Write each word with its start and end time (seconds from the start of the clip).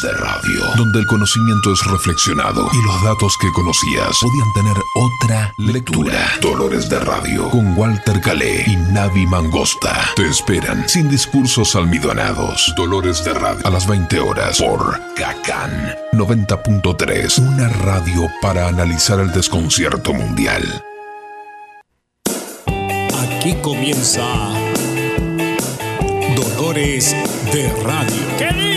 De 0.00 0.10
Radio, 0.14 0.62
donde 0.76 1.00
el 1.00 1.06
conocimiento 1.06 1.70
es 1.70 1.84
reflexionado 1.84 2.66
y 2.72 2.82
los 2.86 3.04
datos 3.04 3.36
que 3.38 3.52
conocías 3.52 4.16
podían 4.22 4.52
tener 4.54 4.76
otra 4.94 5.52
lectura. 5.58 6.32
Dolores 6.40 6.88
de 6.88 6.98
Radio, 6.98 7.50
con 7.50 7.76
Walter 7.76 8.20
Calé 8.22 8.64
y 8.66 8.76
Navi 8.76 9.26
Mangosta. 9.26 10.10
Te 10.16 10.26
esperan 10.26 10.88
sin 10.88 11.10
discursos 11.10 11.76
almidonados. 11.76 12.72
Dolores 12.74 13.22
de 13.22 13.34
Radio, 13.34 13.66
a 13.66 13.70
las 13.70 13.86
20 13.86 14.18
horas 14.18 14.58
por 14.58 14.98
Cacán 15.14 15.94
90.3, 16.12 17.38
una 17.38 17.68
radio 17.68 18.30
para 18.40 18.68
analizar 18.68 19.20
el 19.20 19.30
desconcierto 19.30 20.14
mundial. 20.14 20.62
Aquí 22.66 23.54
comienza 23.60 24.24
Dolores 26.34 27.14
de 27.52 27.68
Radio. 27.84 28.71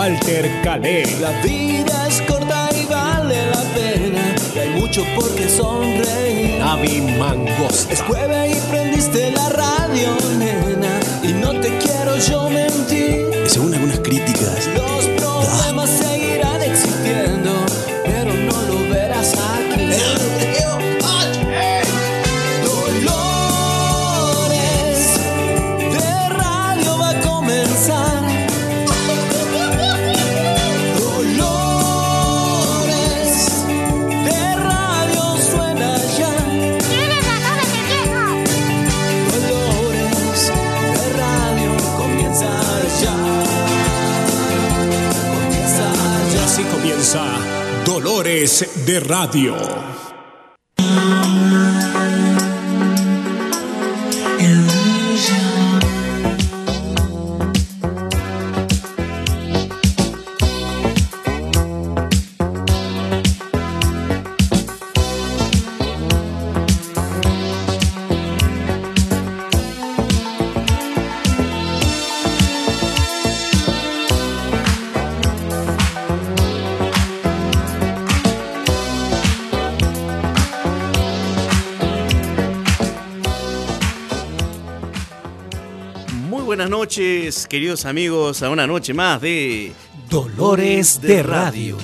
Walter 0.00 0.50
Calé. 0.64 1.04
La 1.20 1.30
vida 1.42 2.08
es 2.08 2.22
corta 2.22 2.70
y 2.74 2.86
vale 2.86 3.36
la 3.50 3.62
pena. 3.74 4.34
Y 4.54 4.58
hay 4.58 4.80
mucho 4.80 5.04
por 5.14 5.28
qué 5.34 5.46
sonreír. 5.46 6.58
Navi 6.58 7.02
Mangosta. 7.18 7.92
Es 7.92 8.00
jueves 8.00 8.56
y 8.56 8.70
prendiste 8.70 9.30
la 9.32 9.50
radio, 9.50 10.16
nena. 10.38 11.00
Y 11.22 11.34
no 11.34 11.50
te 11.60 11.76
quiero 11.76 12.16
yo 12.16 12.48
mentir. 12.48 13.26
Según 13.46 13.74
algunas 13.74 13.98
críticas, 13.98 14.70
Los 14.74 15.04
problemas 15.20 15.90
seguirán 15.90 16.09
de 48.90 48.98
Radio. 48.98 49.79
Noches, 86.70 87.48
queridos 87.48 87.84
amigos, 87.84 88.44
a 88.44 88.48
una 88.48 88.64
noche 88.64 88.94
más 88.94 89.20
de 89.20 89.72
Dolores 90.08 91.00
de 91.00 91.22
Radio. 91.24 91.76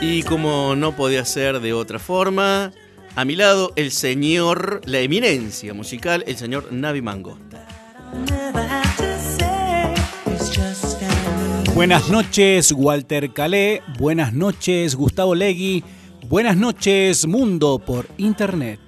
Y 0.00 0.22
como 0.22 0.76
no 0.76 0.94
podía 0.94 1.24
ser 1.24 1.58
de 1.58 1.72
otra 1.72 1.98
forma, 1.98 2.72
a 3.16 3.24
mi 3.24 3.34
lado 3.34 3.72
el 3.74 3.90
señor, 3.90 4.80
la 4.84 5.00
eminencia 5.00 5.74
musical, 5.74 6.22
el 6.28 6.36
señor 6.36 6.72
Navi 6.72 7.02
Mango. 7.02 7.36
never 8.30 8.62
have 8.62 8.96
to 8.96 9.18
say. 9.18 9.94
It's 10.26 10.48
just 10.56 11.00
family. 11.00 11.74
Buenas 11.74 12.08
noches, 12.08 12.70
Walter 12.70 13.32
Calé. 13.32 13.82
Buenas 13.98 14.32
noches, 14.32 14.94
Gustavo 14.94 15.34
Legui. 15.34 15.82
Buenas 16.28 16.56
noches, 16.56 17.26
mundo 17.26 17.78
por 17.78 18.06
internet. 18.18 18.80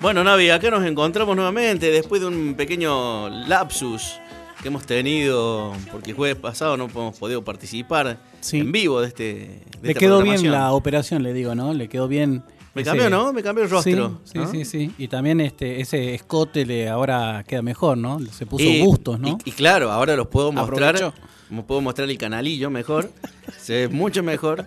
Bueno, 0.00 0.22
Navi, 0.22 0.50
acá 0.50 0.70
nos 0.70 0.84
encontramos 0.86 1.34
nuevamente 1.34 1.90
después 1.90 2.20
de 2.20 2.28
un 2.28 2.54
pequeño 2.54 3.28
lapsus 3.46 4.14
que 4.62 4.68
hemos 4.68 4.86
tenido, 4.86 5.72
porque 5.90 6.10
el 6.10 6.16
jueves 6.16 6.36
pasado 6.36 6.76
no 6.76 6.84
hemos 6.84 7.18
podido 7.18 7.44
participar 7.44 8.18
Sí. 8.40 8.58
en 8.60 8.70
vivo 8.72 9.00
de 9.00 9.08
este. 9.08 9.24
de 9.24 9.60
Le 9.82 9.88
esta 9.90 10.00
quedó 10.00 10.22
bien 10.22 10.50
la 10.50 10.72
operación, 10.72 11.22
le 11.22 11.32
digo, 11.32 11.54
¿no? 11.54 11.74
Le 11.74 11.88
quedó 11.88 12.06
bien. 12.08 12.44
Me 12.74 12.82
ese- 12.82 12.90
cambió, 12.90 13.10
¿no? 13.10 13.32
Me 13.32 13.42
cambió 13.42 13.64
el 13.64 13.70
rostro. 13.70 14.20
Sí, 14.24 14.30
sí, 14.32 14.38
¿no? 14.38 14.50
sí, 14.50 14.64
sí. 14.64 14.92
Y 14.98 15.08
también 15.08 15.40
este, 15.40 15.80
ese 15.80 16.14
escote 16.14 16.64
le 16.64 16.88
ahora 16.88 17.44
queda 17.46 17.62
mejor, 17.62 17.98
¿no? 17.98 18.20
Se 18.30 18.46
puso 18.46 18.64
Y- 18.64 18.82
bustos, 18.82 19.18
¿no? 19.18 19.38
Y, 19.44 19.50
y 19.50 19.52
claro, 19.52 19.90
ahora 19.90 20.14
los 20.14 20.28
puedo 20.28 20.52
mostrar. 20.52 21.12
Me 21.50 21.62
puedo 21.62 21.80
mostrar 21.80 22.08
el 22.10 22.18
canalillo 22.18 22.70
mejor. 22.70 23.10
se 23.58 23.72
ve 23.74 23.88
mucho 23.88 24.22
mejor. 24.22 24.66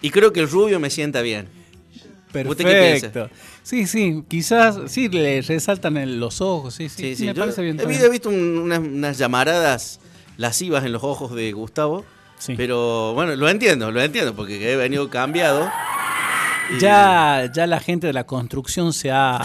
Y 0.00 0.10
creo 0.10 0.32
que 0.32 0.40
el 0.40 0.48
rubio 0.50 0.80
me 0.80 0.90
sienta 0.90 1.22
bien. 1.22 1.48
¿Usted 2.34 2.64
qué? 2.64 2.98
Perfecto. 3.00 3.30
Sí, 3.62 3.86
sí, 3.86 4.24
quizás 4.26 4.78
sí 4.90 5.08
le 5.08 5.42
resaltan 5.42 5.96
en 5.98 6.18
los 6.18 6.40
ojos, 6.40 6.74
sí, 6.74 6.88
sí. 6.88 7.02
Sí, 7.10 7.16
sí. 7.16 7.26
me 7.26 7.34
Yo 7.34 7.42
parece 7.42 7.62
bien. 7.62 7.78
he, 7.78 8.08
visto 8.08 8.30
un- 8.30 8.58
unas, 8.58 8.78
unas 8.80 9.18
llamaradas 9.18 10.00
lascivas 10.38 10.84
en 10.84 10.92
los 10.92 11.04
ojos 11.04 11.34
de 11.34 11.52
Gustavo. 11.52 12.04
Sí. 12.38 12.54
Pero 12.56 13.12
bueno, 13.14 13.36
lo 13.36 13.48
entiendo, 13.48 13.92
lo 13.92 14.02
entiendo, 14.02 14.34
porque 14.34 14.72
he 14.72 14.76
venido 14.76 15.08
cambiado. 15.10 15.70
Ya, 16.80 17.50
ya 17.52 17.66
la 17.66 17.80
gente 17.80 18.06
de 18.06 18.12
la 18.12 18.24
construcción 18.24 18.92
se 18.92 19.10
ha. 19.10 19.40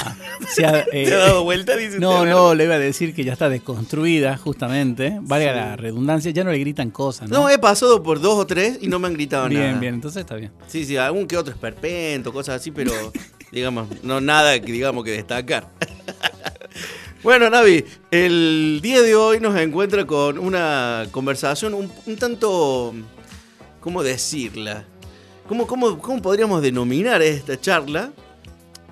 se 0.49 0.65
ha, 0.65 0.79
eh, 0.91 1.05
¿Te 1.05 1.13
ha 1.13 1.17
dado 1.17 1.43
vuelta? 1.43 1.75
Dice 1.75 1.99
no, 1.99 2.19
usted, 2.19 2.29
no, 2.29 2.55
le 2.55 2.63
iba 2.65 2.75
a 2.75 2.79
decir 2.79 3.13
que 3.13 3.23
ya 3.23 3.33
está 3.33 3.49
desconstruida, 3.49 4.37
justamente. 4.37 5.17
Valga 5.21 5.53
la 5.53 5.75
redundancia, 5.75 6.31
ya 6.31 6.43
no 6.43 6.51
le 6.51 6.59
gritan 6.59 6.91
cosas, 6.91 7.29
¿no? 7.29 7.41
No, 7.41 7.49
he 7.49 7.57
pasado 7.57 8.03
por 8.03 8.21
dos 8.21 8.39
o 8.39 8.47
tres 8.47 8.79
y 8.81 8.87
no 8.87 8.99
me 8.99 9.07
han 9.07 9.13
gritado 9.13 9.47
bien, 9.49 9.61
nada. 9.61 9.79
bien, 9.79 9.93
entonces 9.95 10.21
está 10.21 10.35
bien. 10.35 10.51
Sí, 10.67 10.85
sí, 10.85 10.97
algún 10.97 11.27
que 11.27 11.37
otro 11.37 11.53
esperpento, 11.53 12.31
cosas 12.31 12.61
así, 12.61 12.71
pero 12.71 12.91
digamos, 13.51 13.87
no 14.03 14.21
nada 14.21 14.59
que 14.59 14.71
digamos 14.71 15.03
que 15.03 15.11
destacar. 15.11 15.69
bueno, 17.23 17.49
Navi, 17.49 17.85
el 18.11 18.79
día 18.81 19.01
de 19.01 19.15
hoy 19.15 19.39
nos 19.39 19.57
encuentra 19.59 20.05
con 20.05 20.37
una 20.37 21.05
conversación 21.11 21.73
un, 21.73 21.91
un 22.05 22.15
tanto, 22.17 22.93
¿cómo 23.79 24.03
decirla? 24.03 24.85
¿Cómo, 25.47 25.65
cómo, 25.67 25.97
¿Cómo 25.99 26.21
podríamos 26.21 26.61
denominar 26.61 27.21
esta 27.21 27.59
charla? 27.59 28.11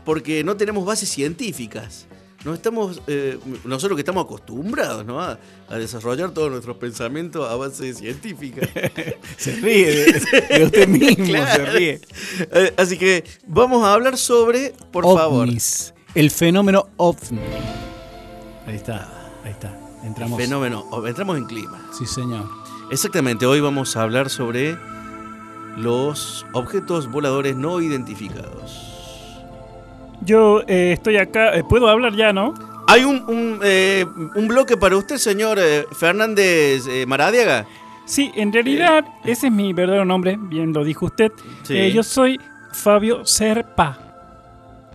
Porque 0.04 0.44
no 0.44 0.56
tenemos 0.56 0.86
bases 0.86 1.10
científicas. 1.10 2.08
No 2.46 2.54
estamos, 2.54 3.02
eh, 3.08 3.40
nosotros 3.64 3.96
que 3.98 4.02
estamos 4.02 4.24
acostumbrados 4.26 5.04
¿no? 5.04 5.20
a, 5.20 5.40
a 5.68 5.76
desarrollar 5.78 6.30
todos 6.32 6.52
nuestros 6.52 6.78
pensamientos 6.78 7.50
a 7.50 7.56
base 7.56 7.92
científica. 7.96 8.68
Se 9.38 9.56
ríe 9.56 9.88
de, 9.88 10.58
de 10.60 10.64
usted 10.66 10.88
mismo, 10.88 11.26
se 11.48 11.66
ríe. 11.66 12.02
Eh, 12.52 12.74
Así 12.78 12.98
que 13.00 13.24
vamos 13.48 13.84
a 13.84 13.94
hablar 13.94 14.16
sobre, 14.18 14.74
por 14.92 15.04
favor. 15.06 15.50
El 16.14 16.30
fenómeno 16.32 16.88
ovni. 16.98 17.40
Ahí 18.68 18.76
está, 18.76 19.32
ahí 19.44 19.52
está. 19.52 19.76
Entramos. 20.04 20.40
fenómeno. 20.40 20.86
o- 20.92 21.06
Entramos 21.08 21.38
en 21.38 21.46
clima. 21.46 21.90
Sí, 21.98 22.06
señor. 22.06 22.48
Exactamente, 22.92 23.48
hoy 23.48 23.60
vamos 23.60 23.98
a 23.98 24.04
hablar 24.04 24.30
sobre 24.30 24.78
los 25.77 26.45
objetos 26.54 27.10
voladores 27.12 27.56
no 27.56 27.81
identificados. 27.81 28.92
Yo 30.22 30.62
eh, 30.68 30.92
estoy 30.94 31.18
acá, 31.18 31.56
eh, 31.56 31.63
puedo 31.63 31.88
hablar 31.88 32.16
ya, 32.16 32.33
¿no? 32.33 32.54
Hay 32.88 33.04
un, 33.04 33.24
un, 33.27 33.60
eh, 33.63 34.06
un 34.36 34.48
bloque 34.48 34.77
para 34.77 34.95
usted, 34.98 35.18
señor 35.18 35.60
Fernández 35.94 36.83
Maradiaga. 37.07 37.66
Sí, 38.06 38.31
en 38.36 38.54
realidad 38.54 39.04
ese 39.24 39.48
es 39.48 39.54
mi 39.54 39.74
verdadero 39.74 40.06
nombre, 40.06 40.38
bien 40.39 40.72
lo 40.72 40.83
dijo 40.83 41.07
usted. 41.07 41.31
Sí. 41.63 41.92
Yo 41.92 42.04
soy 42.04 42.39
Fabio 42.72 43.25
Serpa. 43.25 43.98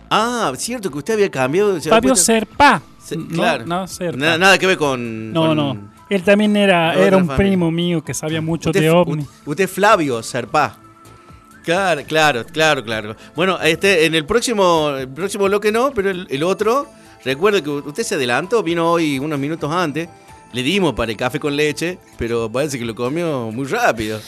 Ah, 0.09 0.51
cierto 0.55 0.89
que 0.89 0.97
usted 0.97 1.13
había 1.15 1.29
cambiado. 1.29 1.79
Fabio 1.81 2.15
Serpa. 2.15 2.81
Se- 2.97 3.17
No, 3.17 3.27
claro. 3.27 3.65
No, 3.65 3.87
Serpa. 3.87 4.17
Nada, 4.17 4.37
nada 4.37 4.57
que 4.57 4.67
ver 4.67 4.77
con. 4.77 5.33
no, 5.33 5.47
con- 5.47 5.57
no. 5.57 5.90
Él 6.11 6.23
también 6.23 6.55
era, 6.57 6.93
era 6.93 7.15
un 7.15 7.25
familia. 7.25 7.37
primo 7.37 7.71
mío 7.71 8.03
que 8.03 8.13
sabía 8.13 8.41
mucho 8.41 8.69
Usted, 8.69 8.81
de 8.81 8.89
ovni. 8.89 9.25
usted 9.45 9.63
es 9.63 9.71
Flavio 9.71 10.21
Serpa. 10.21 10.77
Claro, 11.63 12.01
claro, 12.05 12.45
claro, 12.45 12.83
claro. 12.83 13.15
Bueno, 13.35 13.57
este, 13.61 14.05
en 14.05 14.15
el 14.15 14.25
próximo, 14.25 14.89
el 14.89 15.07
próximo 15.07 15.45
bloque 15.45 15.71
no, 15.71 15.91
pero 15.93 16.09
el, 16.09 16.27
el 16.29 16.43
otro, 16.43 16.87
recuerde 17.23 17.63
que 17.63 17.69
usted 17.69 18.03
se 18.03 18.15
adelantó, 18.15 18.61
vino 18.61 18.91
hoy 18.91 19.19
unos 19.19 19.39
minutos 19.39 19.71
antes, 19.71 20.09
le 20.51 20.63
dimos 20.63 20.93
para 20.95 21.11
el 21.11 21.17
café 21.17 21.39
con 21.39 21.55
leche, 21.55 21.97
pero 22.17 22.51
parece 22.51 22.77
que 22.77 22.83
lo 22.83 22.93
comió 22.93 23.49
muy 23.51 23.65
rápido. 23.67 24.19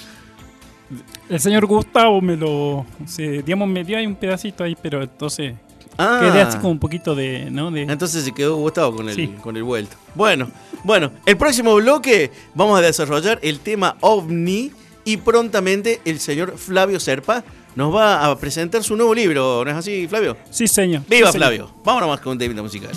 El 1.27 1.39
señor 1.39 1.65
Gustavo 1.65 2.21
me 2.21 2.37
lo. 2.37 2.85
Se, 3.05 3.41
digamos, 3.41 3.67
me 3.67 3.83
dio 3.83 3.97
ahí 3.97 4.05
un 4.05 4.15
pedacito 4.15 4.63
ahí, 4.63 4.77
pero 4.81 5.01
entonces. 5.01 5.53
Ah, 5.97 6.19
Quedé 6.21 6.41
así 6.41 6.57
como 6.57 6.71
un 6.71 6.79
poquito 6.79 7.13
de. 7.15 7.49
¿no? 7.51 7.69
de 7.71 7.83
entonces 7.83 8.23
se 8.23 8.31
quedó 8.31 8.55
Gustavo 8.57 8.95
con 8.95 9.09
el, 9.09 9.15
Sí. 9.15 9.27
con 9.41 9.55
el 9.57 9.63
vuelto. 9.63 9.95
Bueno, 10.15 10.49
bueno, 10.83 11.11
el 11.25 11.37
próximo 11.37 11.75
bloque 11.75 12.31
vamos 12.55 12.79
a 12.79 12.81
desarrollar 12.81 13.39
el 13.43 13.59
tema 13.59 13.95
ovni 14.01 14.71
y 15.05 15.17
prontamente 15.17 16.01
el 16.05 16.19
señor 16.19 16.57
Flavio 16.57 16.99
Serpa 16.99 17.43
nos 17.75 17.93
va 17.93 18.25
a 18.25 18.37
presentar 18.37 18.83
su 18.83 18.95
nuevo 18.95 19.13
libro, 19.13 19.63
¿no 19.65 19.71
es 19.71 19.77
así, 19.77 20.07
Flavio? 20.07 20.37
Sí, 20.49 20.67
señor. 20.67 21.01
¡Viva 21.09 21.27
Sí, 21.27 21.33
señor. 21.33 21.47
Flavio! 21.49 21.71
Vámonos 21.83 22.09
más 22.09 22.19
con 22.21 22.33
un 22.33 22.37
temita 22.37 22.61
musical. 22.61 22.91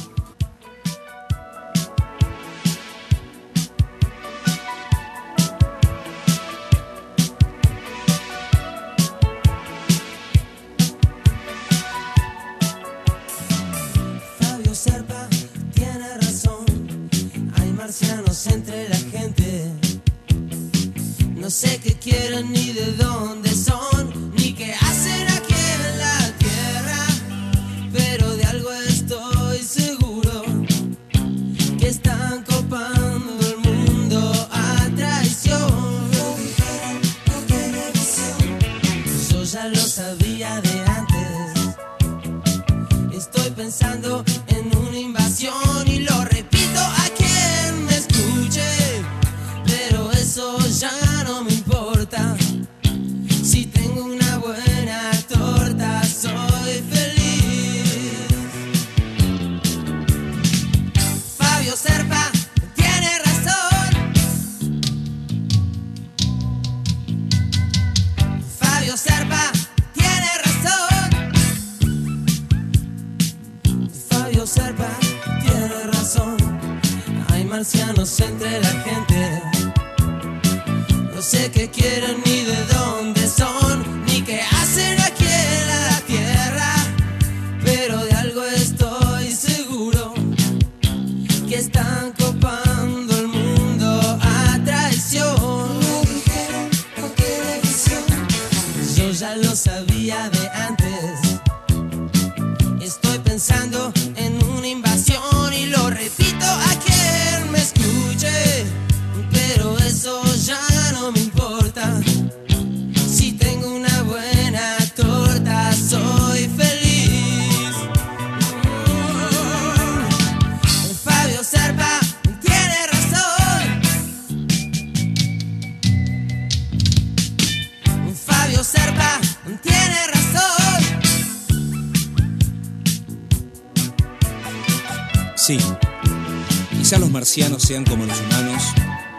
Marcianos 137.37 137.63
sean 137.65 137.85
como 137.85 138.07
los 138.07 138.19
humanos, 138.19 138.63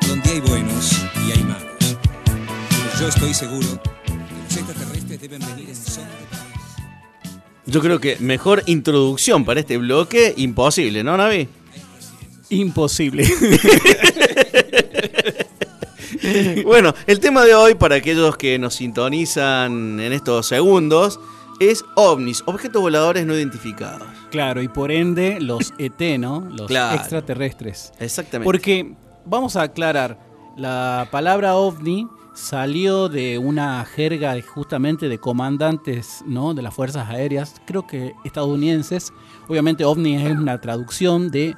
donde 0.07 0.29
hay 0.31 0.39
buenos 0.39 0.91
y 1.27 1.33
hay 1.33 1.43
malos. 1.43 1.97
Pero 2.17 2.99
yo 2.99 3.07
estoy 3.09 3.31
seguro 3.31 3.67
que 3.83 4.11
los 4.11 4.57
extraterrestres 4.57 5.21
deben 5.21 5.39
venir 5.39 5.69
en 5.69 5.75
son 5.75 6.03
de 6.03 6.25
paz. 6.31 6.45
Yo 7.67 7.79
creo 7.79 7.99
que 7.99 8.17
mejor 8.19 8.63
introducción 8.65 9.45
para 9.45 9.59
este 9.59 9.77
bloque, 9.77 10.33
imposible, 10.35 11.03
¿no, 11.03 11.15
Navi? 11.15 11.47
Imposible. 12.49 13.27
Bueno, 16.65 16.93
el 17.05 17.21
tema 17.21 17.45
de 17.45 17.55
hoy, 17.55 17.75
para 17.75 17.95
aquellos 17.95 18.35
que 18.35 18.59
nos 18.59 18.75
sintonizan 18.75 19.99
en 19.99 20.11
estos 20.11 20.47
segundos, 20.47 21.19
es 21.59 21.83
ovnis, 21.95 22.43
objetos 22.45 22.81
voladores 22.81 23.25
no 23.25 23.33
identificados. 23.35 24.07
claro, 24.31 24.61
y 24.61 24.67
por 24.67 24.91
ende 24.91 25.39
los 25.41 25.73
ET, 25.77 26.17
¿no? 26.19 26.41
Los 26.51 26.67
Claro. 26.67 26.95
extraterrestres. 26.97 27.91
Exactamente. 27.99 28.45
Porque, 28.45 28.93
vamos 29.25 29.55
a 29.55 29.63
aclarar, 29.63 30.19
la 30.55 31.07
palabra 31.11 31.55
ovni 31.55 32.07
salió 32.33 33.09
de 33.09 33.37
una 33.39 33.83
jerga 33.85 34.35
justamente 34.41 35.09
de 35.09 35.17
comandantes 35.17 36.23
¿no? 36.27 36.53
de 36.53 36.61
las 36.61 36.73
fuerzas 36.75 37.09
aéreas, 37.09 37.55
creo 37.65 37.87
que 37.87 38.13
estadounidenses. 38.23 39.11
Obviamente 39.47 39.83
ovni 39.85 40.15
es 40.15 40.31
una 40.37 40.61
traducción 40.61 41.31
de 41.31 41.55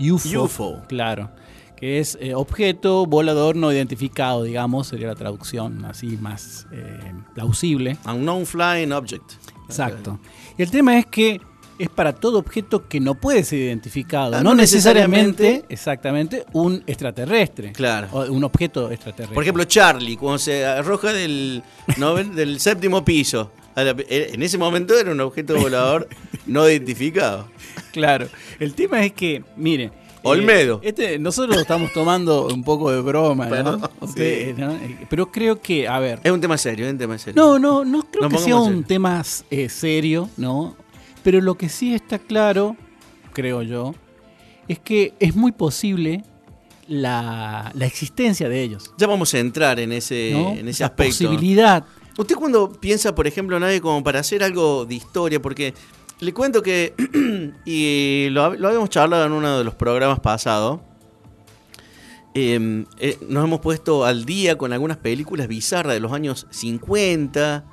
UFO. 0.00 0.42
UFO. 0.44 0.82
Claro. 0.88 1.30
Que 1.76 1.98
es 1.98 2.16
eh, 2.20 2.34
objeto 2.34 3.04
volador 3.06 3.54
no 3.56 3.70
identificado, 3.72 4.42
digamos, 4.44 4.88
sería 4.88 5.08
la 5.08 5.14
traducción 5.14 5.84
así 5.84 6.16
más 6.16 6.66
eh, 6.72 7.12
plausible. 7.34 7.98
Unknown 8.06 8.46
Flying 8.46 8.92
Object. 8.92 9.32
Exacto. 9.68 10.18
Y 10.56 10.62
el 10.62 10.70
tema 10.70 10.98
es 10.98 11.06
que 11.06 11.40
es 11.78 11.90
para 11.90 12.14
todo 12.14 12.38
objeto 12.38 12.88
que 12.88 12.98
no 13.00 13.16
puede 13.16 13.44
ser 13.44 13.58
identificado, 13.58 14.36
Ah, 14.36 14.42
no, 14.42 14.50
no 14.50 14.54
necesariamente, 14.54 15.42
necesariamente- 15.42 15.74
exactamente, 15.74 16.46
un 16.54 16.82
extraterrestre. 16.86 17.72
Claro. 17.72 18.08
O 18.12 18.24
un 18.32 18.44
objeto 18.44 18.90
extraterrestre. 18.90 19.34
Por 19.34 19.42
ejemplo, 19.44 19.64
Charlie, 19.64 20.16
cuando 20.16 20.38
se 20.38 20.64
arroja 20.64 21.12
del, 21.12 21.62
noven- 21.98 22.32
del 22.34 22.58
séptimo 22.60 23.04
piso. 23.04 23.52
la- 23.74 23.94
En 24.08 24.42
ese 24.42 24.56
momento 24.56 24.98
era 24.98 25.12
un 25.12 25.20
objeto 25.20 25.54
volador 25.60 26.08
no 26.46 26.66
identificado. 26.66 27.48
Claro. 27.92 28.28
El 28.58 28.72
tema 28.72 29.04
es 29.04 29.12
que, 29.12 29.44
miren. 29.58 29.92
Olmedo. 30.22 30.80
eh, 30.82 30.88
este, 30.88 31.18
nosotros 31.18 31.56
lo 31.56 31.62
estamos 31.62 31.92
tomando 31.92 32.46
un 32.46 32.62
poco 32.64 32.90
de 32.90 33.00
broma, 33.00 33.46
¿no? 33.46 33.90
Eh, 34.16 34.54
Pero 35.08 35.30
creo 35.30 35.60
que, 35.60 35.86
a 35.88 35.98
ver. 35.98 36.20
Es 36.24 36.32
un 36.32 36.40
tema 36.40 36.58
serio, 36.58 36.86
es 36.86 36.92
un 36.92 36.98
tema 36.98 37.16
serio. 37.18 37.40
No, 37.42 37.58
no, 37.58 37.84
no 37.84 38.02
creo 38.10 38.28
Nos 38.28 38.32
que 38.32 38.38
sea 38.38 38.56
un 38.56 38.84
tema 38.84 39.22
eh, 39.50 39.68
serio, 39.68 40.28
¿no? 40.36 40.76
Pero 41.22 41.40
lo 41.40 41.56
que 41.56 41.68
sí 41.68 41.94
está 41.94 42.18
claro, 42.18 42.76
creo 43.32 43.62
yo, 43.62 43.94
es 44.68 44.78
que 44.78 45.14
es 45.20 45.34
muy 45.34 45.52
posible 45.52 46.24
la, 46.88 47.70
la 47.74 47.86
existencia 47.86 48.48
de 48.48 48.62
ellos. 48.62 48.92
Ya 48.98 49.06
vamos 49.06 49.32
a 49.34 49.38
entrar 49.38 49.78
en 49.80 49.92
ese, 49.92 50.30
¿no? 50.32 50.50
en 50.52 50.68
ese 50.68 50.82
la 50.82 50.86
aspecto. 50.88 51.10
posibilidad. 51.24 51.84
¿Usted 52.18 52.34
cuando 52.36 52.72
piensa, 52.72 53.14
por 53.14 53.26
ejemplo, 53.26 53.58
nadie 53.60 53.80
como 53.80 54.02
para 54.02 54.20
hacer 54.20 54.42
algo 54.42 54.86
de 54.86 54.94
historia? 54.94 55.40
Porque 55.42 55.74
le 56.20 56.32
cuento 56.32 56.62
que, 56.62 56.94
y 57.64 58.28
lo, 58.30 58.54
lo 58.54 58.68
habíamos 58.68 58.90
charlado 58.90 59.26
en 59.26 59.32
uno 59.32 59.58
de 59.58 59.64
los 59.64 59.74
programas 59.74 60.20
pasados, 60.20 60.80
eh, 62.34 62.84
eh, 62.98 63.18
nos 63.28 63.44
hemos 63.44 63.60
puesto 63.60 64.04
al 64.04 64.24
día 64.26 64.58
con 64.58 64.72
algunas 64.72 64.98
películas 64.98 65.48
bizarras 65.48 65.94
de 65.94 66.00
los 66.00 66.12
años 66.12 66.46
50, 66.50 67.64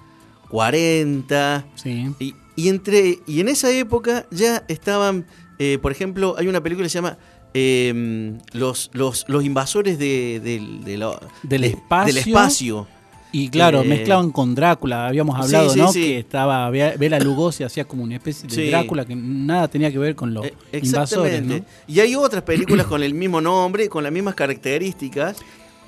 40, 0.50 1.66
Sí. 1.76 2.12
y, 2.20 2.36
y 2.56 2.70
entre, 2.70 3.20
y 3.28 3.40
en 3.42 3.48
esa 3.50 3.72
época 3.72 4.26
ya 4.32 4.64
estaban, 4.68 5.26
eh, 5.60 5.80
por 5.82 5.92
ejemplo, 5.92 6.36
hay 6.38 6.48
una 6.48 6.62
película 6.62 6.86
que 6.86 6.90
se 6.90 6.96
llama 7.00 7.18
eh, 7.56 8.38
los, 8.54 8.90
los, 8.94 9.26
los 9.28 9.44
invasores 9.44 10.00
de, 10.00 10.40
del- 10.44 10.84
de 10.84 10.98
la- 10.98 11.20
Del 11.44 11.62
de- 11.62 11.68
espacio. 11.68 12.14
del 12.14 12.18
espacio. 12.18 12.88
Y 13.36 13.50
claro, 13.50 13.82
Eh, 13.82 13.86
mezclaban 13.86 14.32
con 14.32 14.54
Drácula, 14.54 15.08
habíamos 15.08 15.38
hablado, 15.40 15.70
sí, 15.72 15.80
¿no? 15.80 15.92
sí. 15.92 16.02
Que 16.04 16.20
estaba 16.20 16.70
Be- 16.70 16.96
Bela 16.98 17.18
Lugosi 17.20 17.64
hacía 17.64 17.84
como 17.84 18.04
una 18.04 18.16
especie 18.16 18.48
de. 18.48 18.70
Drácula 18.70 19.06
que 19.06 19.16
nada 19.16 19.68
tenía 19.68 19.92
que 19.92 19.98
ver 19.98 20.16
con 20.16 20.34
los 20.36 20.46
Eh, 20.46 20.54
invasores. 20.84 21.42
¿no? 21.44 21.60
Y 21.88 22.00
hay 22.00 22.14
otras 22.16 22.44
películas 22.44 22.86
con 22.86 23.02
el 23.02 23.16
mismo 23.16 23.42
nombre, 23.42 23.90
con 23.90 24.04
las 24.04 24.12
mismas 24.14 24.36
características. 24.36 25.38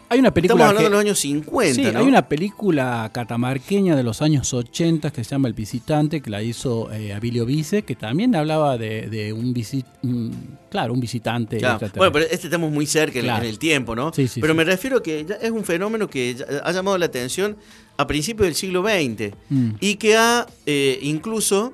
Hay 0.07 0.19
una 0.19 0.31
película 0.31 0.65
Estamos 0.65 0.69
hablando 0.69 0.79
que- 0.79 0.83
de 0.83 0.89
los 0.91 1.00
años 1.01 1.19
50, 1.19 1.74
Sí, 1.74 1.81
¿no? 1.91 2.00
hay 2.00 2.05
una 2.07 2.27
película 2.29 3.09
catamarqueña 3.12 3.95
de 3.95 4.03
los 4.03 4.21
años 4.21 4.53
80 4.53 5.12
que 5.12 5.24
se 5.24 5.31
llama 5.31 5.47
El 5.47 5.55
Visitante, 5.55 6.21
que 6.21 6.29
la 6.29 6.43
hizo 6.43 6.91
eh, 6.91 7.12
Abilio 7.13 7.45
Vice, 7.45 7.81
que 7.81 7.95
también 7.95 8.35
hablaba 8.35 8.77
de, 8.77 9.09
de 9.09 9.33
un, 9.33 9.51
visit, 9.53 9.85
un- 10.03 10.57
claro, 10.69 10.93
un 10.93 11.00
visitante. 11.00 11.57
Claro. 11.57 11.88
Bueno, 11.95 12.12
pero 12.12 12.25
este 12.25 12.47
estamos 12.47 12.71
muy 12.71 12.85
cerca 12.85 13.17
en- 13.17 13.25
Claro. 13.25 13.43
en 13.43 13.50
el 13.50 13.57
tiempo, 13.57 13.95
¿no? 13.95 14.13
Sí, 14.13 14.27
sí, 14.27 14.41
pero 14.41 14.53
sí. 14.53 14.57
me 14.57 14.63
refiero 14.63 15.01
que 15.01 15.25
ya 15.25 15.35
es 15.35 15.50
un 15.51 15.63
fenómeno 15.63 16.07
que 16.07 16.35
ya 16.35 16.45
ha 16.63 16.71
llamado 16.71 16.97
la 17.00 17.07
atención 17.07 17.57
a 17.97 18.05
principios 18.05 18.45
del 18.45 18.55
siglo 18.55 18.83
XX 18.83 19.33
Mm. 19.50 19.69
y 19.79 19.95
que 19.95 20.15
ha 20.17 20.45
eh, 20.67 21.00
incluso 21.01 21.74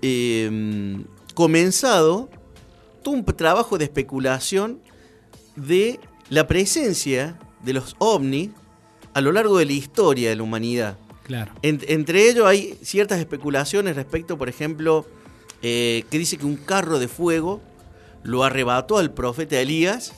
eh, 0.00 0.96
comenzado 1.34 2.30
todo 3.02 3.14
un 3.14 3.24
trabajo 3.24 3.78
de 3.78 3.84
especulación 3.84 4.78
de 5.56 6.00
la 6.32 6.46
presencia 6.46 7.36
de 7.62 7.74
los 7.74 7.94
ovnis 7.98 8.48
a 9.12 9.20
lo 9.20 9.32
largo 9.32 9.58
de 9.58 9.66
la 9.66 9.72
historia 9.72 10.30
de 10.30 10.36
la 10.36 10.42
humanidad. 10.42 10.96
Claro. 11.24 11.52
En- 11.60 11.80
entre 11.88 12.28
ellos 12.30 12.46
hay 12.46 12.78
ciertas 12.82 13.18
especulaciones 13.18 13.96
respecto, 13.96 14.38
por 14.38 14.48
ejemplo, 14.48 15.06
eh, 15.60 16.04
que 16.10 16.18
dice 16.18 16.38
que 16.38 16.46
un 16.46 16.56
carro 16.56 16.98
de 16.98 17.06
fuego 17.08 17.60
lo 18.22 18.44
arrebató 18.44 18.96
al 18.96 19.12
profeta 19.12 19.60
Elías 19.60 20.14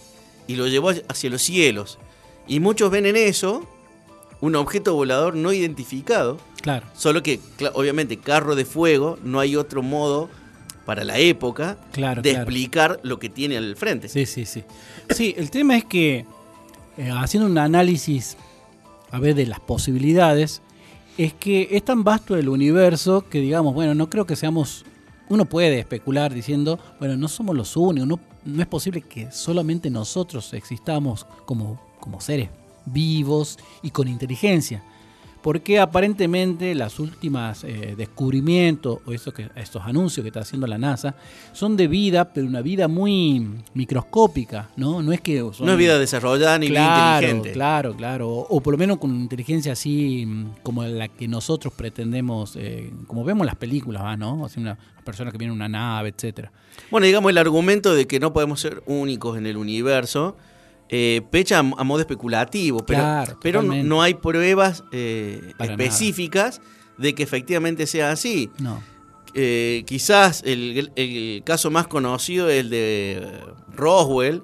y 0.46 0.54
lo 0.54 0.68
llevó 0.68 0.92
hacia 1.08 1.30
los 1.30 1.42
cielos. 1.42 1.98
Y 2.46 2.60
muchos 2.60 2.92
ven 2.92 3.06
en 3.06 3.16
eso 3.16 3.66
un 4.40 4.54
objeto 4.54 4.94
volador 4.94 5.34
no 5.34 5.52
identificado, 5.52 6.38
Claro. 6.62 6.86
solo 6.94 7.24
que 7.24 7.40
obviamente 7.74 8.18
carro 8.20 8.54
de 8.54 8.64
fuego 8.64 9.18
no 9.24 9.40
hay 9.40 9.56
otro 9.56 9.82
modo 9.82 10.30
para 10.84 11.04
la 11.04 11.18
época 11.18 11.78
Claro, 11.92 12.22
de 12.22 12.30
claro. 12.30 12.44
explicar 12.44 13.00
lo 13.02 13.18
que 13.18 13.28
tiene 13.28 13.56
al 13.56 13.76
frente. 13.76 14.08
Sí, 14.08 14.26
sí, 14.26 14.44
sí. 14.44 14.62
Sí, 15.10 15.34
el 15.36 15.50
tema 15.50 15.76
es 15.76 15.84
que 15.84 16.24
eh, 16.96 17.10
haciendo 17.10 17.48
un 17.48 17.58
análisis 17.58 18.36
a 19.10 19.18
ver 19.18 19.34
de 19.34 19.46
las 19.46 19.60
posibilidades, 19.60 20.60
es 21.16 21.32
que 21.32 21.68
es 21.70 21.84
tan 21.84 22.02
vasto 22.04 22.36
el 22.36 22.48
universo 22.48 23.24
que 23.28 23.40
digamos, 23.40 23.72
bueno, 23.74 23.94
no 23.94 24.10
creo 24.10 24.26
que 24.26 24.34
seamos, 24.36 24.84
uno 25.28 25.44
puede 25.44 25.78
especular 25.78 26.34
diciendo, 26.34 26.78
bueno, 26.98 27.16
no 27.16 27.28
somos 27.28 27.54
los 27.56 27.76
únicos, 27.76 28.08
no, 28.08 28.18
no 28.44 28.60
es 28.60 28.66
posible 28.68 29.00
que 29.02 29.30
solamente 29.30 29.88
nosotros 29.90 30.52
existamos 30.54 31.26
como, 31.46 31.80
como 32.00 32.20
seres 32.20 32.48
vivos 32.86 33.58
y 33.82 33.90
con 33.90 34.08
inteligencia. 34.08 34.82
Porque 35.44 35.78
aparentemente 35.78 36.74
las 36.74 36.98
últimas 36.98 37.64
eh, 37.64 37.92
descubrimientos 37.98 39.00
o 39.04 39.32
que, 39.32 39.50
estos 39.56 39.82
anuncios 39.84 40.24
que 40.24 40.28
está 40.28 40.40
haciendo 40.40 40.66
la 40.66 40.78
NASA 40.78 41.14
son 41.52 41.76
de 41.76 41.86
vida, 41.86 42.32
pero 42.32 42.46
una 42.46 42.62
vida 42.62 42.88
muy 42.88 43.46
microscópica, 43.74 44.70
¿no? 44.78 45.02
No 45.02 45.12
es 45.12 45.20
que 45.20 45.40
son- 45.52 45.66
No 45.66 45.72
es 45.72 45.78
vida 45.78 45.98
desarrollada 45.98 46.58
ni 46.58 46.68
claro, 46.68 47.26
inteligente. 47.26 47.52
Claro, 47.52 47.94
claro. 47.94 48.30
O, 48.30 48.56
o 48.56 48.60
por 48.62 48.72
lo 48.72 48.78
menos 48.78 48.96
con 48.96 49.14
inteligencia 49.14 49.72
así 49.72 50.24
mm, 50.26 50.62
como 50.62 50.82
la 50.84 51.08
que 51.08 51.28
nosotros 51.28 51.74
pretendemos, 51.74 52.56
eh, 52.56 52.90
como 53.06 53.22
vemos 53.22 53.42
en 53.42 53.46
las 53.48 53.56
películas, 53.56 54.02
¿va, 54.02 54.16
¿no? 54.16 54.44
O 54.44 54.48
sea, 54.48 54.62
una 54.62 54.78
persona 55.04 55.30
que 55.30 55.36
viene 55.36 55.52
en 55.52 55.56
una 55.56 55.68
nave, 55.68 56.08
etcétera. 56.16 56.50
Bueno, 56.90 57.06
digamos, 57.06 57.28
el 57.28 57.36
argumento 57.36 57.94
de 57.94 58.06
que 58.06 58.18
no 58.18 58.32
podemos 58.32 58.60
ser 58.60 58.82
únicos 58.86 59.36
en 59.36 59.44
el 59.44 59.58
universo 59.58 60.38
eh, 60.96 61.22
pecha 61.30 61.56
a, 61.56 61.60
a 61.60 61.84
modo 61.84 62.00
especulativo, 62.00 62.78
pero, 62.86 63.00
Claro, 63.00 63.38
pero 63.42 63.62
no, 63.62 64.00
hay 64.00 64.14
pruebas 64.14 64.84
eh, 64.92 65.52
específicas 65.58 66.60
de 66.98 67.14
que 67.16 67.22
efectivamente 67.24 67.86
sea 67.86 68.12
así. 68.12 68.50
No. 68.60 68.80
Eh, 69.34 69.82
quizás 69.86 70.42
el, 70.46 70.92
el 70.94 71.42
caso 71.44 71.68
más 71.70 71.88
conocido 71.88 72.48
es 72.48 72.60
el 72.60 72.70
de 72.70 73.28
Roswell, 73.74 74.42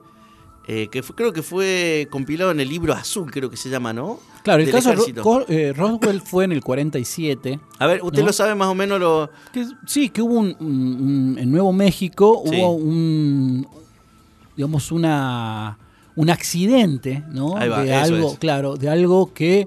eh, 0.67 0.89
que 0.91 1.03
fue- 1.05 1.15
creo 1.15 1.33
que 1.33 1.43
fue 1.43 2.09
compilado 2.11 2.51
en 2.51 2.59
el 2.59 2.69
libro 2.69 2.93
azul, 2.95 3.31
creo 3.31 3.49
que 3.51 3.57
se 3.57 3.69
llama, 3.71 3.93
¿no? 3.93 4.19
Claro, 4.43 4.61
el 4.63 4.67
Del 4.67 4.75
caso 4.75 4.93
Ro- 5.23 5.45
eh, 5.49 5.73
Roswell 5.77 6.21
fue 6.21 6.45
en 6.45 6.53
el 6.53 6.63
47. 6.63 7.61
A 7.79 7.87
ver, 7.87 8.01
usted 8.03 8.21
¿no? 8.21 8.27
lo 8.27 8.33
sabe 8.33 8.55
más 8.57 8.69
o 8.69 8.75
menos 8.75 8.99
lo... 8.99 9.31
Que, 9.53 9.67
sí, 9.87 10.09
que 10.09 10.23
hubo 10.23 10.35
un, 10.41 10.57
un- 10.59 10.67
un- 11.01 11.39
en 11.39 11.51
Nuevo 11.53 11.73
México 11.73 12.43
Sí. 12.47 12.57
hubo 12.57 12.73
un, 12.73 13.67
digamos, 14.57 14.91
una, 14.91 15.79
un 16.21 16.29
accidente, 16.29 17.25
¿no? 17.31 17.53
Va, 17.53 17.83
de 17.83 17.95
algo, 17.95 18.33
es. 18.33 18.39
claro, 18.39 18.77
de 18.77 18.91
algo 18.91 19.33
que 19.33 19.67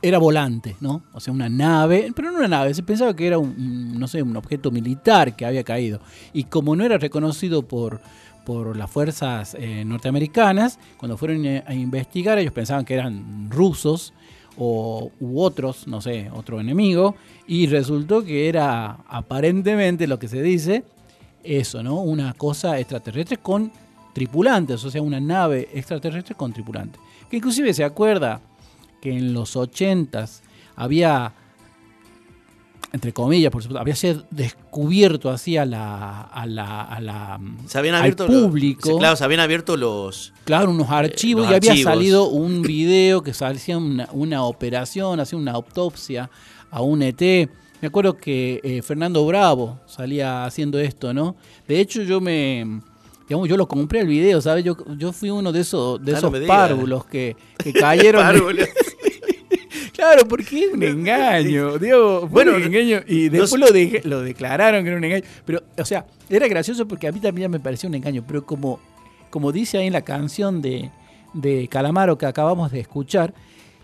era 0.00 0.16
volante, 0.16 0.74
¿no? 0.80 1.02
O 1.12 1.20
sea, 1.20 1.34
una 1.34 1.50
nave, 1.50 2.12
pero 2.16 2.32
no 2.32 2.38
una 2.38 2.48
nave, 2.48 2.72
se 2.72 2.82
pensaba 2.82 3.14
que 3.14 3.26
era 3.26 3.36
un, 3.36 3.48
un, 3.50 3.98
no 4.00 4.08
sé, 4.08 4.22
un 4.22 4.34
objeto 4.38 4.70
militar 4.70 5.36
que 5.36 5.44
había 5.44 5.64
caído. 5.64 6.00
Y 6.32 6.44
como 6.44 6.74
no 6.76 6.84
era 6.84 6.96
reconocido 6.96 7.60
por, 7.60 8.00
por 8.46 8.74
las 8.74 8.90
fuerzas 8.90 9.54
eh, 9.58 9.84
norteamericanas, 9.84 10.78
cuando 10.96 11.18
fueron 11.18 11.44
eh, 11.44 11.62
a 11.66 11.74
investigar, 11.74 12.38
ellos 12.38 12.54
pensaban 12.54 12.86
que 12.86 12.94
eran 12.94 13.50
rusos 13.50 14.14
o, 14.56 15.10
u 15.20 15.40
otros, 15.42 15.86
no 15.86 16.00
sé, 16.00 16.30
otro 16.32 16.58
enemigo, 16.58 17.16
y 17.46 17.66
resultó 17.66 18.24
que 18.24 18.48
era 18.48 19.00
aparentemente 19.08 20.06
lo 20.06 20.18
que 20.18 20.28
se 20.28 20.40
dice, 20.40 20.84
eso, 21.44 21.82
¿no? 21.82 22.00
Una 22.00 22.32
cosa 22.32 22.78
extraterrestre 22.80 23.36
con 23.36 23.70
tripulantes, 24.16 24.82
o 24.82 24.90
sea, 24.90 25.02
una 25.02 25.20
nave 25.20 25.68
extraterrestre 25.74 26.34
con 26.34 26.50
tripulantes. 26.50 26.98
Que 27.28 27.36
inclusive 27.36 27.74
se 27.74 27.84
acuerda 27.84 28.40
que 29.02 29.10
en 29.14 29.34
los 29.34 29.56
80s 29.56 30.40
había, 30.74 31.34
entre 32.92 33.12
comillas, 33.12 33.52
por 33.52 33.62
supuesto, 33.62 33.78
había 33.78 33.94
sido 33.94 34.24
descubierto 34.30 35.28
así 35.28 35.58
a 35.58 35.66
la, 35.66 36.22
a 36.22 36.46
la, 36.46 36.80
a 36.82 36.98
la 37.00 37.38
Se 37.66 37.78
habían 37.78 37.94
al 37.96 38.00
abierto 38.02 38.26
los- 38.26 38.42
público. 38.44 38.88
se- 38.92 38.96
claro, 38.98 39.16
se 39.16 39.24
habían 39.24 39.40
abierto 39.40 39.76
los... 39.76 40.32
Claro, 40.44 40.70
unos 40.70 40.88
archivos 40.88 41.42
los 41.44 41.52
y 41.52 41.54
había 41.56 41.72
archivos. 41.72 41.92
salido 41.92 42.28
un 42.28 42.62
video 42.66 43.22
que 43.22 43.32
hacía 43.32 43.76
una, 43.76 44.08
una 44.12 44.44
operación, 44.44 45.20
hacía 45.20 45.38
una 45.38 45.52
autopsia 45.52 46.30
a 46.70 46.80
un 46.80 47.02
ET. 47.02 47.20
Me 47.82 47.88
acuerdo 47.88 48.16
que 48.16 48.60
eh, 48.64 48.80
Fernando 48.80 49.26
Bravo 49.26 49.78
salía 49.86 50.46
haciendo 50.46 50.78
esto, 50.78 51.12
¿no? 51.12 51.36
De 51.68 51.78
hecho, 51.80 52.02
yo 52.02 52.22
me. 52.22 52.80
Digamos, 53.28 53.48
yo 53.48 53.56
lo 53.56 53.66
compré 53.66 54.00
el 54.00 54.06
video, 54.06 54.40
¿sabes? 54.40 54.64
Yo, 54.64 54.76
yo 54.96 55.12
fui 55.12 55.30
uno 55.30 55.50
de 55.52 55.60
esos, 55.60 56.04
de 56.04 56.14
Ah, 56.14 56.18
esos 56.18 56.32
párvulos 56.46 57.04
que, 57.06 57.36
que 57.58 57.72
cayeron. 57.72 58.22
Párvulos. 58.24 58.68
claro, 59.92 60.26
porque 60.28 60.64
es 60.64 60.72
un 60.72 60.82
engaño. 60.82 61.78
Digo, 61.78 62.20
fue 62.20 62.28
Bueno, 62.28 62.56
un 62.56 62.62
engaño. 62.62 63.00
Y 63.06 63.30
no 63.30 63.40
después 63.42 63.60
lo, 63.60 63.70
de- 63.70 64.00
lo 64.04 64.20
declararon 64.22 64.82
que 64.84 64.88
era 64.90 64.98
un 64.98 65.04
engaño. 65.04 65.24
Pero, 65.44 65.62
o 65.76 65.84
sea, 65.84 66.06
era 66.30 66.46
gracioso 66.48 66.86
porque 66.86 67.08
a 67.08 67.12
mí 67.12 67.20
también 67.20 67.50
me 67.50 67.60
pareció 67.60 67.88
un 67.88 67.94
engaño. 67.94 68.24
Pero 68.26 68.44
como, 68.44 68.78
como 69.30 69.52
dice 69.52 69.78
ahí 69.78 69.86
en 69.88 69.92
la 69.92 70.02
canción 70.02 70.62
de, 70.62 70.90
de 71.34 71.68
Calamaro 71.68 72.16
que 72.18 72.26
acabamos 72.26 72.70
de 72.70 72.80
escuchar. 72.80 73.34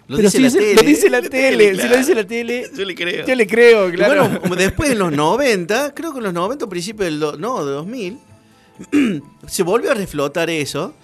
Lo 0.09 0.17
pero 0.19 0.31
dice 0.31 0.39
sí 0.39 0.43
la 0.43 0.51
tele. 0.51 0.75
lo 0.75 0.83
dice 0.83 1.11
la 1.11 1.23
tele. 1.23 1.71
Si 1.71 1.75
claro. 1.79 1.91
lo 1.91 1.97
dice 1.99 2.15
la 2.15 2.25
tele, 2.27 2.67
Yo 2.77 2.85
le 2.85 2.95
creo. 2.95 3.27
yo 3.27 3.35
le 3.35 3.47
creo, 3.47 3.89
Y 3.89 3.93
claro. 3.93 4.29
bueno, 4.41 4.57
después 4.57 4.91
en 4.91 4.99
los 4.99 5.13
90, 5.13 5.95
creo 5.95 6.13
que 6.13 6.19
en 6.19 6.25
los 6.25 6.35
90, 6.35 6.69
principios 6.69 7.07
del 7.07 7.19
do- 7.21 7.37
no, 7.39 7.65
de 7.65 7.73
2000, 7.73 8.19
se 9.47 9.63
volvió 9.63 9.91
a 9.91 9.95
reflotar 9.95 10.51
eso. 10.51 10.95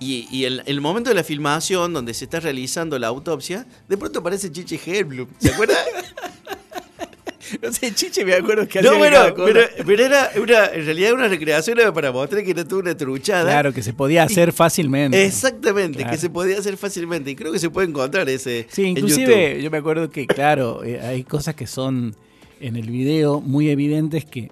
Y, 0.00 0.26
y 0.30 0.44
el, 0.44 0.62
el 0.66 0.80
momento 0.80 1.10
de 1.10 1.16
la 1.16 1.24
filmación, 1.24 1.92
donde 1.92 2.14
se 2.14 2.24
está 2.24 2.40
realizando 2.40 2.98
la 2.98 3.08
autopsia, 3.08 3.66
de 3.88 3.96
pronto 3.96 4.20
aparece 4.20 4.50
Chiche 4.52 4.80
Hellblum. 4.84 5.28
¿Se 5.38 5.50
acuerda? 5.52 5.74
no 7.62 7.72
sé, 7.72 7.94
Chiche, 7.94 8.24
me 8.24 8.34
acuerdo 8.34 8.66
que 8.66 8.82
no, 8.82 8.96
bueno, 8.96 9.18
pero, 9.36 9.60
pero 9.86 10.04
era 10.04 10.30
una, 10.40 10.66
en 10.66 10.84
realidad 10.86 11.12
una 11.12 11.28
recreación 11.28 11.78
era 11.78 11.92
para 11.92 12.10
mostrar 12.10 12.42
que 12.42 12.50
era 12.50 12.64
toda 12.64 12.82
una 12.82 12.96
truchada. 12.96 13.44
Claro, 13.44 13.72
que 13.72 13.82
se 13.82 13.92
podía 13.92 14.22
hacer 14.24 14.52
fácilmente. 14.52 15.24
Exactamente, 15.24 15.98
Claro. 15.98 16.12
que 16.12 16.18
se 16.18 16.30
podía 16.30 16.58
hacer 16.58 16.76
fácilmente. 16.76 17.30
Y 17.30 17.36
creo 17.36 17.52
que 17.52 17.58
se 17.58 17.70
puede 17.70 17.88
encontrar 17.88 18.28
ese. 18.28 18.66
Sí, 18.70 18.82
en 18.82 18.88
inclusive 18.88 19.50
YouTube. 19.50 19.62
yo 19.62 19.70
me 19.70 19.78
acuerdo 19.78 20.10
que, 20.10 20.26
claro, 20.26 20.82
eh, 20.84 21.00
hay 21.00 21.22
cosas 21.24 21.54
que 21.54 21.66
son 21.66 22.16
en 22.60 22.76
el 22.76 22.88
video 22.90 23.40
muy 23.40 23.68
evidentes 23.68 24.24
que 24.24 24.50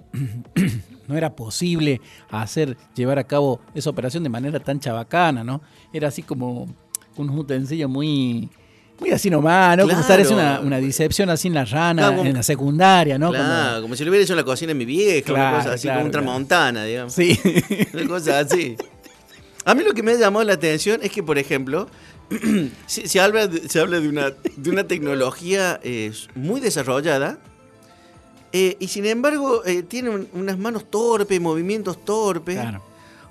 no 1.13 1.17
era 1.17 1.35
posible 1.35 2.01
hacer, 2.31 2.75
llevar 2.95 3.19
a 3.19 3.23
cabo 3.23 3.61
esa 3.75 3.89
operación 3.91 4.23
de 4.23 4.29
manera 4.29 4.59
tan 4.59 4.79
chabacana, 4.79 5.43
¿no? 5.43 5.61
Era 5.93 6.07
así 6.09 6.23
como 6.23 6.67
unos 7.15 7.37
utensilios 7.37 7.89
muy, 7.89 8.49
muy 8.99 9.11
así 9.11 9.29
nomás, 9.29 9.77
¿no? 9.77 9.87
Como 9.87 9.99
estar 10.01 10.19
Claro. 10.19 10.33
una, 10.35 10.59
una 10.61 10.77
disección 10.79 11.29
así 11.29 11.47
en 11.47 11.53
la 11.53 11.65
rana, 11.65 12.01
Claro, 12.01 12.17
como- 12.17 12.29
en 12.29 12.35
la 12.35 12.43
secundaria, 12.43 13.17
¿no? 13.19 13.29
Claro, 13.29 13.81
como... 13.83 13.95
si 13.95 14.03
lo 14.03 14.09
hubiera 14.09 14.23
hecho 14.23 14.33
en 14.33 14.37
la 14.37 14.43
cocina 14.43 14.69
de 14.69 14.75
mi 14.75 14.85
vieja, 14.85 15.31
una 15.31 15.41
Claro, 15.41 15.57
cosa 15.57 15.73
así, 15.73 15.83
claro, 15.83 15.99
como 15.99 16.05
un 16.07 16.11
claro. 16.11 16.25
tramontana, 16.25 16.83
digamos. 16.85 17.13
Sí. 17.13 17.39
Una 17.93 18.07
cosa 18.07 18.39
así. 18.39 18.75
A 19.65 19.75
mí 19.75 19.83
lo 19.83 19.93
que 19.93 20.03
me 20.03 20.11
ha 20.11 20.15
llamado 20.17 20.43
la 20.43 20.53
atención 20.53 20.99
es 21.03 21.11
que, 21.11 21.23
por 21.23 21.37
ejemplo, 21.37 21.87
se, 22.87 23.07
se 23.07 23.19
habla, 23.19 23.47
de, 23.47 23.69
se 23.69 23.79
habla 23.79 23.99
de, 23.99 24.09
una, 24.09 24.31
de 24.57 24.69
una 24.69 24.85
tecnología 24.85 25.79
eh, 25.83 26.11
muy 26.35 26.59
desarrollada 26.59 27.39
eh, 28.53 28.77
y 28.79 28.87
sin 28.87 29.05
embargo 29.05 29.65
eh, 29.65 29.83
tiene 29.83 30.09
un- 30.11 30.27
unas 30.33 30.57
manos 30.57 30.89
torpes, 30.89 31.41
movimientos 31.41 32.03
torpes. 32.05 32.55
Claro. 32.59 32.81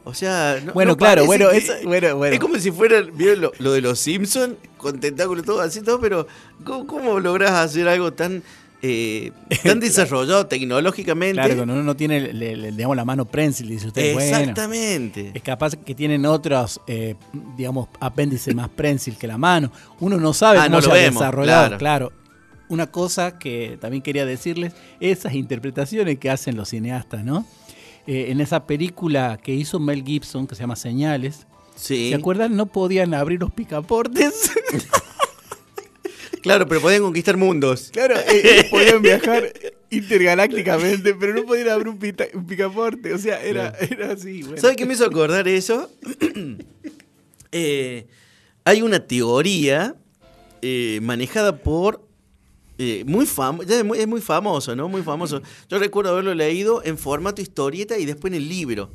O 0.04 0.12
sea, 0.14 0.60
no- 0.64 0.72
Bueno, 0.72 0.90
no 0.92 0.96
claro, 0.96 1.24
bueno, 1.26 1.48
que- 1.50 1.58
eso- 1.58 1.74
bueno, 1.84 2.16
bueno. 2.16 2.34
Es 2.34 2.40
como 2.40 2.58
si 2.58 2.72
fuera, 2.72 3.00
¿vieron 3.02 3.40
lo, 3.40 3.52
lo 3.58 3.72
de 3.72 3.80
los 3.80 4.00
Simpsons? 4.00 4.54
Con 4.76 4.98
tentáculos 4.98 5.44
todo 5.46 5.60
así, 5.60 5.80
todo, 5.80 6.00
pero 6.00 6.26
¿cómo, 6.64 6.86
cómo 6.88 7.20
lográs 7.20 7.52
hacer 7.52 7.86
algo 7.86 8.12
tan, 8.12 8.42
eh, 8.82 9.30
tan 9.62 9.78
desarrollado 9.80 10.46
tecnológicamente? 10.48 11.34
Claro, 11.40 11.54
cuando 11.54 11.74
uno 11.74 11.84
no 11.84 11.94
tiene, 11.94 12.32
le- 12.32 12.56
le- 12.56 12.72
digamos, 12.72 12.96
la 12.96 13.04
mano 13.04 13.26
prensil, 13.26 13.68
dice 13.68 13.86
usted, 13.86 14.12
bueno, 14.14 14.36
Exactamente. 14.38 15.30
es 15.34 15.42
capaz 15.44 15.76
que 15.76 15.94
tienen 15.94 16.26
otros, 16.26 16.80
eh, 16.88 17.14
digamos, 17.56 17.88
apéndices 18.00 18.52
más 18.56 18.68
prensil 18.70 19.16
que 19.16 19.28
la 19.28 19.38
mano. 19.38 19.70
Uno 20.00 20.16
no 20.16 20.32
sabe 20.34 20.58
Ah, 20.58 20.64
cómo 20.64 20.76
no 20.78 20.82
se 20.82 20.88
lo 20.88 20.94
ha 20.94 20.96
vemos, 20.96 21.20
desarrollado, 21.20 21.78
claro. 21.78 21.78
claro. 21.78 22.12
Una 22.72 22.86
cosa 22.90 23.38
que 23.38 23.76
también 23.80 24.02
quería 24.02 24.24
decirles, 24.24 24.72
esas 24.98 25.34
interpretaciones 25.34 26.18
que 26.18 26.30
hacen 26.30 26.56
los 26.56 26.70
cineastas, 26.70 27.22
¿no? 27.22 27.46
Eh, 28.06 28.26
en 28.30 28.40
esa 28.40 28.66
película 28.66 29.38
que 29.42 29.54
hizo 29.54 29.78
Mel 29.78 30.02
Gibson, 30.04 30.46
que 30.46 30.54
se 30.54 30.62
llama 30.62 30.74
Señales, 30.76 31.46
Sí. 31.76 32.08
¿se 32.10 32.14
acuerdan? 32.14 32.56
No 32.56 32.66
podían 32.66 33.12
abrir 33.14 33.40
los 33.40 33.52
picaportes. 33.52 34.50
Claro, 36.42 36.66
pero 36.66 36.80
podían 36.80 37.02
conquistar 37.02 37.36
mundos. 37.36 37.90
Claro, 37.92 38.16
eh, 38.18 38.42
ellos 38.42 38.64
podían 38.64 39.00
viajar 39.00 39.52
intergalácticamente, 39.90 41.14
pero 41.14 41.34
no 41.34 41.44
podían 41.44 41.68
abrir 41.68 41.86
un, 41.86 42.00
pita- 42.00 42.26
un 42.34 42.44
picaporte. 42.48 43.14
O 43.14 43.18
sea, 43.18 43.40
era, 43.44 43.68
era 43.78 44.10
así. 44.14 44.42
Bueno. 44.42 44.56
¿Sabe 44.60 44.74
qué 44.74 44.84
me 44.84 44.94
hizo 44.94 45.04
acordar 45.06 45.46
eso? 45.46 45.88
Eh, 47.54 48.06
hay 48.64 48.80
una 48.80 49.06
teoría 49.06 49.94
eh, 50.62 51.00
manejada 51.02 51.58
por. 51.58 52.08
Eh, 52.78 53.04
muy 53.06 53.26
famoso, 53.26 53.68
es 53.68 53.84
muy, 53.84 53.98
es 53.98 54.08
muy 54.08 54.20
famoso, 54.20 54.74
¿no? 54.74 54.88
Muy 54.88 55.02
famoso. 55.02 55.42
Yo 55.68 55.78
recuerdo 55.78 56.12
haberlo 56.12 56.34
leído 56.34 56.82
en 56.84 56.98
formato 56.98 57.42
historieta 57.42 57.98
y 57.98 58.06
después 58.06 58.32
en 58.32 58.38
el 58.38 58.48
libro. 58.48 58.90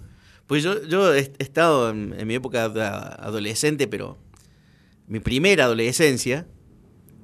Pues 0.48 0.63
yo, 0.63 0.84
yo 0.86 1.13
he 1.13 1.31
estado 1.39 1.89
en, 1.89 2.15
en 2.17 2.27
mi 2.27 2.36
época 2.36 2.65
adolescente, 2.65 3.88
pero 3.88 4.17
mi 5.07 5.19
primera 5.19 5.65
adolescencia, 5.65 6.48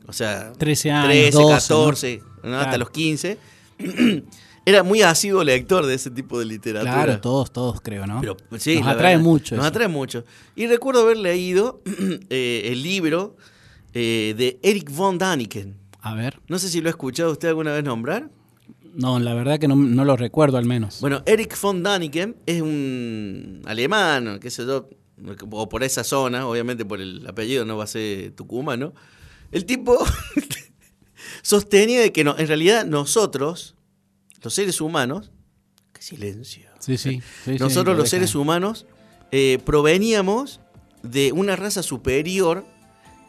o 0.08 0.14
sea, 0.14 0.54
13 0.54 0.92
años, 0.92 1.08
13, 1.08 1.32
12, 1.32 1.44
¿no? 1.44 1.50
14, 1.50 2.22
¿no? 2.44 2.60
hasta 2.60 2.78
los 2.78 2.90
15, 2.90 3.38
era 4.66 4.84
muy 4.84 5.02
asiduo 5.02 5.44
lector 5.44 5.86
de 5.86 5.96
ese 5.96 6.10
tipo 6.10 6.40
de 6.40 6.46
literatura. 6.46 6.94
Claro, 6.94 7.22
todos, 7.22 7.52
todos 7.52 7.82
creo, 7.82 8.08
¿no? 8.08 8.22
Pero 8.22 8.38
sí, 8.58 8.80
Nos 8.80 8.88
atrae 8.88 9.14
verdad, 9.16 9.24
mucho. 9.24 9.56
Nos 9.56 9.66
eso. 9.66 9.70
atrae 9.70 9.88
mucho. 9.88 10.24
Y 10.56 10.68
recuerdo 10.68 11.02
haber 11.02 11.18
leído 11.18 11.82
eh, 12.30 12.62
el 12.66 12.82
libro 12.84 13.36
eh, 13.94 14.34
de 14.38 14.60
Eric 14.64 14.90
von 14.92 15.18
Daniken. 15.18 15.83
A 16.04 16.14
ver. 16.16 16.42
No 16.50 16.60
sé 16.60 16.68
si 16.68 16.82
lo 16.82 16.90
ha 16.90 16.92
escuchado 16.92 17.32
usted 17.32 17.48
alguna 17.48 17.72
vez 17.72 17.84
nombrar. 17.84 18.30
No, 18.94 19.20
la 19.20 19.34
verdad 19.34 19.58
que 19.58 19.70
no, 19.70 19.76
no 19.78 20.04
lo 20.04 20.18
recuerdo 20.18 20.58
al 20.58 20.66
menos. 20.66 21.00
Bueno, 21.00 21.24
Eric 21.26 21.60
von 21.60 21.82
Daniken 21.82 22.36
es 22.46 22.62
un 22.62 23.62
alemán, 23.66 24.38
qué 24.42 24.52
sé 24.52 24.66
yo, 24.66 24.90
o 25.50 25.70
por 25.70 25.82
esa 25.82 26.04
zona, 26.04 26.46
obviamente 26.46 26.84
por 26.84 27.00
el 27.00 27.26
apellido 27.26 27.64
no 27.64 27.78
va 27.78 27.86
a 27.86 27.88
ser 27.88 28.32
tucumano. 28.32 28.94
El 29.54 29.66
tipo 29.66 29.98
sostenía 31.42 32.02
de 32.02 32.12
que 32.12 32.26
no, 32.26 32.38
en 32.38 32.48
realidad 32.48 32.86
nosotros, 32.86 33.76
los 34.42 34.54
seres 34.54 34.82
humanos, 34.82 35.32
qué 35.94 36.02
silencio. 36.02 36.70
sí, 36.80 36.98
sí. 36.98 37.22
Nosotros 37.60 37.96
lo 37.96 38.02
los 38.02 38.10
seres 38.10 38.36
humanos 38.36 38.86
eh, 39.32 39.58
proveníamos 39.64 40.60
de 41.02 41.32
una 41.32 41.56
raza 41.56 41.82
superior 41.82 42.66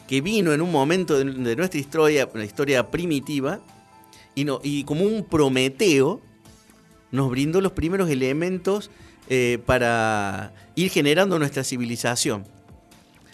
que 0.08 0.20
vino 0.20 0.52
en 0.52 0.60
un 0.60 0.70
momento 0.70 1.18
de, 1.18 1.56
nuestra 1.56 1.80
historia, 1.80 2.28
una 2.34 2.44
historia 2.44 2.90
primitiva, 2.90 3.60
y 4.34 4.84
como 4.84 5.04
un 5.04 5.24
Prometeo 5.24 6.20
nos 7.12 7.30
brindó 7.30 7.60
los 7.60 7.72
primeros 7.72 8.10
elementos 8.10 8.90
eh, 9.28 9.58
para 9.64 10.52
ir 10.74 10.90
generando 10.90 11.38
nuestra 11.38 11.62
civilización. 11.64 12.44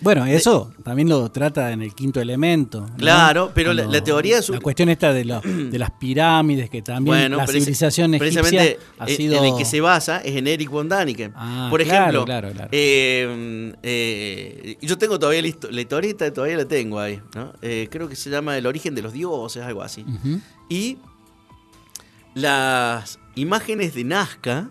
Bueno, 0.02 0.24
eso 0.24 0.72
también 0.82 1.08
lo 1.08 1.30
trata 1.30 1.72
en 1.72 1.82
el 1.82 1.94
quinto 1.94 2.20
elemento. 2.20 2.80
¿no? 2.88 2.96
Claro, 2.96 3.50
pero 3.54 3.72
la- 3.74 3.84
la 3.84 4.02
teoría 4.02 4.38
es 4.38 4.48
un- 4.48 4.54
La 4.56 4.60
cuestión 4.62 4.88
esta 4.88 5.12
de, 5.12 5.24
lo- 5.26 5.40
de 5.42 5.78
las 5.78 5.90
pirámides, 5.90 6.70
que 6.70 6.80
también 6.82 7.16
Bueno, 7.16 7.36
la 7.36 7.46
civilización 7.46 8.14
egipcia 8.14 8.76
ha 8.98 9.06
en- 9.10 9.16
sido... 9.16 9.36
en 9.38 9.44
el 9.52 9.58
que 9.58 9.64
se 9.64 9.80
basa 9.80 10.18
es 10.18 10.36
en 10.36 10.46
Eric 10.46 10.70
von 10.70 10.88
Daniken. 10.88 11.32
Ah, 11.36 11.68
Por 11.70 11.82
claro, 11.84 11.98
ejemplo, 12.00 12.24
claro, 12.24 12.50
claro. 12.52 12.68
eh, 12.72 13.74
eh, 13.82 14.76
yo 14.80 14.96
tengo 14.96 15.18
todavía 15.18 15.42
la, 15.42 15.48
la 15.70 15.80
historieta, 15.80 16.32
todavía 16.32 16.56
la 16.56 16.64
tengo 16.66 16.98
ahí. 16.98 17.20
¿no? 17.34 17.52
Eh, 17.60 17.88
creo 17.90 18.08
que 18.08 18.16
se 18.16 18.30
llama 18.30 18.56
El 18.56 18.66
origen 18.66 18.94
de 18.94 19.02
los 19.02 19.12
dioses, 19.12 19.62
algo 19.62 19.82
así. 19.82 20.04
Y 20.70 20.96
las 22.34 23.18
imágenes 23.34 23.94
de 23.94 24.04
Nazca, 24.04 24.70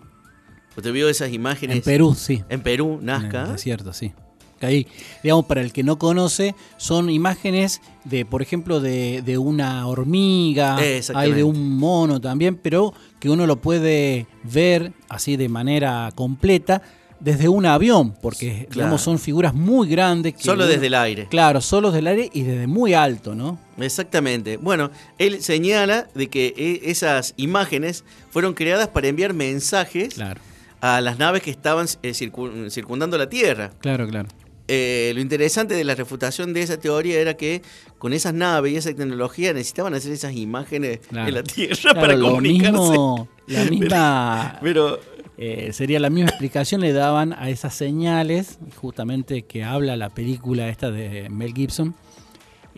usted 0.76 0.92
vio 0.94 1.10
esas 1.10 1.32
imágenes 1.34 1.78
En 1.78 1.84
Perú, 1.84 2.15
sí. 2.15 2.44
en 2.50 2.62
Perú, 2.62 2.98
En 3.00 3.06
Nazca. 3.06 3.52
el 3.52 3.60
cierto, 3.60 3.94
sí. 3.94 4.13
Ahí, 4.62 4.88
digamos, 5.24 5.45
para 5.45 5.62
el 5.62 5.72
que 5.74 5.84
no 5.84 5.98
conoce, 5.98 6.56
son 6.78 7.10
imágenes 7.10 7.82
de, 8.04 8.26
por 8.26 8.41
ejemplo, 8.41 8.80
de, 8.82 9.22
de 9.22 9.38
una 9.38 9.88
hormiga, 9.88 10.78
hay 11.15 11.32
de 11.32 11.43
un 11.43 11.78
mono 11.78 12.19
también, 12.19 12.56
pero 12.58 12.93
que 13.19 13.30
uno 13.30 13.45
lo 13.48 13.58
puede 13.62 14.28
ver 14.43 14.91
así 15.10 15.38
de 15.38 15.50
manera 15.50 16.12
completa 16.15 16.82
desde 17.19 17.50
un 17.50 17.65
avión, 17.65 18.13
porque 18.22 18.65
Claro. 18.69 18.74
digamos, 18.76 19.02
son 19.02 19.19
figuras 19.19 19.54
muy 19.54 19.89
grandes. 19.89 20.36
Que 20.36 20.43
Solo 20.43 20.63
uno- 20.63 20.72
desde 20.72 20.88
el 20.88 20.93
aire. 20.95 21.28
Claro, 21.30 21.60
solo 21.60 21.89
desde 21.91 22.00
el 22.00 22.08
aire 22.08 22.30
y 22.34 22.43
desde 22.43 22.65
muy 22.67 22.93
alto, 22.93 23.36
¿no? 23.36 23.60
Exactamente. 23.78 24.56
Bueno, 24.56 24.89
él 25.17 25.41
señala 25.43 26.08
de 26.15 26.28
que 26.30 26.54
e- 26.56 26.89
esas 26.89 27.34
imágenes 27.36 28.06
fueron 28.30 28.54
creadas 28.54 28.88
para 28.88 29.10
enviar 29.10 29.34
mensajes 29.34 30.13
Claro, 30.13 30.39
a 30.80 31.02
las 31.02 31.19
naves 31.19 31.41
que 31.43 31.52
estaban 31.52 31.88
eh, 32.04 32.12
circu- 32.12 32.69
circundando 32.69 33.17
la 33.17 33.28
Tierra. 33.28 33.72
claro, 33.80 34.08
claro. 34.08 34.30
Eh, 34.72 35.12
lo 35.16 35.22
interesante 35.22 35.74
de 35.74 35.84
la 35.84 35.96
refutación 35.96 36.54
de 36.54 36.62
esa 36.62 36.78
teoría 36.80 37.20
era 37.20 37.34
que 37.36 37.64
con 37.98 38.14
esas 38.14 38.36
naves 38.36 38.72
y 38.72 38.76
esa 38.78 38.94
tecnología 38.94 39.52
necesitaban 39.52 39.96
hacer 39.96 40.12
esas 40.12 40.34
imágenes 40.36 41.00
Claro. 41.10 41.28
en 41.28 41.34
la 41.36 41.44
Tierra 41.44 41.76
Claro, 41.82 42.00
para 42.02 42.20
comunicarse. 42.20 42.72
mismo, 42.72 43.28
la 43.48 43.64
misma 43.72 44.60
Pero 44.62 45.00
Eh, 45.42 45.72
sería 45.74 46.00
la 46.02 46.10
misma 46.10 46.30
explicación 46.30 46.82
le 46.82 46.92
daban 46.94 47.32
a 47.34 47.50
esas 47.50 47.74
señales, 47.74 48.60
justamente 48.76 49.44
que 49.44 49.64
habla 49.64 49.96
la 49.96 50.10
película 50.10 50.68
esta 50.68 50.92
de 50.92 51.30
Mel 51.30 51.54
Gibson, 51.54 51.96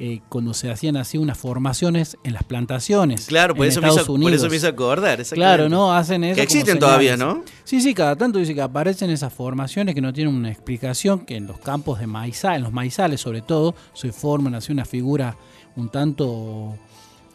eh, 0.03 0.19
cuando 0.29 0.55
se 0.55 0.71
hacían 0.71 0.97
así 0.97 1.19
unas 1.19 1.37
formaciones 1.37 2.17
en 2.23 2.33
las 2.33 2.43
plantaciones. 2.43 3.27
claro, 3.27 3.53
por 3.53 3.65
en 3.67 3.71
eso, 3.71 3.81
me 3.81 3.87
Estados 3.87 4.05
hizo, 4.07 4.13
Unidos. 4.13 4.31
por 4.31 4.35
eso 4.37 4.49
me 4.49 4.55
hizo 4.55 4.67
acordar. 4.67 5.23
Claro, 5.25 5.69
¿no? 5.69 5.93
Hacen 5.93 6.23
eso. 6.23 6.35
Que 6.37 6.41
existen 6.41 6.79
todavía. 6.79 7.15
¿no? 7.17 7.43
Sí, 7.63 7.81
sí, 7.81 7.93
cada 7.93 8.15
tanto 8.15 8.39
dice 8.39 8.55
que 8.55 8.61
aparecen 8.63 9.11
esas 9.11 9.31
formaciones 9.31 9.93
que 9.93 10.01
no 10.01 10.11
tienen 10.11 10.33
una 10.33 10.49
explicación, 10.49 11.19
que 11.19 11.35
en 11.35 11.45
los 11.45 11.59
campos 11.59 11.99
de 11.99 12.07
maizal, 12.07 12.55
en 12.55 12.63
los 12.63 12.73
maizales 12.73 13.21
sobre 13.21 13.41
todo, 13.43 13.75
se 13.93 14.11
forman 14.11 14.55
así 14.55 14.71
una 14.71 14.85
figura 14.85 15.37
un 15.75 15.89
tanto... 15.89 16.75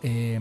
eh, 0.02 0.40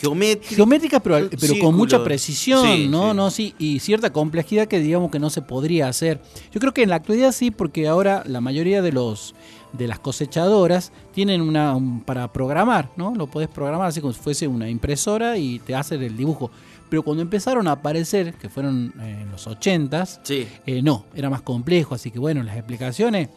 Geométrico. 0.00 0.54
geométrica, 0.54 1.00
pero, 1.00 1.28
pero 1.40 1.54
con 1.60 1.74
mucha 1.76 2.04
precisión, 2.04 2.64
Sí, 2.64 2.86
¿no? 2.88 3.10
sí. 3.10 3.16
no 3.16 3.30
sí, 3.32 3.54
y 3.58 3.80
cierta 3.80 4.10
complejidad 4.12 4.68
que 4.68 4.78
digamos 4.78 5.10
que 5.10 5.18
no 5.18 5.28
se 5.28 5.42
podría 5.42 5.88
hacer. 5.88 6.20
Yo 6.52 6.60
creo 6.60 6.72
que 6.72 6.84
en 6.84 6.90
la 6.90 6.96
actualidad 6.96 7.32
sí, 7.32 7.50
porque 7.50 7.88
ahora 7.88 8.22
la 8.24 8.40
mayoría 8.40 8.80
de 8.80 8.92
los 8.92 9.34
de 9.72 9.86
las 9.86 9.98
cosechadoras 9.98 10.92
tienen 11.12 11.40
una 11.40 11.74
un- 11.74 12.00
para 12.02 12.32
programar, 12.32 12.88
¿no? 12.96 13.14
Lo 13.14 13.26
podés 13.26 13.48
programar 13.48 13.88
así 13.88 14.00
como 14.00 14.12
si 14.12 14.20
fuese 14.20 14.46
una 14.48 14.68
impresora 14.68 15.36
y 15.36 15.58
te 15.58 15.74
hace 15.74 15.94
el 15.96 16.16
dibujo. 16.16 16.50
Pero 16.88 17.02
cuando 17.02 17.22
empezaron 17.22 17.68
a 17.68 17.72
aparecer, 17.72 18.32
que 18.34 18.48
fueron 18.48 18.94
eh, 19.00 19.18
en 19.22 19.30
los 19.30 19.46
80s, 19.46 20.20
Sí. 20.22 20.48
eh, 20.66 20.80
no, 20.82 21.04
era 21.14 21.28
más 21.28 21.42
complejo, 21.42 21.94
así 21.94 22.10
que 22.10 22.18
bueno, 22.18 22.42
las 22.42 22.56
explicaciones, 22.56 23.28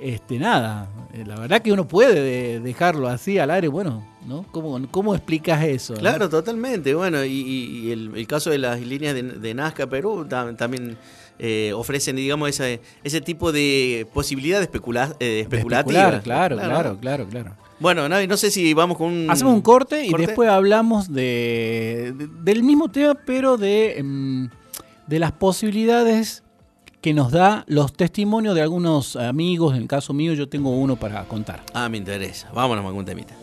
este, 0.00 0.38
nada, 0.40 0.88
eh, 1.14 1.22
la 1.24 1.38
verdad 1.38 1.62
que 1.62 1.70
uno 1.72 1.86
puede 1.86 2.20
de- 2.20 2.58
dejarlo 2.60 3.06
así 3.06 3.38
al 3.38 3.52
aire, 3.52 3.68
bueno, 3.68 4.04
¿no? 4.26 4.44
¿Cómo, 4.50 4.80
cómo 4.90 5.14
explicas 5.14 5.62
eso? 5.62 5.94
no? 5.94 6.00
Claro, 6.00 6.28
totalmente. 6.28 6.92
Bueno, 6.94 7.24
y, 7.24 7.28
y- 7.30 7.78
y 7.86 7.92
el, 7.92 8.10
el 8.16 8.26
caso 8.26 8.50
de 8.50 8.58
las 8.58 8.80
líneas 8.80 9.14
de, 9.14 9.22
de 9.22 9.54
Nazca 9.54 9.86
Perú 9.86 10.26
tam- 10.28 10.56
también 10.56 10.96
eh, 11.44 11.72
ofrecen, 11.74 12.14
digamos, 12.16 12.48
ese, 12.48 12.80
ese 13.04 13.20
tipo 13.20 13.50
de 13.52 14.06
posibilidad 14.14 14.62
especula, 14.62 15.14
eh, 15.20 15.24
De 15.24 15.40
especulativa. 15.40 16.00
especular, 16.04 16.22
claro, 16.22 16.56
claro, 16.56 16.98
claro, 17.00 17.26
claro. 17.28 17.56
Bueno, 17.80 18.08
no 18.08 18.36
sé 18.36 18.52
si 18.52 18.72
vamos 18.74 18.96
con 18.96 19.08
un... 19.08 19.26
Hacemos 19.28 19.52
un 19.54 19.60
corte 19.60 20.06
y 20.06 20.12
después 20.12 20.48
hablamos 20.48 21.12
de, 21.12 22.14
de- 22.16 22.28
del 22.44 22.62
mismo 22.62 22.88
tema, 22.92 23.14
pero 23.26 23.56
de, 23.56 23.98
em, 23.98 24.48
de 25.08 25.18
las 25.18 25.32
posibilidades 25.32 26.44
que 27.00 27.12
nos 27.12 27.32
da 27.32 27.64
los 27.66 27.92
testimonios 27.92 28.54
de 28.54 28.62
algunos 28.62 29.16
amigos. 29.16 29.74
En 29.74 29.82
el 29.82 29.88
caso 29.88 30.12
mío, 30.12 30.34
yo 30.34 30.48
tengo 30.48 30.70
uno 30.70 30.94
para 30.94 31.24
contar. 31.24 31.64
Ah, 31.74 31.88
me 31.88 31.98
interesa. 31.98 32.48
Vámonos 32.54 32.84
con 32.84 32.94
un 32.96 33.04
temita. 33.04 33.34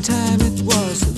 Time 0.00 0.40
it 0.40 0.62
was, 0.62 1.11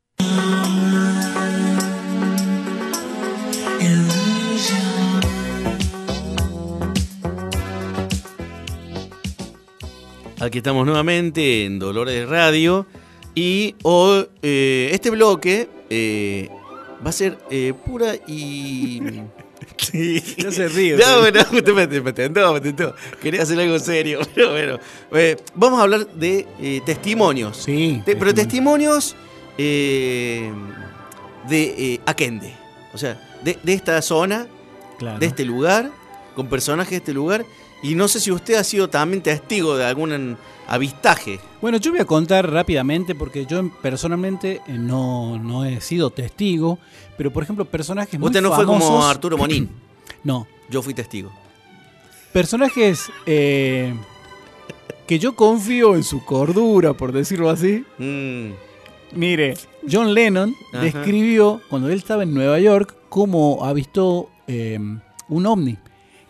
Aquí 10.41 10.59
estamos 10.59 10.85
nuevamente 10.85 11.65
en 11.65 11.79
Dolores 11.79 12.29
Radio 12.29 12.87
y 13.35 13.77
hoy, 13.83 14.29
eh, 14.43 14.91
este 14.93 15.09
bloque 15.11 15.71
eh, 15.89 16.51
va 17.05 17.11
a 17.11 17.13
ser 17.13 17.39
eh, 17.51 17.73
pura 17.87 18.15
y 18.27 19.01
Sí. 19.83 20.23
No 20.43 20.53
se 20.53 20.69
ríe. 20.69 20.97
No, 20.97 21.21
bueno, 21.21 21.45
justamente, 21.51 22.01
me 22.01 22.13
tentó. 22.13 22.95
Quería 23.21 23.43
hacer 23.43 23.59
algo 23.59 23.79
serio, 23.79 24.21
pero 24.35 24.53
bueno. 24.53 24.79
Eh, 25.13 25.37
vamos 25.55 25.81
a 25.81 25.83
hablar 25.83 26.07
de 26.07 26.47
eh, 26.61 26.81
testimonios. 26.87 27.57
Sí. 27.57 28.03
Pero 28.05 28.33
testimonios 28.33 29.17
eh, 29.59 30.51
de 31.49 32.01
Aquende. 32.07 32.55
O 32.95 32.99
sea, 32.99 33.21
de, 33.43 33.59
de 33.63 33.73
esta 33.73 34.01
zona, 34.03 34.47
claro. 34.99 35.19
de 35.19 35.27
este 35.27 35.45
lugar, 35.45 35.91
con 36.35 36.49
personajes 36.49 36.91
de 36.91 36.97
este 36.99 37.13
lugar. 37.13 37.45
Y 37.83 37.97
no 37.97 38.07
sé 38.07 38.21
si 38.21 38.31
usted 38.31 38.55
ha 38.55 38.65
sido 38.65 38.89
también 38.89 39.23
testigo 39.23 39.77
de 39.77 39.85
algún 39.85 40.37
avistaje. 40.73 41.39
Bueno, 41.61 41.77
yo 41.77 41.91
voy 41.91 42.01
a 42.01 42.07
contar 42.07 42.51
rápidamente 42.51 43.15
porque 43.15 43.45
yo 43.45 43.71
personalmente 43.83 44.63
eh, 44.67 44.73
no, 44.79 45.39
no 45.39 45.67
he 45.67 45.83
sido 45.83 46.09
testigo, 46.09 46.79
pero 47.19 47.31
por 47.31 47.43
ejemplo 47.43 47.67
personajes 47.67 48.19
muy 48.19 48.29
Usted 48.29 48.41
no 48.41 48.55
fue 48.55 48.65
como 48.65 49.05
Arturo 49.05 49.37
Monín. 49.37 49.69
no. 50.25 50.47
Yo 50.71 50.81
fui 50.81 50.95
testigo. 50.95 51.31
Personajes 52.33 53.11
eh, 53.27 53.95
que 55.07 55.19
yo 55.19 55.37
confío 55.37 55.95
en 55.95 56.05
su 56.05 56.25
cordura, 56.25 56.95
por 56.95 57.13
decirlo 57.13 57.51
así. 57.51 57.85
Mm. 57.99 58.53
Mire, 59.15 59.55
John 59.91 60.15
Lennon 60.15 60.55
describió 60.73 61.61
cuando 61.69 61.91
él 61.91 61.99
estaba 61.99 62.23
en 62.23 62.33
Nueva 62.33 62.59
York 62.59 62.97
cómo 63.11 63.63
avistó 63.63 64.31
eh, 64.47 64.79
un 65.29 65.47
ovni. 65.47 65.77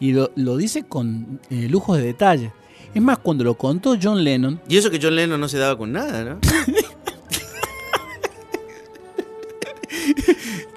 Y 0.00 0.10
lo, 0.10 0.32
lo 0.34 0.56
dice 0.56 0.82
con 0.82 1.40
eh, 1.48 1.68
lujos 1.68 1.98
de 1.98 2.02
detalle. 2.02 2.52
Es 2.94 3.02
más, 3.02 3.18
cuando 3.18 3.44
lo 3.44 3.54
contó 3.54 3.96
John 4.00 4.22
Lennon. 4.22 4.60
Y 4.68 4.76
eso 4.76 4.90
que 4.90 4.98
John 5.00 5.16
Lennon 5.16 5.40
no 5.40 5.48
se 5.48 5.58
daba 5.58 5.78
con 5.78 5.92
nada, 5.92 6.24
¿no? 6.24 6.38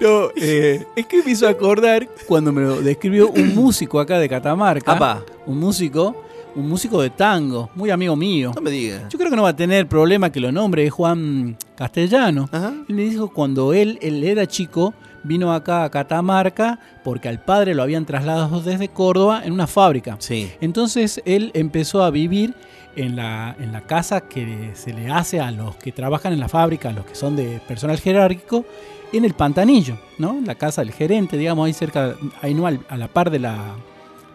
no, 0.00 0.30
eh, 0.36 0.86
es 0.96 1.06
que 1.06 1.22
me 1.22 1.32
hizo 1.32 1.46
acordar 1.46 2.08
cuando 2.26 2.52
me 2.52 2.62
lo 2.62 2.80
describió 2.80 3.28
un 3.30 3.54
músico 3.54 4.00
acá 4.00 4.18
de 4.18 4.28
Catamarca. 4.28 5.24
Un 5.46 5.58
músico 5.58 6.25
un 6.56 6.68
músico 6.68 7.00
de 7.02 7.10
tango, 7.10 7.70
muy 7.74 7.90
amigo 7.90 8.16
mío. 8.16 8.52
No 8.54 8.62
me 8.62 8.70
digas. 8.70 9.04
Yo 9.10 9.18
creo 9.18 9.30
que 9.30 9.36
no 9.36 9.42
va 9.42 9.50
a 9.50 9.56
tener 9.56 9.86
problema 9.86 10.32
que 10.32 10.40
lo 10.40 10.50
nombre, 10.50 10.84
es 10.86 10.92
Juan 10.92 11.56
Castellano. 11.76 12.48
Ajá. 12.50 12.72
Él 12.88 12.94
me 12.94 13.02
dijo 13.02 13.32
cuando 13.32 13.74
él, 13.74 13.98
él 14.00 14.24
era 14.24 14.46
chico, 14.46 14.94
vino 15.22 15.52
acá 15.52 15.84
a 15.84 15.90
Catamarca 15.90 16.78
porque 17.04 17.28
al 17.28 17.40
padre 17.40 17.74
lo 17.74 17.82
habían 17.82 18.06
trasladado 18.06 18.60
desde 18.60 18.88
Córdoba 18.88 19.42
en 19.44 19.52
una 19.52 19.66
fábrica. 19.66 20.16
Sí. 20.18 20.50
Entonces 20.60 21.22
él 21.26 21.50
empezó 21.54 22.02
a 22.02 22.10
vivir 22.10 22.54
en 22.96 23.16
la, 23.16 23.54
en 23.60 23.72
la 23.72 23.82
casa 23.82 24.22
que 24.22 24.70
se 24.74 24.94
le 24.94 25.10
hace 25.10 25.40
a 25.40 25.50
los 25.50 25.76
que 25.76 25.92
trabajan 25.92 26.32
en 26.32 26.40
la 26.40 26.48
fábrica, 26.48 26.88
a 26.88 26.92
los 26.92 27.04
que 27.04 27.14
son 27.14 27.36
de 27.36 27.60
personal 27.68 28.00
jerárquico, 28.00 28.64
en 29.12 29.24
el 29.24 29.34
Pantanillo, 29.34 29.98
¿no? 30.18 30.40
La 30.44 30.54
casa 30.54 30.80
del 30.80 30.92
gerente, 30.92 31.36
digamos, 31.36 31.66
ahí 31.66 31.72
cerca, 31.74 32.16
ahí 32.40 32.54
no 32.54 32.66
a 32.66 32.96
la 32.96 33.08
par 33.08 33.30
de 33.30 33.38
la, 33.38 33.76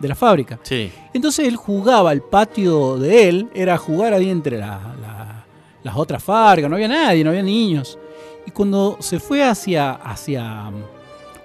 de 0.02 0.08
la 0.08 0.16
fábrica. 0.16 0.60
Sí. 0.64 0.92
Entonces 1.14 1.48
él 1.48 1.56
jugaba, 1.56 2.12
el 2.12 2.22
patio 2.22 2.98
de 2.98 3.30
él 3.30 3.50
era 3.54 3.78
jugar 3.78 4.14
ahí 4.14 4.30
entre 4.30 4.58
la- 4.58 4.96
la- 5.00 5.46
las 5.84 5.96
otras 5.96 6.24
fábricas, 6.24 6.70
no 6.70 6.76
había 6.76 6.88
nadie, 6.88 7.24
no 7.24 7.30
había 7.30 7.44
niños. 7.44 7.98
Y 8.46 8.52
cuando 8.52 8.98
se 9.00 9.20
fue 9.20 9.44
hacia, 9.44 9.92
hacia 9.94 10.70
um, 10.70 10.82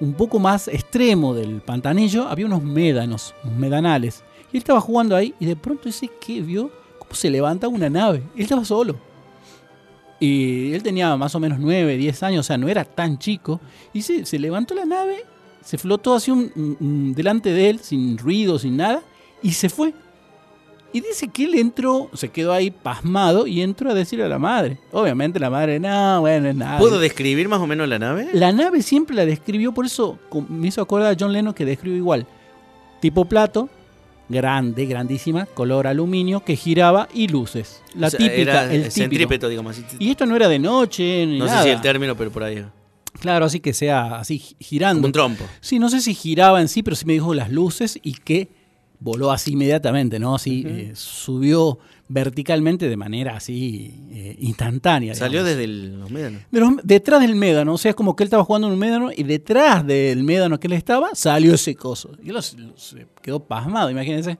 un 0.09 0.15
poco 0.15 0.39
más 0.39 0.69
extremo 0.69 1.35
del 1.35 1.61
pantanillo, 1.63 2.27
había 2.29 2.47
unos 2.47 2.63
médanos, 2.63 3.35
unos 3.45 3.57
medanales. 3.57 4.25
Y 4.53 4.57
él 4.57 4.63
estaba 4.63 4.81
jugando 4.81 5.15
ahí 5.17 5.35
y 5.41 5.47
de 5.47 5.57
pronto 5.57 5.85
dice 5.85 6.11
que 6.21 6.41
vio 6.43 6.71
cómo 6.99 7.15
se 7.15 7.31
levanta 7.31 7.69
una 7.69 7.89
nave. 7.91 8.23
Él 8.35 8.43
estaba 8.43 8.65
solo. 8.65 8.97
Y 10.19 10.73
él 10.73 10.83
tenía 10.83 11.15
más 11.17 11.35
o 11.35 11.41
menos 11.41 11.59
9, 11.59 11.97
10 11.97 12.23
años, 12.23 12.41
o 12.41 12.43
sea, 12.47 12.57
no 12.57 12.69
era 12.69 12.85
tan 12.85 13.19
chico. 13.19 13.61
Y 13.93 14.03
se, 14.03 14.25
se 14.25 14.39
levantó 14.39 14.75
la 14.75 14.87
nave, 14.87 15.25
se 15.67 15.79
flotó 15.79 16.15
hacia 16.15 16.33
un, 16.33 17.13
delante 17.17 17.51
de 17.53 17.71
él, 17.71 17.81
sin 17.81 18.17
ruido, 18.19 18.57
sin 18.57 18.77
nada, 18.77 19.03
y 19.43 19.51
se 19.51 19.69
fue. 19.69 19.93
Y 20.93 21.01
dice 21.01 21.27
que 21.27 21.45
él 21.45 21.57
entró, 21.57 22.09
se 22.15 22.29
quedó 22.29 22.53
ahí 22.53 22.71
pasmado 22.71 23.49
y 23.49 23.63
entró 23.63 23.91
a 23.91 23.95
decirle 23.95 24.25
a 24.25 24.29
la 24.29 24.39
madre. 24.39 24.79
Obviamente 24.93 25.41
la 25.41 25.51
madre, 25.51 25.81
no, 25.81 26.21
bueno, 26.21 26.49
es 26.49 26.55
nada. 26.55 26.79
¿Puedo 26.79 27.01
describir 27.01 27.49
más 27.49 27.61
o 27.61 27.67
menos 27.67 27.89
la 27.89 27.99
nave? 27.99 28.29
La 28.33 28.53
nave 28.53 28.81
siempre 28.81 29.17
la 29.17 29.27
describió, 29.27 29.73
por 29.73 29.87
eso 29.87 30.17
me 30.49 30.69
hizo 30.69 30.81
acordar 30.81 31.13
a 31.13 31.17
John 31.19 31.33
Lennon 31.33 31.53
que 31.53 31.65
describió 31.65 31.99
igual. 31.99 32.27
Tipo 33.01 33.25
plato, 33.25 33.69
grande, 34.29 34.87
grandísima, 34.87 35.47
color 35.47 35.89
aluminio, 35.89 36.45
que 36.45 36.55
giraba 36.55 37.09
y 37.13 37.27
luces. 37.27 37.83
La 37.97 38.07
O 38.07 38.11
sea, 38.11 38.19
típica, 38.19 38.41
era 38.43 38.63
el 38.73 38.83
típico. 38.85 38.91
centrípeto, 38.95 39.49
digamos 39.49 39.77
así. 39.77 39.85
Y 39.99 40.13
esto 40.13 40.25
no 40.27 40.37
era 40.37 40.49
de 40.49 40.61
noche 40.61 41.27
ni 41.27 41.41
No 41.41 41.47
nada. 41.47 41.59
sé 41.65 41.71
si 41.71 41.75
el 41.75 41.81
término, 41.81 42.17
pero 42.17 42.31
por 42.31 42.45
ahí. 42.45 42.65
Claro, 43.21 43.47
así 43.47 43.61
que 43.61 43.73
sea 43.73 44.19
así 44.19 44.39
gi- 44.39 44.57
girando. 44.61 44.99
Como 44.99 45.07
un 45.07 45.13
trompo. 45.13 45.45
Sí, 45.61 45.79
no 45.79 45.89
sé 45.89 46.01
si 46.01 46.15
giraba 46.15 46.61
en 46.61 46.69
sí, 46.69 46.83
pero 46.83 46.97
sí 46.97 47.05
me 47.07 47.13
dijo 47.15 47.35
las 47.35 47.51
luces 47.51 47.99
y 48.03 48.15
que 48.15 48.49
voló 48.99 49.31
así 49.31 49.53
inmediatamente, 49.53 50.19
¿no? 50.19 50.35
Así 50.35 50.65
eh, 50.67 50.93
subió 50.95 51.79
verticalmente 52.09 52.89
de 52.89 52.97
manera 52.97 53.37
así 53.37 53.93
eh, 54.11 54.37
instantánea. 54.41 55.15
Salió 55.15 55.41
digamos. 55.45 55.49
desde 55.59 55.65
el- 55.65 56.01
los 56.01 56.11
médanos. 56.11 56.41
De 56.51 56.61
los- 56.61 56.73
detrás 56.83 57.21
del 57.21 57.35
médano, 57.35 57.75
o 57.75 57.79
sea, 57.79 57.91
es 57.91 57.95
como 57.95 58.17
que 58.17 58.23
él 58.23 58.27
estaba 58.29 58.45
jugando 58.45 58.69
en 58.69 58.73
un 58.75 58.79
médano 58.79 59.11
y 59.15 59.23
detrás 59.25 59.87
del 59.87 60.23
médano 60.23 60.59
que 60.59 60.67
él 60.69 60.73
estaba 60.73 61.11
salió 61.15 61.53
ese 61.55 61.75
coso. 61.75 62.13
Y 62.23 62.31
él 62.31 62.37
se 62.43 63.07
quedó 63.23 63.41
pasmado, 63.41 63.91
imagínense. 63.91 64.39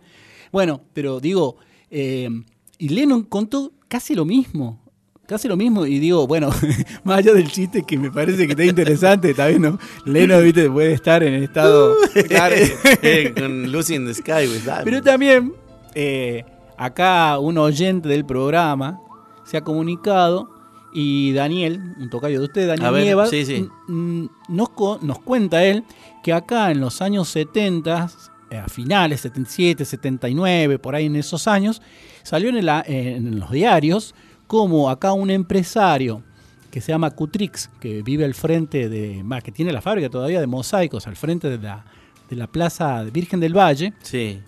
Bueno, 0.53 0.81
pero 0.95 1.21
digo, 1.21 1.57
eh, 1.91 2.31
y 2.79 2.89
Lennon 2.89 3.25
contó 3.25 3.73
casi 3.89 4.15
lo 4.15 4.25
mismo. 4.25 4.81
Casi 5.27 5.49
lo 5.49 5.57
mismo, 5.57 5.85
y 5.87 5.99
digo, 5.99 6.27
bueno, 6.27 6.51
más 7.05 7.19
allá 7.19 7.33
del 7.33 7.51
chiste 7.51 7.83
que 7.85 7.99
me 7.99 8.11
parece 8.13 8.47
que 8.47 8.53
está 8.53 8.65
interesante, 8.65 9.35
también, 9.35 9.63
¿no? 9.63 9.79
Lennon, 10.05 10.45
viste, 10.45 10.71
puede 10.71 10.93
estar 10.93 11.23
en 11.25 11.35
estado. 11.43 11.95
Claro. 12.29 12.55
Eh, 13.03 13.35
Con 13.37 13.71
Lucy 13.73 13.95
in 13.97 14.07
the 14.07 14.15
Sky 14.15 14.47
with 14.47 14.63
Diamonds. 14.63 14.85
Pero 14.85 15.03
también, 15.03 15.53
eh, 15.95 16.45
acá 16.77 17.39
un 17.41 17.59
oyente 17.59 18.09
del 18.09 18.25
programa 18.25 19.01
se 19.45 19.57
ha 19.57 19.63
comunicado 19.63 20.49
y 20.95 21.33
Daniel, 21.33 21.81
un 21.99 22.09
tocayo 22.09 22.39
de 22.39 22.45
usted, 22.47 22.69
Daniel 22.69 22.93
ver, 22.93 23.03
Nieva, 23.05 23.27
sí, 23.27 23.45
sí. 23.45 23.69
mm, 23.89 24.27
nos, 24.49 24.69
co- 24.71 24.99
nos 25.03 25.19
cuenta 25.19 25.65
él 25.65 25.83
que 26.23 26.33
acá 26.33 26.71
en 26.71 26.81
los 26.81 27.03
años 27.03 27.29
70, 27.29 28.11
eh, 28.51 28.59
a 28.59 28.69
finales, 28.69 29.21
77, 29.23 29.85
79, 29.85 30.79
por 30.79 30.95
ahí 30.95 31.07
en 31.07 31.17
esos 31.17 31.49
años, 31.49 31.83
salió 32.23 32.49
el 32.51 32.69
en 32.87 33.39
los 33.41 33.51
diarios 33.51 34.15
como 34.47 34.89
acá 34.91 35.13
un 35.13 35.31
empresario 35.31 36.23
que 36.71 36.81
se 36.81 36.93
llama 36.93 37.11
Cutrix, 37.11 37.71
que 37.81 38.03
vive 38.03 38.25
al 38.25 38.35
frente 38.35 38.89
de, 38.89 39.23
va, 39.23 39.41
que 39.41 39.51
tiene 39.53 39.73
la 39.73 39.81
fábrica 39.81 40.11
todavía 40.11 40.41
de 40.41 40.47
mosaicos, 40.47 41.07
al 41.07 41.17
frente 41.17 41.49
de 41.49 41.59
la, 41.59 41.85
de 42.29 42.37
la 42.37 42.47
Plaza 42.47 43.03
Virgen 43.05 43.41
del 43.41 43.57
Valle, 43.57 43.95
Sí. 44.03 44.41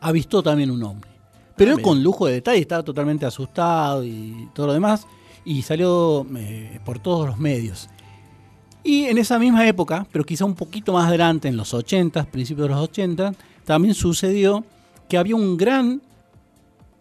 avistó 0.00 0.42
también 0.42 0.70
un 0.70 0.82
hombre. 0.82 1.10
Pero 1.56 1.70
Ah, 1.70 1.72
él 1.72 1.76
mira. 1.78 1.88
con 1.88 2.02
lujo 2.02 2.26
de 2.26 2.34
detalle, 2.34 2.60
estaba 2.60 2.82
totalmente 2.82 3.24
asustado 3.26 4.04
y 4.04 4.48
todo 4.54 4.66
lo 4.68 4.72
demás, 4.74 5.06
y 5.44 5.62
salió 5.62 6.26
eh, 6.36 6.80
por 6.84 6.98
todos 6.98 7.26
los 7.26 7.38
medios. 7.38 7.88
Y 8.84 9.04
en 9.04 9.16
esa 9.18 9.38
misma 9.38 9.66
época, 9.66 10.06
pero 10.12 10.24
quizá 10.24 10.44
un 10.44 10.54
poquito 10.54 10.92
más 10.92 11.06
adelante, 11.08 11.48
en 11.48 11.56
los 11.56 11.72
80, 11.72 12.24
principios 12.24 12.68
de 12.68 12.74
los 12.74 12.82
80, 12.82 13.32
también 13.64 13.94
sucedió 13.94 14.64
que 15.08 15.16
había 15.18 15.36
un 15.36 15.56
gran, 15.56 16.02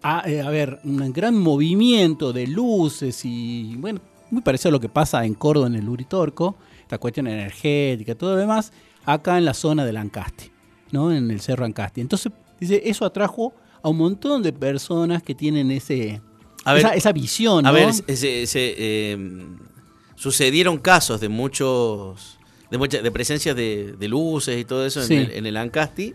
a, 0.04 0.24
eh, 0.30 0.42
a 0.42 0.50
ver, 0.50 0.80
un 0.84 1.12
gran 1.14 1.38
movimiento 1.38 2.34
de 2.34 2.48
luces 2.48 3.22
y, 3.24 3.76
bueno, 3.78 4.00
muy 4.30 4.42
parecido 4.42 4.70
a 4.70 4.72
lo 4.74 4.80
que 4.80 4.90
pasa 4.90 5.26
en 5.26 5.34
Córdoba, 5.34 5.68
en 5.68 5.76
el 5.76 5.88
Uritorco, 5.90 6.56
esta 6.82 6.98
cuestión 6.98 7.28
energética 7.28 8.16
todo 8.16 8.32
lo 8.32 8.38
demás, 8.38 8.72
acá 9.06 9.38
en 9.38 9.46
la 9.46 9.54
zona 9.54 9.86
del 9.86 9.98
Ancasti, 9.98 10.52
¿no? 10.92 11.12
En 11.12 11.30
el 11.32 11.40
Cerro 11.42 11.66
Ancasti. 11.66 12.02
Entonces, 12.02 12.32
dice, 12.60 12.82
eso 12.86 13.06
atrajo 13.06 13.54
a 13.84 13.90
un 13.90 13.98
montón 13.98 14.42
de 14.44 14.54
personas 14.54 15.22
que 15.24 15.36
tienen 15.36 15.72
ese, 15.72 16.22
A 16.66 16.74
ver, 16.74 16.86
esa, 16.86 16.94
esa 16.96 17.12
visión, 17.12 17.66
A 17.66 17.72
ver, 17.72 17.94
se- 17.94 18.16
se- 18.16 18.48
se, 18.48 18.76
eh, 18.78 19.18
sucedieron 20.16 20.78
casos 20.78 21.20
de 21.22 21.30
muchos. 21.30 22.38
de, 22.70 22.78
mucha- 22.78 23.02
de 23.02 23.12
presencias 23.12 23.54
de, 23.54 23.96
de 24.00 24.08
luces 24.08 24.58
y 24.58 24.64
todo 24.64 24.86
eso 24.86 25.04
en 25.04 25.12
el- 25.12 25.32
en 25.32 25.46
el 25.46 25.58
Ancasti. 25.58 26.14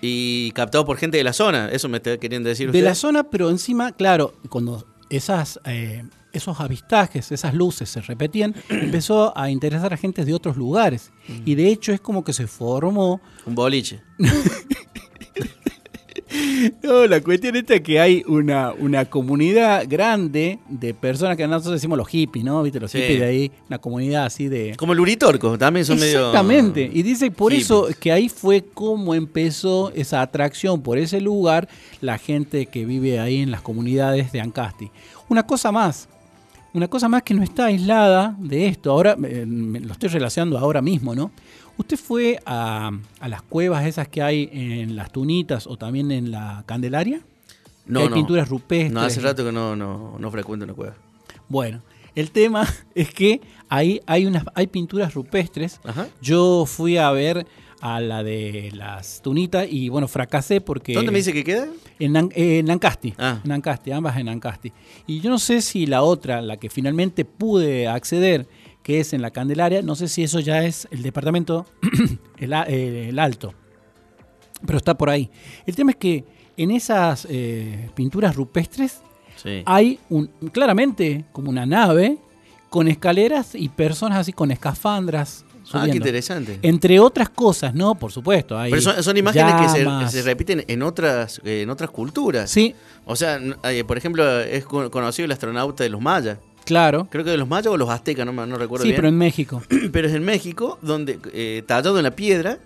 Y 0.00 0.52
captado 0.52 0.84
por 0.84 0.96
gente 0.96 1.16
de 1.16 1.24
la 1.24 1.32
zona. 1.32 1.70
Eso 1.70 1.88
me 1.88 1.98
está 1.98 2.16
queriendo 2.18 2.48
decir 2.48 2.70
de 2.70 2.78
usted. 2.78 2.88
la 2.88 2.94
zona, 2.94 3.24
pero 3.24 3.50
encima, 3.50 3.92
claro, 3.92 4.34
cuando 4.48 4.86
esas, 5.10 5.60
eh, 5.64 6.04
esos 6.32 6.60
avistajes, 6.60 7.32
esas 7.32 7.54
luces 7.54 7.88
se 7.88 8.00
repetían, 8.00 8.54
empezó 8.68 9.36
a 9.36 9.50
interesar 9.50 9.92
a 9.92 9.96
gente 9.96 10.24
de 10.24 10.34
otros 10.34 10.56
lugares. 10.56 11.10
Mm. 11.26 11.42
Y 11.44 11.54
de 11.54 11.68
hecho 11.68 11.92
es 11.92 12.00
como 12.00 12.24
que 12.24 12.32
se 12.32 12.46
formó... 12.46 13.20
Un 13.46 13.54
boliche. 13.54 14.02
No, 16.82 17.06
la 17.06 17.20
cuestión 17.20 17.56
esta 17.56 17.76
es 17.76 17.80
que 17.80 18.00
hay 18.00 18.22
una, 18.26 18.72
una 18.72 19.04
comunidad 19.06 19.84
grande 19.88 20.58
de 20.68 20.92
personas 20.94 21.36
que 21.36 21.46
nosotros 21.46 21.74
decimos 21.74 21.96
los 21.96 22.08
hippies, 22.08 22.44
¿no? 22.44 22.62
¿Viste? 22.62 22.80
Los 22.80 22.90
Sí. 22.90 22.98
hippies 22.98 23.20
de 23.20 23.26
ahí, 23.26 23.52
una 23.68 23.78
comunidad 23.78 24.26
así 24.26 24.48
de... 24.48 24.74
Como 24.76 24.92
el 24.92 25.00
Uritorco, 25.00 25.56
también 25.56 25.86
son 25.86 25.98
medio. 25.98 26.18
Exactamente. 26.18 26.90
Y 26.92 27.02
dice 27.02 27.30
por 27.30 27.52
hippies. 27.52 27.66
eso 27.66 27.88
que 28.00 28.12
ahí 28.12 28.28
fue 28.28 28.64
como 28.74 29.14
empezó 29.14 29.90
esa 29.94 30.20
atracción 30.20 30.82
por 30.82 30.98
ese 30.98 31.20
lugar 31.20 31.68
la 32.00 32.18
gente 32.18 32.66
que 32.66 32.84
vive 32.84 33.20
ahí 33.20 33.38
en 33.38 33.50
las 33.50 33.62
comunidades 33.62 34.30
de 34.32 34.40
Ancasti. 34.40 34.90
Una 35.28 35.44
cosa 35.44 35.72
más, 35.72 36.08
una 36.74 36.88
cosa 36.88 37.08
más 37.08 37.22
que 37.22 37.34
no 37.34 37.42
está 37.42 37.66
aislada 37.66 38.36
de 38.38 38.66
esto. 38.68 38.90
Ahora 38.90 39.16
eh, 39.24 39.44
lo 39.46 39.92
estoy 39.92 40.08
relacionando 40.10 40.58
ahora 40.58 40.82
mismo, 40.82 41.14
¿no? 41.14 41.30
Usted 41.78 41.96
fue 41.96 42.38
a, 42.44 42.90
a 43.20 43.28
las 43.28 43.40
cuevas 43.42 43.86
esas 43.86 44.08
que 44.08 44.20
hay 44.20 44.50
en 44.52 44.96
las 44.96 45.10
Tunitas 45.12 45.66
o 45.66 45.76
también 45.76 46.10
en 46.10 46.30
la 46.30 46.62
Candelaria. 46.66 47.20
No, 47.86 48.00
hay 48.00 48.08
no. 48.10 48.14
pinturas 48.16 48.48
rupestres. 48.48 48.92
No, 48.92 49.00
hace 49.00 49.20
rato 49.20 49.44
que 49.44 49.52
no, 49.52 49.74
no, 49.74 50.16
no 50.18 50.30
frecuento 50.30 50.64
una 50.64 50.74
cueva. 50.74 50.94
Bueno, 51.48 51.80
el 52.14 52.30
tema 52.32 52.66
es 52.94 53.10
que 53.14 53.40
ahí 53.68 54.00
hay 54.06 54.26
unas 54.26 54.44
hay 54.54 54.66
pinturas 54.66 55.14
rupestres. 55.14 55.80
Ajá. 55.84 56.08
Yo 56.20 56.64
fui 56.66 56.98
a 56.98 57.10
ver 57.12 57.46
a 57.80 58.00
la 58.00 58.24
de 58.24 58.70
las 58.74 59.22
Tunitas 59.22 59.66
y 59.70 59.88
bueno, 59.88 60.08
fracasé 60.08 60.60
porque 60.60 60.94
¿Dónde 60.94 61.12
me 61.12 61.18
dice 61.18 61.32
que 61.32 61.44
queda? 61.44 61.68
en, 62.00 62.12
Nan- 62.12 62.32
eh, 62.34 62.58
en 62.58 62.68
Ancasti, 62.72 63.14
Ah. 63.16 63.40
en 63.44 63.52
Ancasti, 63.52 63.92
ambas 63.92 64.16
en 64.18 64.28
Ancasti. 64.28 64.72
Y 65.06 65.20
yo 65.20 65.30
no 65.30 65.38
sé 65.38 65.62
si 65.62 65.86
la 65.86 66.02
otra, 66.02 66.42
la 66.42 66.56
que 66.56 66.70
finalmente 66.70 67.24
pude 67.24 67.86
acceder, 67.86 68.48
que 68.88 69.00
es 69.00 69.12
en 69.12 69.20
la 69.20 69.30
Candelaria, 69.30 69.82
no 69.82 69.94
sé 69.94 70.08
si 70.08 70.22
eso 70.22 70.40
ya 70.40 70.64
es 70.64 70.88
el 70.90 71.02
departamento 71.02 71.66
el, 72.38 72.54
eh, 72.54 73.10
el 73.10 73.18
Alto, 73.18 73.52
pero 74.66 74.78
está 74.78 74.96
por 74.96 75.10
ahí. 75.10 75.30
El 75.66 75.76
tema 75.76 75.90
es 75.90 75.98
que 75.98 76.24
en 76.56 76.70
esas 76.70 77.26
eh, 77.28 77.90
pinturas 77.94 78.34
rupestres 78.34 79.02
Sí. 79.36 79.62
hay 79.66 80.00
un, 80.08 80.28
claramente 80.52 81.26
como 81.32 81.50
una 81.50 81.66
nave 81.66 82.16
con 82.70 82.88
escaleras 82.88 83.54
y 83.54 83.68
personas 83.68 84.18
así 84.20 84.32
con 84.32 84.50
escafandras. 84.50 85.44
Ah, 85.44 85.52
qué 85.60 85.68
subiendo. 85.70 85.96
interesante. 85.96 86.58
Entre 86.62 86.98
otras 86.98 87.28
cosas, 87.28 87.74
¿no? 87.74 87.94
Por 87.94 88.10
supuesto. 88.10 88.58
Hay 88.58 88.70
Pero 88.70 88.80
son, 88.82 89.02
son 89.02 89.16
imágenes 89.18 89.54
que 89.54 89.68
se, 89.68 90.08
se 90.08 90.22
repiten 90.22 90.64
en 90.66 90.82
otras, 90.82 91.42
en 91.44 91.68
otras 91.68 91.90
culturas. 91.90 92.50
Sí, 92.50 92.74
O 93.04 93.14
sea, 93.14 93.38
eh, 93.64 93.84
por 93.84 93.98
ejemplo, 93.98 94.40
es 94.40 94.64
co- 94.64 94.90
conocido 94.90 95.26
el 95.26 95.32
astronauta 95.32 95.84
de 95.84 95.90
los 95.90 96.00
mayas. 96.00 96.38
Claro. 96.68 97.08
Creo 97.10 97.24
que 97.24 97.30
de 97.30 97.36
los 97.36 97.48
mayas 97.48 97.66
o 97.72 97.76
los 97.76 97.90
aztecas, 97.90 98.24
no, 98.24 98.32
no 98.46 98.56
recuerdo 98.56 98.82
Sí, 98.84 98.90
bien. 98.90 98.96
pero 98.96 99.08
en 99.08 99.18
México. 99.18 99.62
pero 99.92 100.06
es 100.08 100.14
en 100.14 100.24
México, 100.24 100.78
donde 100.82 101.18
eh, 101.32 101.62
tallado 101.66 101.96
en 101.98 102.04
la 102.04 102.12
piedra, 102.12 102.58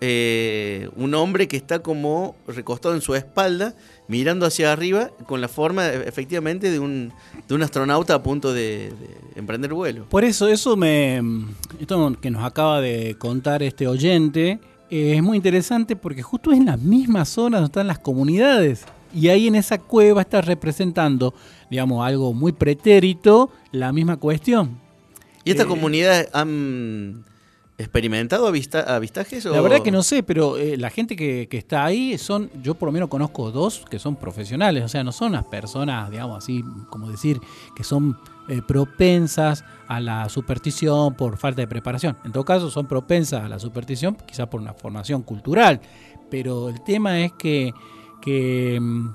eh, 0.00 0.90
un 0.96 1.14
hombre 1.14 1.48
que 1.48 1.56
está 1.56 1.78
como 1.78 2.36
recostado 2.46 2.94
en 2.94 3.00
su 3.00 3.14
espalda, 3.14 3.74
mirando 4.08 4.44
hacia 4.44 4.70
arriba, 4.72 5.10
con 5.26 5.40
la 5.40 5.48
forma 5.48 5.86
e- 5.86 6.06
efectivamente 6.08 6.70
de 6.70 6.78
un, 6.78 7.12
de 7.48 7.54
un 7.54 7.62
astronauta 7.62 8.14
a 8.14 8.22
punto 8.22 8.52
de, 8.52 8.90
de 8.90 9.08
emprender 9.36 9.72
vuelo. 9.72 10.04
Por 10.10 10.24
eso, 10.24 10.48
eso 10.48 10.76
me. 10.76 11.22
Esto 11.80 12.14
que 12.20 12.30
nos 12.30 12.44
acaba 12.44 12.80
de 12.82 13.16
contar 13.18 13.62
este 13.62 13.86
oyente 13.88 14.60
eh, 14.90 15.14
es 15.16 15.22
muy 15.22 15.38
interesante 15.38 15.96
porque 15.96 16.22
justo 16.22 16.52
es 16.52 16.58
en 16.58 16.66
la 16.66 16.76
misma 16.76 17.24
zona 17.24 17.56
donde 17.58 17.68
están 17.70 17.86
las 17.86 17.98
comunidades. 17.98 18.84
Y 19.14 19.28
ahí 19.28 19.46
en 19.46 19.54
esa 19.54 19.78
cueva 19.78 20.20
está 20.20 20.42
representando, 20.42 21.32
digamos, 21.70 22.06
algo 22.06 22.32
muy 22.34 22.52
pretérito, 22.52 23.50
la 23.72 23.92
misma 23.92 24.16
cuestión. 24.16 24.78
¿Y 25.44 25.50
estas 25.50 25.66
Eh, 25.66 25.68
comunidades 25.68 26.28
han 26.32 27.24
experimentado 27.78 28.48
avista- 28.48 28.94
avistajes? 28.96 29.44
La 29.44 29.60
verdad 29.60 29.82
que 29.82 29.90
no 29.90 30.02
sé, 30.02 30.22
pero 30.22 30.56
eh, 30.56 30.76
la 30.76 30.88
gente 30.90 31.14
que, 31.14 31.46
que 31.48 31.58
está 31.58 31.84
ahí 31.84 32.16
son, 32.18 32.50
yo 32.62 32.74
por 32.74 32.88
lo 32.88 32.92
menos 32.92 33.08
conozco 33.08 33.50
dos 33.50 33.84
que 33.90 33.98
son 33.98 34.16
profesionales, 34.16 34.82
o 34.84 34.88
sea, 34.88 35.04
no 35.04 35.12
son 35.12 35.32
las 35.32 35.44
personas, 35.44 36.10
digamos 36.10 36.38
así, 36.38 36.64
como 36.90 37.10
decir, 37.10 37.38
que 37.76 37.84
son 37.84 38.16
eh, 38.48 38.60
propensas 38.66 39.64
a 39.88 40.00
la 40.00 40.28
superstición 40.28 41.14
por 41.14 41.36
falta 41.36 41.60
de 41.62 41.68
preparación. 41.68 42.16
En 42.24 42.32
todo 42.32 42.44
caso, 42.44 42.70
son 42.70 42.86
propensas 42.86 43.44
a 43.44 43.48
la 43.48 43.58
superstición 43.58 44.16
quizás 44.26 44.46
por 44.48 44.60
una 44.60 44.72
formación 44.72 45.22
cultural, 45.22 45.80
pero 46.30 46.68
el 46.70 46.82
tema 46.82 47.20
es 47.20 47.32
que, 47.34 47.72
que 48.22 48.78
mm, 48.80 49.08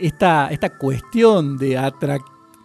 esta, 0.00 0.48
esta 0.48 0.76
cuestión 0.76 1.56
de 1.56 1.78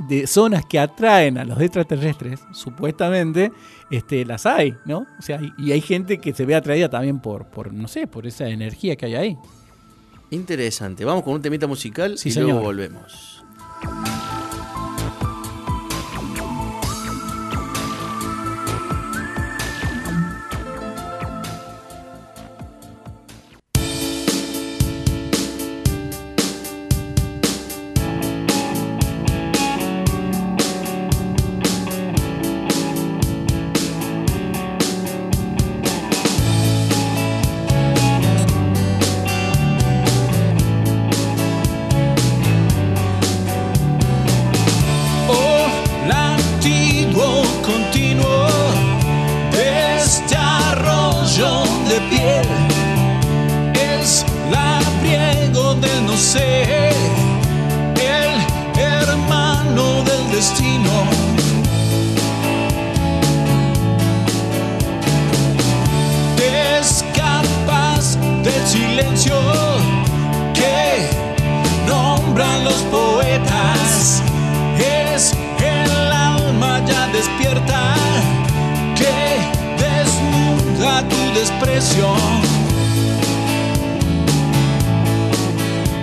de 0.09 0.27
zonas 0.27 0.65
que 0.65 0.77
atraen 0.77 1.37
a 1.37 1.45
los 1.45 1.59
extraterrestres, 1.61 2.41
supuestamente, 2.51 3.51
este, 3.89 4.25
las 4.25 4.45
hay, 4.45 4.75
¿no? 4.85 5.07
O 5.17 5.21
sea, 5.21 5.39
y, 5.57 5.71
hay 5.71 5.81
gente 5.81 6.19
que 6.19 6.33
se 6.33 6.45
ve 6.45 6.55
atraída 6.55 6.89
también 6.89 7.19
por, 7.19 7.45
por, 7.47 7.73
no 7.73 7.87
sé, 7.87 8.07
por 8.07 8.27
esa 8.27 8.47
energía 8.49 8.95
que 8.95 9.05
hay 9.05 9.15
ahí. 9.15 9.37
Interesante. 10.31 11.05
Vamos 11.05 11.23
con 11.23 11.33
un 11.33 11.41
temita 11.41 11.67
musical 11.67 12.17
Sí, 12.17 12.29
y 12.29 12.33
luego 12.33 12.61
volvemos. 12.61 13.43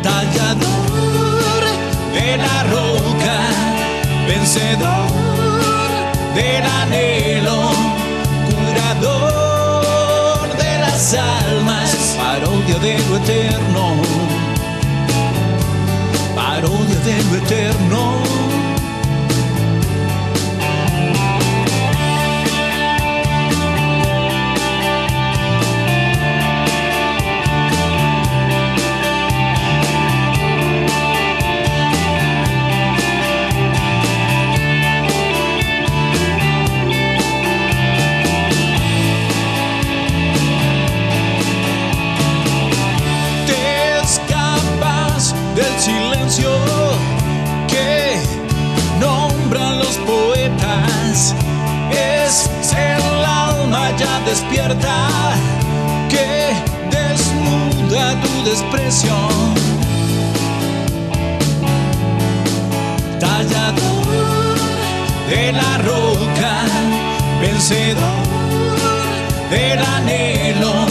Tallador 0.02 1.62
de 2.12 2.36
la 2.36 2.62
roca, 2.64 3.38
vencedor 4.26 5.08
del 6.34 6.64
anhelo, 6.82 7.70
curador 8.50 10.44
de 10.58 10.78
las 10.80 11.14
almas, 11.14 12.16
parodia 12.18 12.78
de 12.78 12.98
lo 13.08 13.16
eterno 13.16 13.62
parodia 16.34 16.98
de 17.04 17.22
lo 17.24 17.36
eterno. 17.36 18.21
Despierta 54.32 54.96
que 56.08 56.54
desnuda 56.90 58.18
tu 58.22 58.32
desprecio. 58.48 59.14
Tallador 63.20 64.56
de 65.28 65.52
la 65.52 65.72
roca, 65.90 66.54
vencedor 67.42 68.24
del 69.50 69.80
anhelo, 69.96 70.86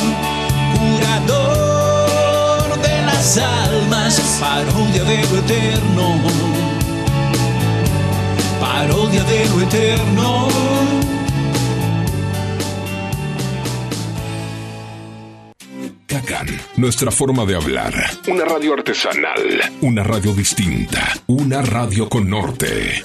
curador 0.76 2.80
de 2.80 2.96
las 3.08 3.40
almas, 3.40 4.22
parodia 4.40 5.04
de 5.04 5.18
lo 5.30 5.38
eterno, 5.44 6.06
parodia 8.60 9.24
de 9.24 9.50
lo 9.50 9.62
eterno. 9.62 11.01
Nuestra 16.82 17.12
forma 17.12 17.46
de 17.46 17.56
hablar. 17.56 17.94
Una 18.28 18.44
radio 18.44 18.74
artesanal, 18.74 19.62
una 19.82 20.04
radio 20.04 20.34
distinta, 20.34 21.14
una 21.28 21.62
radio 21.62 22.10
con 22.10 22.28
norte. 22.28 23.04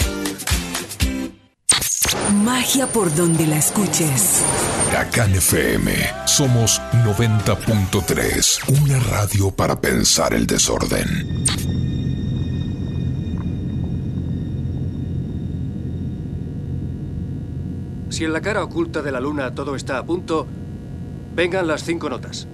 Magia 2.43 2.87
por 2.87 3.15
donde 3.15 3.47
la 3.47 3.59
escuches. 3.59 4.43
Cacán 4.91 5.35
FM, 5.35 5.93
somos 6.25 6.81
90.3, 7.05 8.81
una 8.81 8.99
radio 8.99 9.51
para 9.51 9.79
pensar 9.79 10.33
el 10.33 10.47
desorden. 10.47 11.45
Si 18.09 18.25
en 18.25 18.33
la 18.33 18.41
cara 18.41 18.65
oculta 18.65 19.03
de 19.03 19.12
la 19.12 19.21
luna 19.21 19.55
todo 19.55 19.77
está 19.77 19.99
a 19.99 20.07
punto, 20.07 20.47
vengan 21.35 21.67
las 21.67 21.85
cinco 21.85 22.09
notas. 22.09 22.49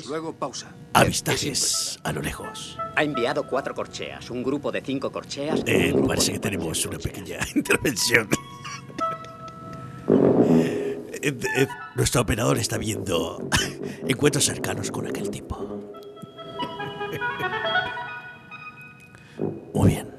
Seis 0.00 0.06
corcheas, 0.06 0.06
luego 0.06 0.32
pausa. 0.32 0.72
Avistajes 0.94 1.98
a 2.02 2.12
lo 2.12 2.22
lejos. 2.22 2.78
Ha 2.96 3.04
enviado 3.04 3.46
cuatro 3.46 3.74
corcheas, 3.74 4.30
un 4.30 4.42
grupo 4.42 4.72
de 4.72 4.80
cinco 4.80 5.12
corcheas. 5.12 5.62
Eh, 5.66 5.94
parece 6.06 6.32
que 6.32 6.38
tenemos 6.38 6.84
una 6.86 6.98
pequeña 6.98 7.38
intervención. 7.54 8.28
Eh, 10.42 10.98
eh, 11.22 11.66
Nuestro 11.96 12.22
operador 12.22 12.56
está 12.58 12.78
viendo 12.78 13.48
encuentros 14.08 14.44
cercanos 14.44 14.90
con 14.90 15.06
aquel 15.06 15.30
tipo. 15.30 15.58
Muy 19.74 19.88
bien. 19.90 20.10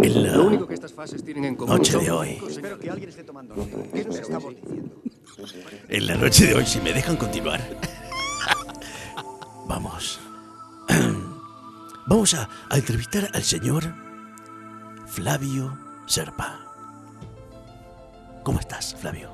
En 0.00 0.22
la 0.22 0.36
Lo 0.36 0.44
único 0.44 0.66
que 0.68 0.74
estas 0.74 0.92
fases 0.92 1.24
tienen 1.24 1.44
en 1.44 1.56
común 1.56 1.76
noche 1.76 1.98
de 1.98 2.10
hoy, 2.10 2.40
Espero 2.48 2.78
que 2.78 2.88
alguien 2.88 3.08
esté 3.08 3.24
tomando 3.24 3.56
nota. 3.56 3.76
¿Qué 3.92 4.04
nos 4.04 4.16
estamos 4.16 4.54
diciendo? 4.54 5.02
en 5.88 6.06
la 6.06 6.16
noche 6.16 6.46
de 6.46 6.54
hoy, 6.54 6.66
si 6.66 6.80
me 6.80 6.92
dejan 6.92 7.16
continuar, 7.16 7.60
vamos. 9.68 10.20
Vamos 12.06 12.32
a, 12.32 12.48
a 12.70 12.78
entrevistar 12.78 13.28
al 13.34 13.42
señor 13.42 13.84
Flavio 15.06 15.76
Serpa. 16.06 16.58
¿Cómo 18.42 18.58
estás, 18.60 18.96
Flavio? 18.98 19.28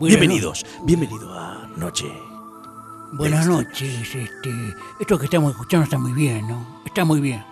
Buenas 0.00 0.18
Bienvenidos, 0.18 0.66
bienvenido 0.84 1.32
a 1.38 1.68
Noche. 1.76 2.06
Buenas 3.12 3.46
noches, 3.46 4.12
este, 4.12 4.74
esto 4.98 5.16
que 5.18 5.26
estamos 5.26 5.52
escuchando 5.52 5.84
está 5.84 5.98
muy 5.98 6.12
bien, 6.12 6.48
¿no? 6.48 6.82
Está 6.84 7.04
muy 7.04 7.20
bien. 7.20 7.44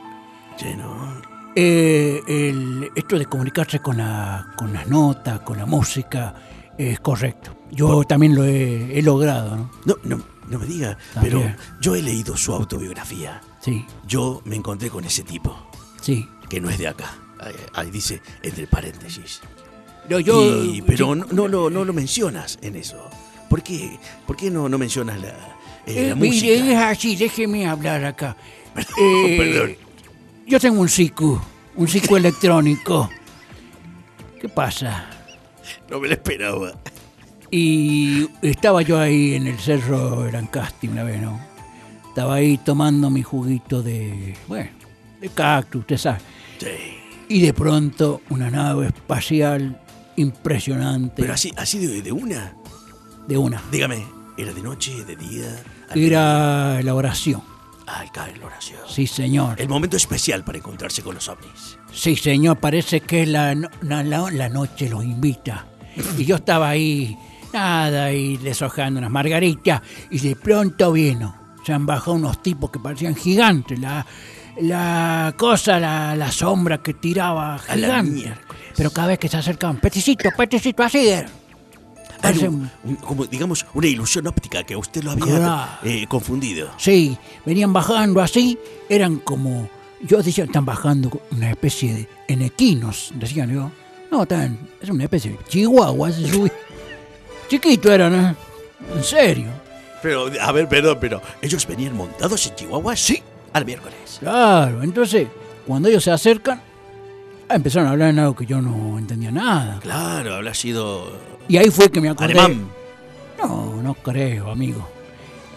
Sí, 0.58 0.74
¿no? 0.76 1.22
Eh, 1.54 2.20
el- 2.26 2.90
esto 2.96 3.16
de 3.16 3.26
comunicarse 3.26 3.78
con, 3.78 3.96
la, 3.98 4.52
con 4.56 4.72
las 4.72 4.88
notas, 4.88 5.38
con 5.40 5.56
la 5.56 5.66
música, 5.66 6.34
es 6.76 6.98
correcto. 6.98 7.54
Yo 7.70 8.02
también 8.02 8.34
lo 8.34 8.42
he, 8.44 8.98
he 8.98 9.02
logrado, 9.02 9.56
¿no? 9.56 9.70
No, 9.84 9.94
no, 10.02 10.20
no 10.48 10.58
me 10.58 10.66
diga, 10.66 10.96
También. 11.14 11.56
pero 11.56 11.56
yo 11.80 11.94
he 11.94 12.02
leído 12.02 12.36
su 12.36 12.52
autobiografía. 12.52 13.40
Sí. 13.60 13.84
Yo 14.06 14.42
me 14.44 14.56
encontré 14.56 14.90
con 14.90 15.04
ese 15.04 15.22
tipo. 15.22 15.56
Sí. 16.00 16.28
Que 16.48 16.60
no 16.60 16.68
es 16.70 16.78
de 16.78 16.88
acá. 16.88 17.14
Ahí, 17.74 17.90
dice 17.90 18.20
entre 18.42 18.66
paréntesis. 18.66 19.40
No, 20.08 20.18
yo- 20.20 20.62
Y- 20.64 20.82
pero 20.82 21.14
no, 21.14 21.26
no, 21.30 21.48
lo- 21.48 21.70
no 21.70 21.84
lo 21.84 21.92
mencionas 21.92 22.58
en 22.62 22.76
eso. 22.76 23.10
¿Por 23.48 23.62
qué, 23.62 23.98
¿Por 24.26 24.36
qué 24.36 24.50
no, 24.50 24.68
no 24.68 24.78
mencionas 24.78 25.20
la, 25.20 25.28
eh, 25.86 26.06
Eh, 26.06 26.08
la 26.10 26.14
mire, 26.14 26.28
música? 26.28 26.52
es 26.52 26.78
así, 26.98 27.16
déjeme 27.16 27.66
hablar 27.66 28.04
acá. 28.04 28.36
Eh, 28.98 29.36
Perdón. 29.38 29.76
Yo 30.46 30.60
tengo 30.60 30.80
un 30.80 30.88
psico, 30.88 31.42
un 31.76 31.88
psico 31.88 32.16
electrónico. 32.16 33.08
¿Qué 34.40 34.48
pasa? 34.48 35.08
No 35.88 36.00
me 36.00 36.08
lo 36.08 36.14
esperaba. 36.14 36.72
Y 37.50 38.28
estaba 38.42 38.82
yo 38.82 38.98
ahí 38.98 39.34
en 39.34 39.46
el 39.46 39.58
cerro 39.58 40.26
Erancasti 40.26 40.88
una 40.88 41.04
vez, 41.04 41.20
¿no? 41.22 41.40
Estaba 42.08 42.34
ahí 42.34 42.58
tomando 42.58 43.10
mi 43.10 43.22
juguito 43.22 43.82
de, 43.82 44.36
bueno, 44.48 44.70
de 45.20 45.28
cactus, 45.28 45.80
usted 45.80 45.96
sabe. 45.98 46.18
Y 47.28 47.40
de 47.40 47.52
pronto 47.52 48.22
una 48.30 48.50
nave 48.50 48.86
espacial 48.88 49.80
impresionante. 50.16 51.14
Pero 51.22 51.34
así, 51.34 51.52
así 51.56 51.78
de, 51.84 52.02
de 52.02 52.12
una. 52.12 52.54
De 53.26 53.36
una. 53.38 53.62
Dígame, 53.72 54.04
¿era 54.36 54.52
de 54.52 54.62
noche, 54.62 55.04
de 55.04 55.16
día? 55.16 55.62
Era 55.94 56.80
la 56.82 56.94
oración. 56.94 57.42
Ay, 57.86 58.08
cae 58.12 58.36
la 58.36 58.46
oración. 58.46 58.80
Sí, 58.88 59.06
señor. 59.06 59.60
El 59.60 59.68
momento 59.68 59.96
especial 59.96 60.42
para 60.44 60.58
encontrarse 60.58 61.02
con 61.02 61.14
los 61.16 61.28
ovnis. 61.28 61.78
Sí, 61.92 62.16
señor, 62.16 62.58
parece 62.58 63.00
que 63.00 63.26
la, 63.26 63.54
la- 63.82 64.02
la 64.30 64.48
noche 64.48 64.88
los 64.88 65.04
invita. 65.04 65.66
Y 66.18 66.24
yo 66.24 66.36
estaba 66.36 66.68
ahí, 66.70 67.16
nada, 67.54 68.04
ahí 68.06 68.36
deshojando 68.36 68.98
unas 68.98 69.10
margaritas, 69.10 69.80
y 70.10 70.18
de 70.18 70.36
pronto 70.36 70.92
vino. 70.92 71.34
Se 71.64 71.72
han 71.72 71.86
bajado 71.86 72.12
unos 72.12 72.42
tipos 72.42 72.70
que 72.70 72.78
parecían 72.78 73.14
gigantes. 73.14 73.78
La, 73.78 74.04
la 74.60 75.34
cosa, 75.36 75.80
la, 75.80 76.14
la 76.14 76.30
sombra 76.30 76.78
que 76.82 76.92
tiraba 76.94 77.58
gigante. 77.58 78.34
Pero 78.76 78.90
cada 78.90 79.08
vez 79.08 79.18
que 79.18 79.28
se 79.28 79.36
acercaban, 79.38 79.78
peticito, 79.78 80.28
peticito, 80.36 80.82
así 80.82 81.08
era. 81.08 81.28
Parece 82.20 82.48
un- 82.48 82.70
un- 82.84 82.96
como 82.96 83.26
digamos 83.26 83.66
una 83.74 83.86
ilusión 83.86 84.26
óptica 84.26 84.62
que 84.62 84.74
usted 84.76 85.02
lo 85.02 85.10
había 85.12 85.78
eh, 85.82 86.06
confundido. 86.06 86.70
Sí, 86.78 87.16
venían 87.44 87.72
bajando 87.72 88.20
así, 88.20 88.58
eran 88.88 89.16
como, 89.16 89.68
yo 90.02 90.22
decía, 90.22 90.44
están 90.44 90.64
bajando 90.64 91.10
una 91.32 91.50
especie 91.50 91.92
de 91.94 92.08
enequinos, 92.28 93.10
decían 93.14 93.50
yo. 93.52 93.70
No, 94.10 94.22
están, 94.22 94.58
es 94.80 94.88
una 94.90 95.04
especie 95.04 95.32
de 95.32 95.38
chihuahuas, 95.48 96.14
se 96.16 96.28
subí. 96.32 96.50
Chiquito 97.48 97.92
eran, 97.92 98.14
¿eh? 98.14 98.34
En 98.94 99.02
serio. 99.04 99.48
Pero, 100.02 100.28
a 100.40 100.52
ver, 100.52 100.68
perdón, 100.68 100.98
pero 101.00 101.20
¿ellos 101.40 101.66
venían 101.66 101.96
montados 101.96 102.46
en 102.46 102.54
Chihuahua? 102.54 102.94
Sí, 102.96 103.22
al 103.52 103.64
miércoles. 103.64 104.18
Claro, 104.20 104.82
entonces, 104.82 105.28
cuando 105.66 105.88
ellos 105.88 106.04
se 106.04 106.10
acercan, 106.10 106.60
empezaron 107.48 107.88
a 107.88 107.92
hablar 107.92 108.10
en 108.10 108.18
algo 108.18 108.34
que 108.36 108.44
yo 108.46 108.60
no 108.60 108.98
entendía 108.98 109.30
nada. 109.30 109.78
Claro, 109.80 110.34
habrá 110.34 110.52
sido 110.54 111.10
Y 111.48 111.56
ahí 111.56 111.70
fue 111.70 111.90
que 111.90 112.00
me 112.00 112.10
acordé. 112.10 112.32
alemán. 112.38 112.68
No, 113.38 113.82
no 113.82 113.94
creo, 113.94 114.50
amigo. 114.50 114.86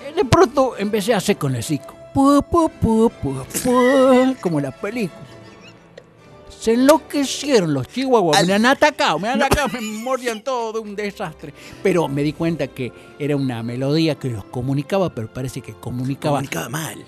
Eh, 0.08 0.14
De 0.16 0.24
pronto 0.26 0.76
empecé 0.78 1.14
a 1.14 1.18
hacer 1.18 1.38
con 1.38 1.54
el 1.56 1.64
psico. 1.64 1.94
Pu, 2.14 2.42
pu, 2.50 2.70
pu, 2.70 3.12
pu, 3.22 3.44
pu, 3.64 4.36
como 4.42 4.60
la 4.62 4.72
película. 4.72 5.27
Se 6.60 6.74
enloquecieron 6.74 7.74
los 7.74 7.88
chihuahuas. 7.88 8.46
Me 8.46 8.54
han 8.54 8.66
atacado, 8.66 9.20
me 9.20 9.30
han 9.30 9.42
atacado, 9.42 9.70
me 9.70 9.82
mordían 9.82 10.42
todo, 10.42 10.82
un 10.82 10.96
desastre. 10.96 11.54
Pero 11.84 12.08
me 12.08 12.24
di 12.24 12.34
cuenta 12.34 12.68
que 12.68 12.92
era 13.20 13.36
una 13.36 13.62
melodía 13.64 14.16
que 14.16 14.30
los 14.30 14.46
comunicaba, 14.46 15.14
pero 15.14 15.32
parece 15.32 15.62
que 15.62 15.74
comunicaba. 15.74 16.38
Comunicaba 16.38 16.70
mal. 16.70 17.06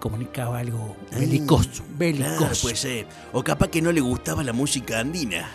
Comunicaba 0.00 0.58
algo 0.58 0.96
belicoso, 1.12 1.82
belicoso. 1.96 2.36
Claro, 2.36 2.54
puede 2.62 2.76
ser. 2.76 3.06
O 3.32 3.42
capaz 3.42 3.68
que 3.68 3.82
no 3.82 3.92
le 3.92 4.00
gustaba 4.00 4.42
la 4.42 4.52
música 4.52 5.00
andina. 5.00 5.48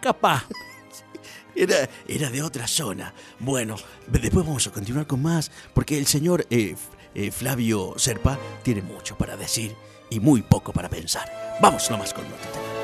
Capaz. 0.00 0.44
Era, 1.58 1.88
era 2.06 2.28
de 2.28 2.42
otra 2.42 2.68
zona. 2.68 3.14
Bueno, 3.38 3.76
después 4.08 4.44
vamos 4.44 4.66
a 4.66 4.72
continuar 4.72 5.06
con 5.06 5.22
más, 5.22 5.50
porque 5.72 5.96
el 5.96 6.06
señor 6.06 6.46
eh, 6.50 6.76
eh, 7.14 7.30
Flavio 7.30 7.94
Serpa 7.96 8.38
tiene 8.62 8.82
mucho 8.82 9.16
para 9.16 9.38
decir 9.38 9.74
y 10.10 10.20
muy 10.20 10.42
poco 10.42 10.74
para 10.74 10.90
pensar. 10.90 11.56
Vamos 11.62 11.90
nomás 11.90 12.12
con 12.12 12.26
otro 12.26 12.50
tema. 12.52 12.75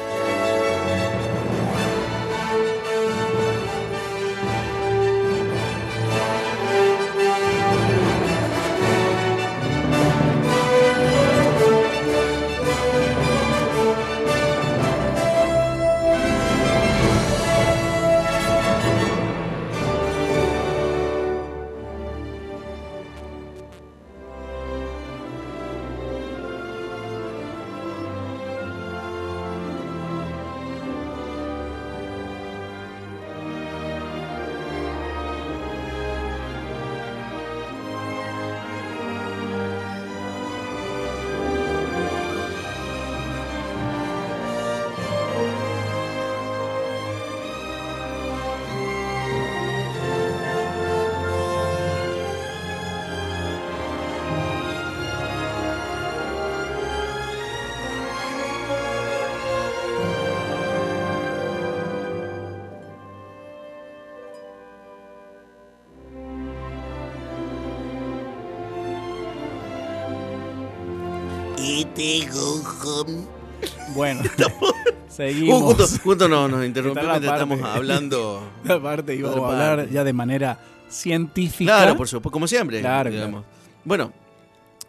Bueno, 73.95 74.23
seguimos. 75.09 75.63
justo, 75.63 76.01
justo 76.03 76.29
no, 76.29 76.49
nos 76.49 76.65
interrumpimos, 76.65 77.17
estamos 77.17 77.61
hablando. 77.65 78.51
La 78.65 78.81
parte 78.81 79.15
íbamos 79.15 79.39
Otra 79.39 79.49
a 79.49 79.71
hablar 79.73 79.91
ya 79.91 80.05
de 80.05 80.13
manera 80.13 80.59
científica. 80.89 81.77
Claro, 81.77 81.97
por 81.97 82.09
supuesto, 82.09 82.33
como 82.33 82.47
siempre. 82.47 82.81
Claro, 82.81 83.11
digamos. 83.11 83.45
Bueno, 83.85 84.13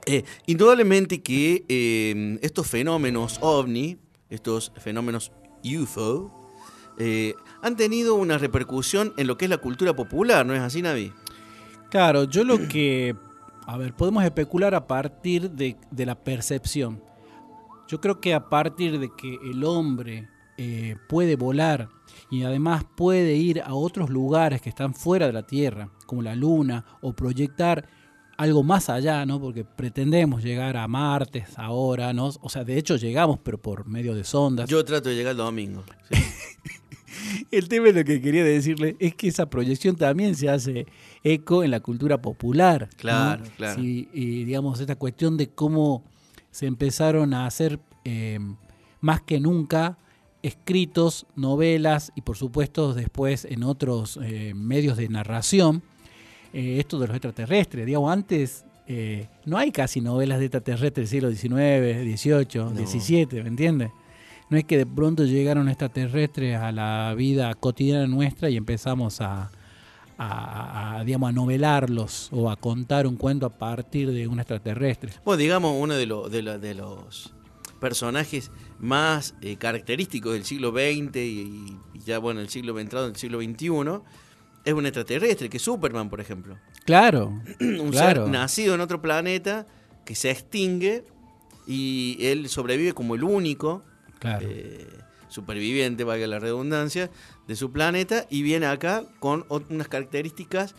eh, 0.05 0.23
indudablemente 0.45 1.21
que 1.21 1.65
eh, 1.67 2.37
estos 2.41 2.67
fenómenos 2.67 3.37
ovni, 3.41 3.97
estos 4.29 4.71
fenómenos 4.77 5.31
UFO, 5.63 6.31
eh, 6.97 7.35
han 7.61 7.75
tenido 7.75 8.15
una 8.15 8.37
repercusión 8.37 9.13
en 9.17 9.27
lo 9.27 9.37
que 9.37 9.45
es 9.45 9.49
la 9.49 9.57
cultura 9.57 9.95
popular, 9.95 10.45
¿no 10.45 10.53
es 10.53 10.61
así, 10.61 10.81
Navi? 10.81 11.11
Claro, 11.89 12.25
yo 12.25 12.43
lo 12.43 12.67
que, 12.67 13.15
a 13.66 13.78
ver, 13.78 13.93
podemos 13.93 14.24
especular 14.24 14.76
a 14.76 14.88
partir 14.88 15.51
de, 15.51 15.78
de 15.91 16.05
la 16.05 16.16
percepción. 16.16 17.01
Yo 17.88 17.99
creo 18.01 18.20
que 18.20 18.34
a 18.34 18.49
partir 18.49 18.99
de 18.99 19.09
que 19.16 19.38
el 19.43 19.64
hombre 19.64 20.30
eh, 20.57 20.97
puede 21.09 21.36
volar 21.36 21.89
y 22.30 22.43
además 22.43 22.84
puede 22.95 23.36
ir 23.36 23.61
a 23.61 23.74
otros 23.74 24.09
lugares 24.09 24.61
que 24.61 24.70
están 24.70 24.93
fuera 24.93 25.28
de 25.28 25.34
la 25.34 25.43
Tierra, 25.43 25.89
como 26.05 26.22
la 26.22 26.36
Luna, 26.36 26.86
o 27.01 27.14
proyectar 27.14 27.88
algo 28.38 28.64
más 28.64 28.89
allá, 28.89 29.26
¿no? 29.26 29.39
Porque 29.39 29.64
pretendemos 29.64 30.43
llegar 30.43 30.78
a 30.78 30.88
Marte 30.88 31.45
ahora, 31.55 32.14
¿no? 32.14 32.32
O 32.41 32.49
sea, 32.49 32.64
de 32.64 32.78
hecho 32.78 32.97
llegamos, 32.97 33.39
pero 33.43 33.59
por 33.59 33.88
medio 33.88 34.14
de 34.14 34.24
sondas. 34.24 34.70
Yo 34.70 34.84
trato 34.86 35.09
de 35.09 35.16
llegar 35.16 35.32
el 35.32 35.38
domingo. 35.38 35.84
sí. 36.11 36.22
El 37.51 37.68
tema 37.70 37.88
de 37.88 37.93
lo 37.93 38.03
que 38.03 38.22
quería 38.22 38.43
decirle 38.43 38.95
es 38.99 39.16
que 39.16 39.28
esa 39.28 39.49
proyección 39.49 39.95
también 39.95 40.36
se 40.36 40.49
hace 40.49 40.86
eco 41.24 41.64
en 41.64 41.72
la 41.72 41.80
cultura 41.80 42.22
popular. 42.22 42.89
¿no? 42.91 42.97
Claro, 42.97 43.43
claro. 43.57 43.82
Y 43.82 44.43
digamos, 44.45 44.80
esta 44.80 44.95
cuestión 44.95 45.38
de 45.38 45.49
cómo 45.49 46.03
se 46.51 46.68
empezaron 46.68 47.34
a 47.34 47.45
hacer 47.45 47.80
eh, 48.05 48.39
más 49.01 49.22
que 49.22 49.39
nunca 49.39 49.97
escritos, 50.43 51.26
novelas 51.36 52.11
y 52.16 52.22
por 52.22 52.38
supuesto 52.38 52.93
después 52.93 53.45
en 53.45 53.64
otros 53.64 54.20
eh, 54.22 54.53
medios 54.53 54.97
de 54.97 55.07
narración, 55.07 55.82
eh, 56.51 56.78
esto 56.80 56.99
de 56.99 57.07
los 57.07 57.16
extraterrestres. 57.16 57.86
Digamos, 57.86 58.11
antes 58.11 58.66
eh, 58.86 59.28
no 59.45 59.57
hay 59.57 59.72
casi 59.72 60.01
novelas 60.01 60.39
de 60.39 60.45
extraterrestres 60.45 61.09
del 61.09 61.38
siglo 61.38 61.57
XIX, 61.57 62.22
XVIII, 62.22 62.86
XVII, 62.86 63.41
¿me 63.41 63.49
entiendes? 63.49 63.91
No 64.49 64.57
es 64.57 64.65
que 64.65 64.77
de 64.77 64.85
pronto 64.85 65.25
llegaron 65.25 65.67
extraterrestres 65.69 66.57
a 66.57 66.71
la 66.71 67.13
vida 67.15 67.53
cotidiana 67.55 68.07
nuestra 68.07 68.49
y 68.49 68.57
empezamos 68.57 69.21
a, 69.21 69.49
a- 70.17 70.97
a, 70.99 71.03
digamos, 71.03 71.29
a 71.29 71.31
novelarlos 71.31 72.29
o 72.31 72.49
a 72.51 72.55
contar 72.55 73.07
un 73.07 73.15
cuento 73.15 73.45
a 73.45 73.49
partir 73.49 74.11
de 74.11 74.27
un 74.27 74.39
extraterrestre. 74.39 75.11
Bueno, 75.25 75.37
digamos, 75.37 75.75
uno 75.79 75.95
de, 75.95 76.05
lo- 76.05 76.29
de, 76.29 76.41
la- 76.43 76.57
de 76.59 76.75
los 76.75 77.33
personajes 77.79 78.51
más 78.79 79.35
eh, 79.41 79.55
característicos 79.57 80.33
del 80.33 80.45
siglo 80.45 80.71
XX 80.71 81.15
y, 81.17 81.77
y 81.93 81.99
ya, 82.05 82.19
bueno, 82.19 82.39
el 82.39 82.49
siglo 82.49 82.77
entrado 82.79 83.05
en 83.07 83.11
el 83.13 83.17
siglo 83.17 83.39
XXI 83.41 84.01
es 84.65 84.73
un 84.73 84.85
extraterrestre, 84.85 85.49
que 85.49 85.57
es 85.57 85.63
Superman, 85.63 86.09
por 86.09 86.21
ejemplo. 86.21 86.57
Claro, 86.85 87.41
un 87.59 87.89
claro. 87.91 88.23
ser 88.25 88.31
nacido 88.31 88.75
en 88.75 88.81
otro 88.81 89.01
planeta 89.01 89.67
que 90.05 90.15
se 90.15 90.31
extingue 90.31 91.05
y 91.67 92.17
él 92.19 92.49
sobrevive 92.49 92.93
como 92.93 93.15
el 93.15 93.23
único 93.23 93.83
Claro. 94.24 94.47
eh, 94.49 94.88
superviviente, 95.34 96.03
valga 96.03 96.28
la 96.28 96.39
redundancia, 96.39 97.09
de 97.47 97.55
su 97.55 97.71
planeta 97.71 98.26
y 98.30 98.43
viene 98.43 98.67
acá 98.67 99.03
con 99.19 99.45
unas 99.49 99.88
características 99.89 100.76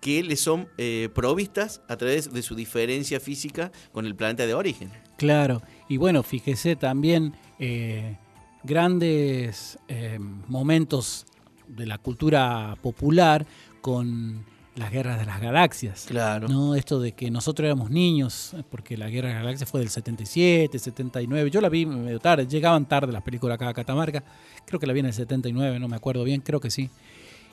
que 0.00 0.22
le 0.22 0.36
son 0.36 0.68
eh, 0.78 1.08
provistas 1.14 1.82
a 1.88 1.96
través 1.96 2.32
de 2.32 2.42
su 2.42 2.54
diferencia 2.54 3.20
física 3.20 3.70
con 3.92 4.06
el 4.06 4.14
planeta 4.16 4.46
de 4.46 4.54
origen. 4.54 4.90
Claro, 5.16 5.62
y 5.88 5.98
bueno, 5.98 6.22
fíjese 6.22 6.76
también 6.76 7.34
eh, 7.58 8.16
grandes 8.64 9.78
eh, 9.88 10.18
momentos 10.18 11.26
de 11.68 11.86
la 11.86 11.98
cultura 11.98 12.76
popular 12.82 13.46
con 13.80 14.44
las 14.80 14.90
guerras 14.90 15.18
de 15.18 15.26
las 15.26 15.40
galaxias. 15.40 16.06
Claro. 16.08 16.48
No, 16.48 16.74
esto 16.74 17.00
de 17.00 17.12
que 17.12 17.30
nosotros 17.30 17.66
éramos 17.66 17.90
niños, 17.90 18.56
porque 18.70 18.96
la 18.96 19.10
guerra 19.10 19.28
de 19.28 19.34
las 19.34 19.42
galaxias 19.42 19.70
fue 19.70 19.80
del 19.80 19.90
77, 19.90 20.78
79. 20.78 21.50
Yo 21.50 21.60
la 21.60 21.68
vi 21.68 21.84
medio 21.84 22.18
tarde, 22.18 22.46
llegaban 22.46 22.86
tarde 22.86 23.12
las 23.12 23.22
películas 23.22 23.56
acá 23.56 23.68
a 23.68 23.74
Catamarca. 23.74 24.24
Creo 24.64 24.80
que 24.80 24.86
la 24.86 24.92
vi 24.92 25.00
en 25.00 25.06
el 25.06 25.12
79, 25.12 25.78
no 25.78 25.86
me 25.86 25.96
acuerdo 25.96 26.24
bien, 26.24 26.40
creo 26.40 26.60
que 26.60 26.70
sí. 26.70 26.88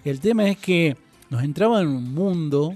El 0.06 0.22
tema 0.22 0.48
es 0.48 0.58
que 0.58 0.96
nos 1.30 1.44
entraba 1.44 1.82
en 1.82 1.90
un 1.90 2.14
mundo 2.14 2.76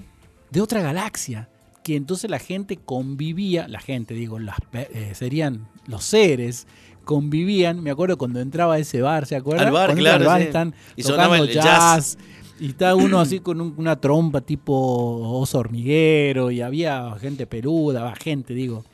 de 0.50 0.60
otra 0.60 0.82
galaxia, 0.82 1.48
que 1.82 1.96
entonces 1.96 2.30
la 2.30 2.38
gente 2.38 2.76
convivía, 2.76 3.66
la 3.68 3.80
gente, 3.80 4.12
digo, 4.12 4.38
las, 4.38 4.58
eh, 4.74 5.12
serían 5.14 5.66
los 5.86 6.04
seres, 6.04 6.66
convivían. 7.04 7.82
Me 7.82 7.90
acuerdo 7.90 8.18
cuando 8.18 8.40
entraba 8.40 8.74
a 8.74 8.78
ese 8.78 9.00
bar, 9.00 9.26
¿se 9.26 9.34
acuerdan? 9.34 9.68
Al 9.68 9.72
bar, 9.72 9.86
Cuando 9.88 10.02
claro, 10.02 10.26
bar 10.26 10.40
sí. 10.40 10.46
están 10.46 10.74
Y 10.94 11.02
sonaba 11.02 11.38
el 11.38 11.48
jazz. 11.50 12.18
Y 12.60 12.68
está 12.68 12.94
uno 12.94 13.18
así 13.20 13.40
con 13.40 13.60
un- 13.60 13.74
una 13.76 13.96
trompa 13.96 14.40
tipo 14.40 14.72
oso 14.74 15.58
hormiguero 15.58 16.50
y 16.50 16.60
había 16.60 17.14
gente 17.20 17.46
peluda, 17.46 18.14
gente, 18.14 18.54
digo, 18.54 18.84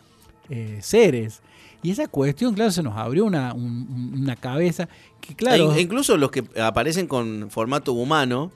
eh, 0.49 0.79
seres. 0.81 1.43
Y 1.83 1.91
esa 1.91 2.09
cuestión, 2.09 2.55
claro, 2.55 2.71
se 2.71 2.83
nos 2.83 2.97
abrió 2.97 3.25
una, 3.25 3.53
un- 3.55 4.15
una 4.21 4.37
cabeza 4.37 4.89
que, 5.21 5.35
claro, 5.35 5.73
E 5.73 5.77
in- 5.77 5.87
incluso 5.87 6.17
los 6.17 6.31
que 6.31 6.45
aparecen 6.61 7.07
con 7.07 7.49
formato 7.51 7.93
humano, 7.93 8.51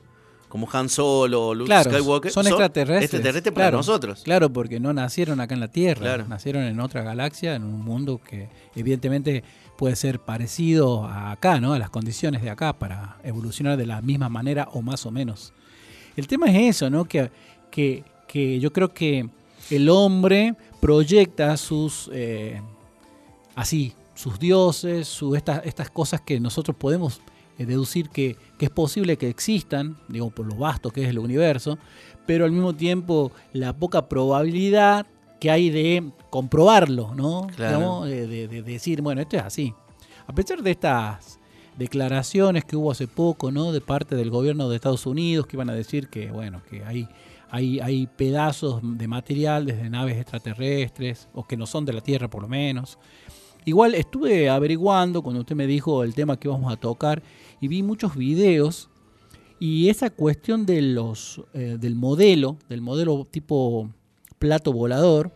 como 0.53 0.69
Han 0.71 0.91
Solo 0.91 1.47
o 1.47 1.55
Luke 1.55 1.65
claro, 1.67 1.91
Skywalker, 1.91 2.31
son 2.31 2.47
extraterrestres. 2.47 3.05
extraterrestres 3.05 3.55
para 3.55 3.69
claro, 3.69 3.77
nosotros. 3.79 4.21
Claro, 4.23 4.53
porque 4.53 4.81
no 4.81 4.93
nacieron 4.93 5.41
acá 5.41 5.55
en 5.55 5.61
la 5.61 5.69
Tierra, 5.69 6.03
Claro. 6.03 6.27
nacieron 6.29 6.65
en 6.65 6.79
otra 6.79 7.01
galaxia, 7.03 7.55
en 7.55 7.65
un 7.65 7.83
mundo 7.83 8.21
que 8.23 8.51
evidentemente 8.77 9.45
puede 9.79 9.97
ser 9.97 10.21
parecido 10.21 11.07
a 11.07 11.31
acá, 11.31 11.59
¿no? 11.59 11.73
A 11.73 11.79
las 11.79 11.89
condiciones 11.89 12.43
de 12.43 12.51
acá 12.51 12.75
para 12.75 13.17
evolucionar 13.25 13.79
de 13.79 13.87
la 13.87 14.03
misma 14.03 14.29
manera 14.29 14.69
o 14.75 14.83
más 14.83 15.07
o 15.07 15.11
menos. 15.11 15.55
El 16.19 16.27
tema 16.27 16.49
es 16.51 16.77
eso, 16.77 16.91
¿no? 16.91 17.07
Que, 17.07 17.31
que, 17.71 18.05
que 18.29 18.61
yo 18.61 18.75
creo 18.75 18.93
que 18.93 19.31
el 19.71 19.89
hombre 19.89 20.55
proyecta 20.83 21.57
sus 21.57 22.11
eh, 22.13 22.61
así, 23.55 23.95
sus 24.15 24.39
dioses, 24.39 25.09
su, 25.09 25.35
estas, 25.35 25.65
estas 25.65 25.89
cosas 25.89 26.21
que 26.21 26.39
nosotros 26.41 26.77
podemos 26.77 27.23
eh, 27.59 27.67
deducir 27.67 28.09
que, 28.09 28.37
que 28.59 28.67
es 28.67 28.71
posible 28.71 29.17
que 29.17 29.29
existan, 29.29 29.97
digo, 30.09 30.31
por 30.31 30.47
lo 30.47 30.57
vasto 30.57 30.91
que 30.91 31.03
es 31.05 31.09
el 31.09 31.19
universo, 31.19 31.79
pero 32.27 32.45
al 32.45 32.53
mismo 32.53 32.75
tiempo 32.75 33.33
la 33.53 33.73
poca 33.75 34.09
probabilidad 34.09 35.07
que 35.41 35.51
hay 35.51 35.71
de 35.71 36.11
comprobarlo, 36.31 37.15
¿no? 37.15 37.49
Claro. 37.57 37.77
Digamos, 37.77 38.09
de, 38.09 38.27
de- 38.29 38.49
de 38.49 38.63
decir, 38.63 39.03
bueno, 39.03 39.21
esto 39.21 39.37
es 39.37 39.43
así. 39.43 39.75
A 40.27 40.33
pesar 40.33 40.63
de 40.63 40.71
estas 40.71 41.41
declaraciones 41.77 42.65
que 42.65 42.77
hubo 42.77 42.91
hace 42.93 43.09
poco, 43.09 43.51
¿no? 43.51 43.73
De 43.73 43.81
parte 43.81 44.15
del 44.15 44.31
gobierno 44.31 44.69
de 44.69 44.77
Estados 44.77 45.05
Unidos 45.07 45.47
que 45.47 45.57
iban 45.57 45.69
a 45.71 45.75
decir 45.75 46.09
que, 46.09 46.31
bueno, 46.31 46.63
que 46.71 46.85
hay, 46.85 47.09
hay, 47.51 47.81
hay 47.81 48.07
pedazos 48.07 48.81
de 48.83 49.09
material 49.09 49.67
desde 49.67 49.91
naves 49.91 50.17
extraterrestres 50.17 51.29
o 51.35 51.45
que 51.45 51.57
no 51.57 51.67
son 51.67 51.85
de 51.85 51.93
la 51.93 52.01
Tierra 52.01 52.29
por 52.29 52.43
lo 52.43 52.49
menos. 52.49 52.99
Igual 53.65 53.95
estuve 53.95 54.49
averiguando 54.49 55.23
cuando 55.23 55.41
usted 55.41 55.57
me 55.57 55.67
dijo 55.67 56.03
el 56.05 56.15
tema 56.15 56.37
que 56.37 56.49
íbamos 56.49 56.73
a 56.73 56.77
tocar 56.77 57.23
y 57.63 57.69
vi 57.69 57.83
muchos 57.83 58.15
videos 58.17 58.91
y 59.59 59.89
esa 59.89 60.11
cuestión 60.11 60.67
de 60.67 60.83
los 60.83 61.41
eh, 61.55 61.77
del 61.81 61.95
modelo, 61.95 62.59
del 62.69 62.81
modelo 62.83 63.27
tipo 63.31 63.89
plato 64.39 64.73
volador. 64.73 65.33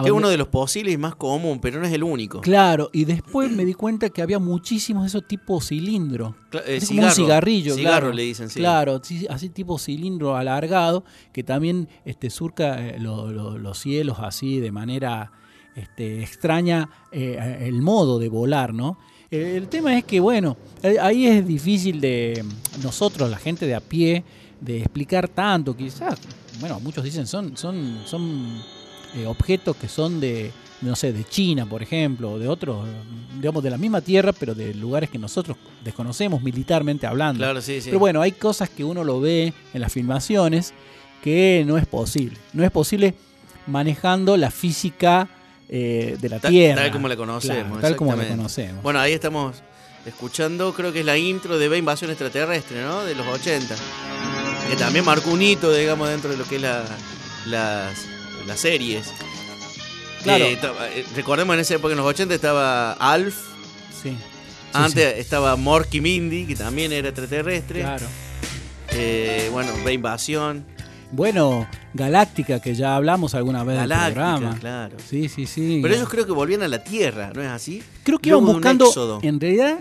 Que 0.00 0.06
es 0.06 0.12
uno 0.12 0.28
de 0.28 0.36
los 0.36 0.46
posibles 0.46 0.96
más 0.96 1.16
común, 1.16 1.58
pero 1.60 1.80
no 1.80 1.86
es 1.86 1.92
el 1.92 2.04
único. 2.04 2.40
Claro, 2.40 2.88
y 2.92 3.04
después 3.04 3.50
me 3.50 3.64
di 3.64 3.74
cuenta 3.74 4.10
que 4.10 4.22
había 4.22 4.38
muchísimos 4.38 5.02
de 5.02 5.08
esos 5.08 5.26
tipos 5.26 5.66
cilindro. 5.68 6.36
Cla- 6.52 6.62
eh, 6.66 6.76
Es 6.76 6.86
como 6.88 7.02
un 7.02 7.10
cigarrillo, 7.10 7.74
Cigarro 7.74 7.98
claro. 8.02 8.12
le 8.12 8.22
dicen, 8.22 8.48
sí. 8.48 8.60
Claro, 8.60 9.00
sí, 9.02 9.26
así 9.28 9.48
tipo 9.48 9.76
cilindro 9.76 10.36
alargado, 10.36 11.02
que 11.32 11.42
también 11.42 11.88
este, 12.04 12.30
surca 12.30 12.80
eh, 12.86 13.00
lo- 13.00 13.32
lo- 13.32 13.58
los 13.58 13.76
cielos 13.76 14.18
así 14.20 14.60
de 14.60 14.70
manera 14.70 15.32
este, 15.74 16.22
extraña 16.22 16.90
eh, 17.10 17.58
el 17.62 17.82
modo 17.82 18.20
de 18.20 18.28
volar, 18.28 18.72
¿no? 18.74 18.98
El 19.30 19.68
tema 19.68 19.96
es 19.96 20.04
que, 20.04 20.20
bueno, 20.20 20.56
ahí 21.00 21.26
es 21.26 21.46
difícil 21.46 22.00
de 22.00 22.42
nosotros, 22.82 23.30
la 23.30 23.36
gente 23.36 23.66
de 23.66 23.74
a 23.74 23.80
pie, 23.80 24.24
de 24.60 24.78
explicar 24.78 25.28
tanto. 25.28 25.76
Quizás, 25.76 26.18
bueno, 26.60 26.80
muchos 26.80 27.04
dicen 27.04 27.26
son, 27.26 27.54
son, 27.56 28.00
son 28.06 28.62
eh, 29.14 29.26
objetos 29.26 29.76
que 29.76 29.86
son 29.86 30.18
de, 30.18 30.50
no 30.80 30.96
sé, 30.96 31.12
de 31.12 31.24
China, 31.24 31.66
por 31.66 31.82
ejemplo, 31.82 32.32
o 32.32 32.38
de 32.38 32.48
otros, 32.48 32.88
digamos, 33.36 33.62
de 33.62 33.68
la 33.68 33.76
misma 33.76 34.00
tierra, 34.00 34.32
pero 34.32 34.54
de 34.54 34.72
lugares 34.74 35.10
que 35.10 35.18
nosotros 35.18 35.58
desconocemos 35.84 36.42
militarmente 36.42 37.06
hablando. 37.06 37.40
Claro, 37.40 37.60
sí, 37.60 37.82
sí. 37.82 37.90
Pero 37.90 37.98
bueno, 37.98 38.22
hay 38.22 38.32
cosas 38.32 38.70
que 38.70 38.82
uno 38.82 39.04
lo 39.04 39.20
ve 39.20 39.52
en 39.74 39.80
las 39.80 39.92
filmaciones 39.92 40.72
que 41.22 41.64
no 41.66 41.76
es 41.76 41.86
posible. 41.86 42.38
No 42.54 42.64
es 42.64 42.70
posible 42.70 43.14
manejando 43.66 44.38
la 44.38 44.50
física 44.50 45.28
eh, 45.68 46.16
de 46.20 46.28
la 46.28 46.38
Ta- 46.40 46.48
Tierra. 46.48 46.82
Tal 46.82 46.90
como 46.92 47.08
la 47.08 47.16
conocemos. 47.16 47.64
Claro, 47.78 47.80
tal 47.80 47.96
como 47.96 48.14
la 48.16 48.26
conocemos. 48.28 48.82
Bueno, 48.82 49.00
ahí 49.00 49.12
estamos 49.12 49.56
escuchando, 50.06 50.72
creo 50.74 50.92
que 50.92 51.00
es 51.00 51.06
la 51.06 51.16
intro 51.18 51.58
de 51.58 51.68
B 51.68 51.78
Invasión 51.78 52.10
Extraterrestre, 52.10 52.82
¿no? 52.82 53.04
De 53.04 53.14
los 53.14 53.26
80. 53.26 53.74
Que 54.70 54.76
también 54.76 55.04
marcó 55.04 55.30
un 55.30 55.42
hito, 55.42 55.72
digamos, 55.72 56.08
dentro 56.08 56.30
de 56.30 56.36
lo 56.36 56.44
que 56.44 56.56
es 56.56 56.62
la- 56.62 56.84
las, 57.46 57.98
las 58.46 58.60
series. 58.60 59.06
Claro. 60.22 60.44
Eh, 60.44 60.58
eh, 60.94 61.04
recordemos 61.14 61.54
en 61.54 61.60
esa 61.60 61.74
época, 61.76 61.92
en 61.92 61.98
los 61.98 62.06
80 62.06 62.34
estaba 62.34 62.92
Alf. 62.92 63.36
Sí. 64.02 64.16
Antes 64.72 65.16
estaba 65.18 65.56
Morky 65.56 66.00
Mindy, 66.00 66.44
que 66.46 66.54
también 66.56 66.92
era 66.92 67.08
extraterrestre. 67.08 67.80
Claro. 67.80 68.06
Eh, 68.92 69.48
bueno, 69.52 69.72
B 69.84 69.92
Invasión. 69.92 70.64
Bueno, 71.10 71.66
Galáctica, 71.94 72.60
que 72.60 72.74
ya 72.74 72.94
hablamos 72.94 73.34
alguna 73.34 73.64
vez 73.64 73.78
del 73.80 73.88
Galáctica, 73.88 74.36
programa. 74.36 74.58
claro. 74.60 74.96
Sí, 75.04 75.28
sí, 75.28 75.46
sí. 75.46 75.80
Pero 75.82 75.94
ellos 75.94 76.08
creo 76.08 76.26
que 76.26 76.32
volvían 76.32 76.62
a 76.62 76.68
la 76.68 76.84
Tierra, 76.84 77.32
¿no 77.34 77.40
es 77.42 77.48
así? 77.48 77.82
Creo 78.02 78.18
que 78.18 78.28
iban 78.28 78.44
buscando, 78.44 79.20
en 79.22 79.40
realidad, 79.40 79.78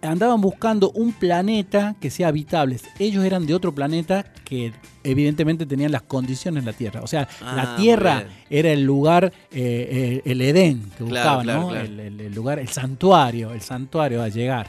andaban 0.00 0.40
buscando 0.40 0.90
un 0.92 1.12
planeta 1.12 1.94
que 2.00 2.10
sea 2.10 2.28
habitable. 2.28 2.78
Ellos 2.98 3.24
eran 3.24 3.44
de 3.46 3.54
otro 3.54 3.74
planeta 3.74 4.24
que 4.44 4.72
evidentemente 5.02 5.66
tenían 5.66 5.92
las 5.92 6.02
condiciones 6.02 6.64
de 6.64 6.72
la 6.72 6.76
Tierra. 6.76 7.00
O 7.02 7.06
sea, 7.06 7.28
Ah, 7.42 7.52
la 7.56 7.64
muy 7.74 7.82
Tierra 7.82 8.24
era 8.48 8.70
el 8.72 8.84
lugar, 8.84 9.26
eh, 9.26 9.32
eh, 9.52 10.22
el 10.24 10.40
Edén 10.40 10.82
que 10.96 11.04
Claro, 11.04 11.08
buscaban, 11.08 11.44
claro, 11.44 11.60
¿no? 11.60 11.68
claro. 11.68 11.84
El, 11.84 12.00
el- 12.00 12.20
el 12.22 12.34
lugar, 12.34 12.58
el 12.58 12.68
santuario, 12.68 13.52
el 13.52 13.60
santuario 13.60 14.22
a 14.22 14.28
llegar. 14.28 14.66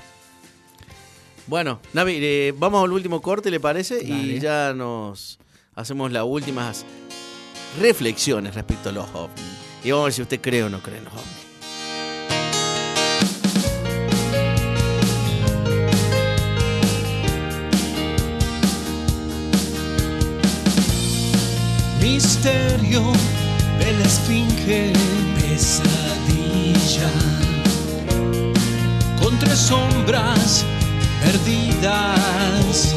Bueno, 1.47 1.79
Navi, 1.93 2.17
eh, 2.21 2.53
vamos 2.57 2.83
al 2.83 2.91
último 2.91 3.21
corte, 3.21 3.49
¿le 3.49 3.59
parece? 3.61 4.03
Y 4.03 4.39
ya 4.39 4.73
nos 4.75 5.39
hacemos 5.75 6.11
las 6.11 6.23
últimas 6.23 6.85
reflexiones 7.79 8.55
respecto 8.55 8.89
a 8.89 8.91
los 8.93 9.07
ovnis. 9.13 9.43
Y 9.83 9.91
vamos 9.91 10.03
a 10.03 10.05
ver 10.05 10.13
si 10.13 10.21
usted 10.21 10.41
cree 10.41 10.63
o 10.63 10.69
no 10.69 10.81
cree 10.81 10.97
en 10.97 11.03
los 11.05 11.13
ovnis. 11.13 11.45
Misterio 22.01 23.11
de 23.79 23.91
la 23.91 24.05
esfinge, 24.05 24.93
pesadilla. 25.35 27.09
Con 29.21 29.37
tres 29.39 29.59
sombras 29.59 30.63
perdidas. 31.21 32.95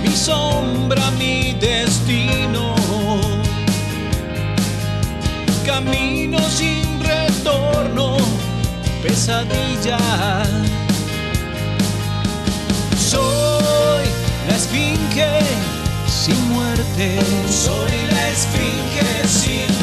Mi 0.00 0.16
sombra, 0.16 1.10
mi 1.18 1.54
destino. 1.60 2.74
Camino 5.66 6.38
sin 6.48 6.98
retorno, 7.02 8.16
pesadilla. 9.02 9.98
Soy 12.96 14.06
la 14.48 14.56
esfinge 14.56 15.40
sin 16.06 16.40
muerte. 16.54 17.18
Soy 17.50 17.92
la 18.12 18.28
esfinge 18.30 19.28
sin 19.28 19.73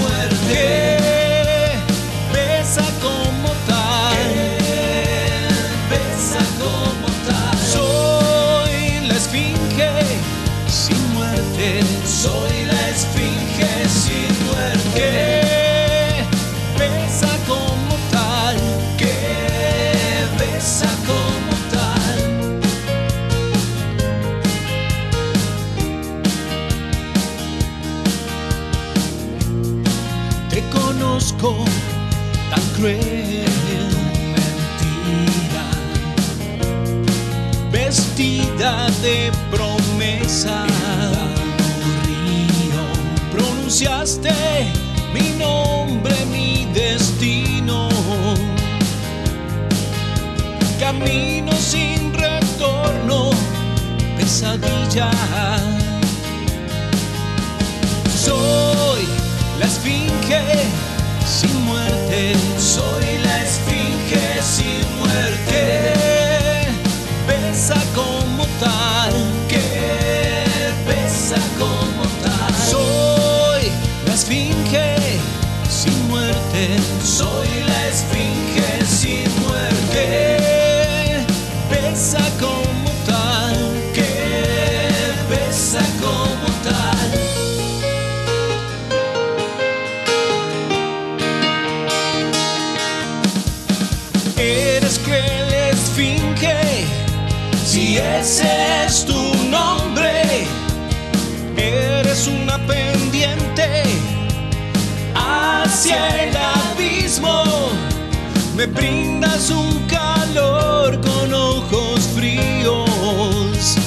Me 108.56 108.66
brindas 108.66 109.49
un 109.49 109.80
calor 109.88 110.99
con 111.02 111.34
ojos 111.34 112.02
fríos. 112.16 113.78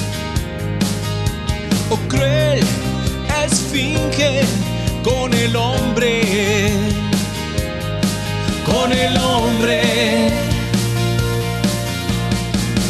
Oh 1.89 1.99
cruel 2.07 2.63
esfinge 3.45 4.41
con 5.03 5.33
el 5.33 5.55
hombre 5.55 6.95
con 8.65 8.91
el 8.91 9.17
hombre. 9.17 9.81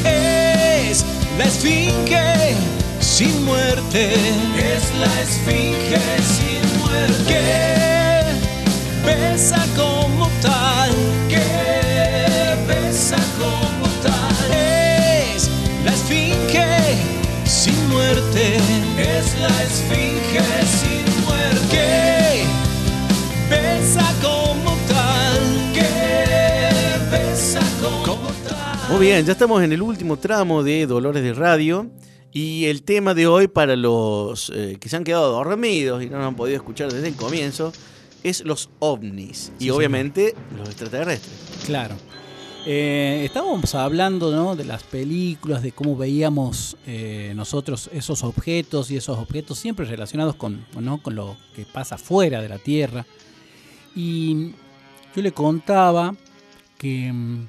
Es 0.03 1.05
la 1.37 1.45
esfinge 1.45 2.55
sin 2.99 3.45
muerte. 3.45 4.13
Es 4.57 4.83
la 4.99 5.21
esfinge 5.21 6.01
sin 6.35 6.79
muerte. 6.79 7.23
Que 7.27 9.05
pesa 9.05 9.65
como 9.75 10.04
muerte. 18.35 18.57
Es 18.97 19.39
la 19.39 19.63
esfinge 19.63 20.41
sin 20.65 21.25
muerte. 21.25 21.67
Que 21.71 22.45
pesa 23.49 24.13
como 24.21 24.75
tal. 24.87 25.73
Que 25.73 26.99
pesa 27.09 27.61
como 27.81 28.27
tal. 28.47 28.89
Muy 28.89 29.05
bien, 29.05 29.25
ya 29.25 29.31
estamos 29.31 29.63
en 29.63 29.71
el 29.71 29.81
último 29.81 30.17
tramo 30.17 30.63
de 30.63 30.85
Dolores 30.85 31.23
de 31.23 31.33
Radio. 31.33 31.89
Y 32.31 32.65
el 32.65 32.83
tema 32.83 33.13
de 33.13 33.27
hoy 33.27 33.47
para 33.47 33.77
los 33.77 34.51
eh, 34.53 34.77
que 34.79 34.89
se 34.89 34.97
han 34.97 35.05
quedado 35.05 35.31
dormidos 35.31 36.03
y 36.03 36.09
no 36.09 36.17
nos 36.17 36.27
han 36.27 36.35
podido 36.35 36.57
escuchar 36.57 36.91
desde 36.91 37.07
el 37.07 37.15
comienzo 37.15 37.71
es 38.23 38.43
los 38.43 38.69
ovnis. 38.79 39.53
y 39.57 39.69
obviamente 39.69 40.35
los 40.57 40.67
extraterrestres. 40.67 41.33
Claro. 41.65 41.95
Eh, 42.67 43.21
estábamos 43.25 43.75
hablando 43.75 44.31
¿no? 44.31 44.55
de 44.55 44.65
las 44.65 44.81
películas, 44.83 45.61
de 45.61 45.71
cómo 45.71 45.95
veíamos 45.95 46.77
eh, 46.87 47.33
nosotros 47.35 47.89
esos 47.93 48.23
objetos 48.23 48.89
y 48.89 48.97
esos 48.97 49.19
objetos 49.19 49.59
siempre 49.59 49.85
relacionados 49.85 50.35
con, 50.35 50.65
¿no? 50.79 50.97
con 50.97 51.13
lo 51.13 51.37
que 51.55 51.65
pasa 51.65 51.97
fuera 51.99 52.41
de 52.41 52.49
la 52.49 52.57
Tierra. 52.57 53.05
Y 53.95 54.51
yo 55.15 55.21
le 55.21 55.31
contaba 55.31 56.15
que 56.79 57.11
mm, 57.13 57.47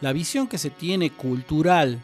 la 0.00 0.12
visión 0.12 0.48
que 0.48 0.58
se 0.58 0.70
tiene 0.70 1.10
cultural 1.10 2.02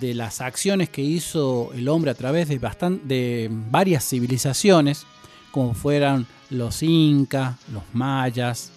de 0.00 0.14
las 0.14 0.40
acciones 0.40 0.88
que 0.88 1.02
hizo 1.02 1.70
el 1.74 1.88
hombre 1.88 2.10
a 2.10 2.14
través 2.14 2.48
de, 2.48 2.60
bastan- 2.60 3.02
de 3.04 3.48
varias 3.70 4.08
civilizaciones, 4.08 5.06
como 5.52 5.74
fueran 5.74 6.26
los 6.50 6.82
incas, 6.82 7.56
los 7.72 7.84
mayas, 7.92 8.72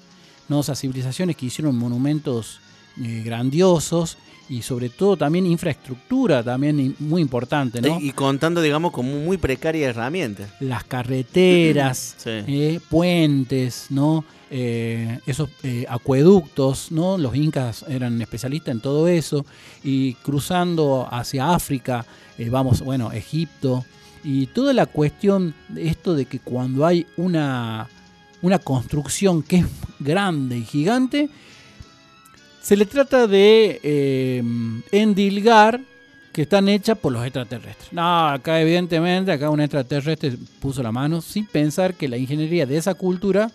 ¿no? 0.49 0.59
esas 0.59 0.79
civilizaciones 0.79 1.35
que 1.35 1.47
hicieron 1.47 1.75
monumentos 1.75 2.59
eh, 3.03 3.21
grandiosos 3.23 4.17
y 4.49 4.61
sobre 4.61 4.87
todo 4.89 5.17
también 5.17 5.45
infraestructura 5.45 6.41
también 6.41 6.95
muy 6.99 7.21
importante, 7.21 7.81
¿no? 7.81 7.99
Y 7.99 8.11
contando, 8.11 8.61
digamos, 8.61 8.91
como 8.93 9.11
muy 9.19 9.37
precaria 9.37 9.89
herramienta. 9.89 10.47
las 10.61 10.83
carreteras, 10.85 12.15
Sí. 12.23 12.29
eh, 12.47 12.79
puentes, 12.89 13.87
¿no? 13.89 14.23
Eh, 14.49 15.19
esos 15.25 15.49
eh, 15.63 15.85
acueductos, 15.89 16.91
¿no? 16.93 17.17
Los 17.17 17.35
incas 17.35 17.83
eran 17.89 18.21
especialistas 18.21 18.73
en 18.73 18.79
todo 18.79 19.07
eso. 19.09 19.45
Y 19.83 20.13
cruzando 20.15 21.07
hacia 21.11 21.53
África, 21.53 22.05
vamos, 22.49 22.81
bueno, 22.81 23.11
Egipto. 23.11 23.83
Y 24.23 24.47
toda 24.47 24.71
la 24.73 24.85
cuestión 24.85 25.53
de 25.67 25.87
esto 25.89 26.15
de 26.15 26.25
que 26.25 26.39
cuando 26.39 26.85
hay 26.85 27.05
una, 27.17 27.89
una 28.41 28.59
construcción 28.59 29.43
que 29.43 29.57
es 29.57 29.65
grande 29.99 30.57
y 30.57 30.63
gigante, 30.63 31.29
se 32.67 32.75
le 32.75 32.85
trata 32.85 33.27
de 33.27 33.79
eh, 33.81 34.43
endilgar 34.91 35.79
que 36.33 36.41
están 36.41 36.67
hechas 36.67 36.97
por 36.97 37.13
los 37.13 37.23
extraterrestres. 37.23 37.93
No, 37.93 38.27
acá 38.27 38.59
evidentemente, 38.61 39.31
acá 39.31 39.49
un 39.49 39.61
extraterrestre 39.61 40.33
puso 40.59 40.83
la 40.83 40.91
mano 40.91 41.21
sin 41.21 41.45
pensar 41.45 41.93
que 41.93 42.09
la 42.09 42.17
ingeniería 42.17 42.65
de 42.65 42.75
esa 42.77 42.93
cultura 42.93 43.49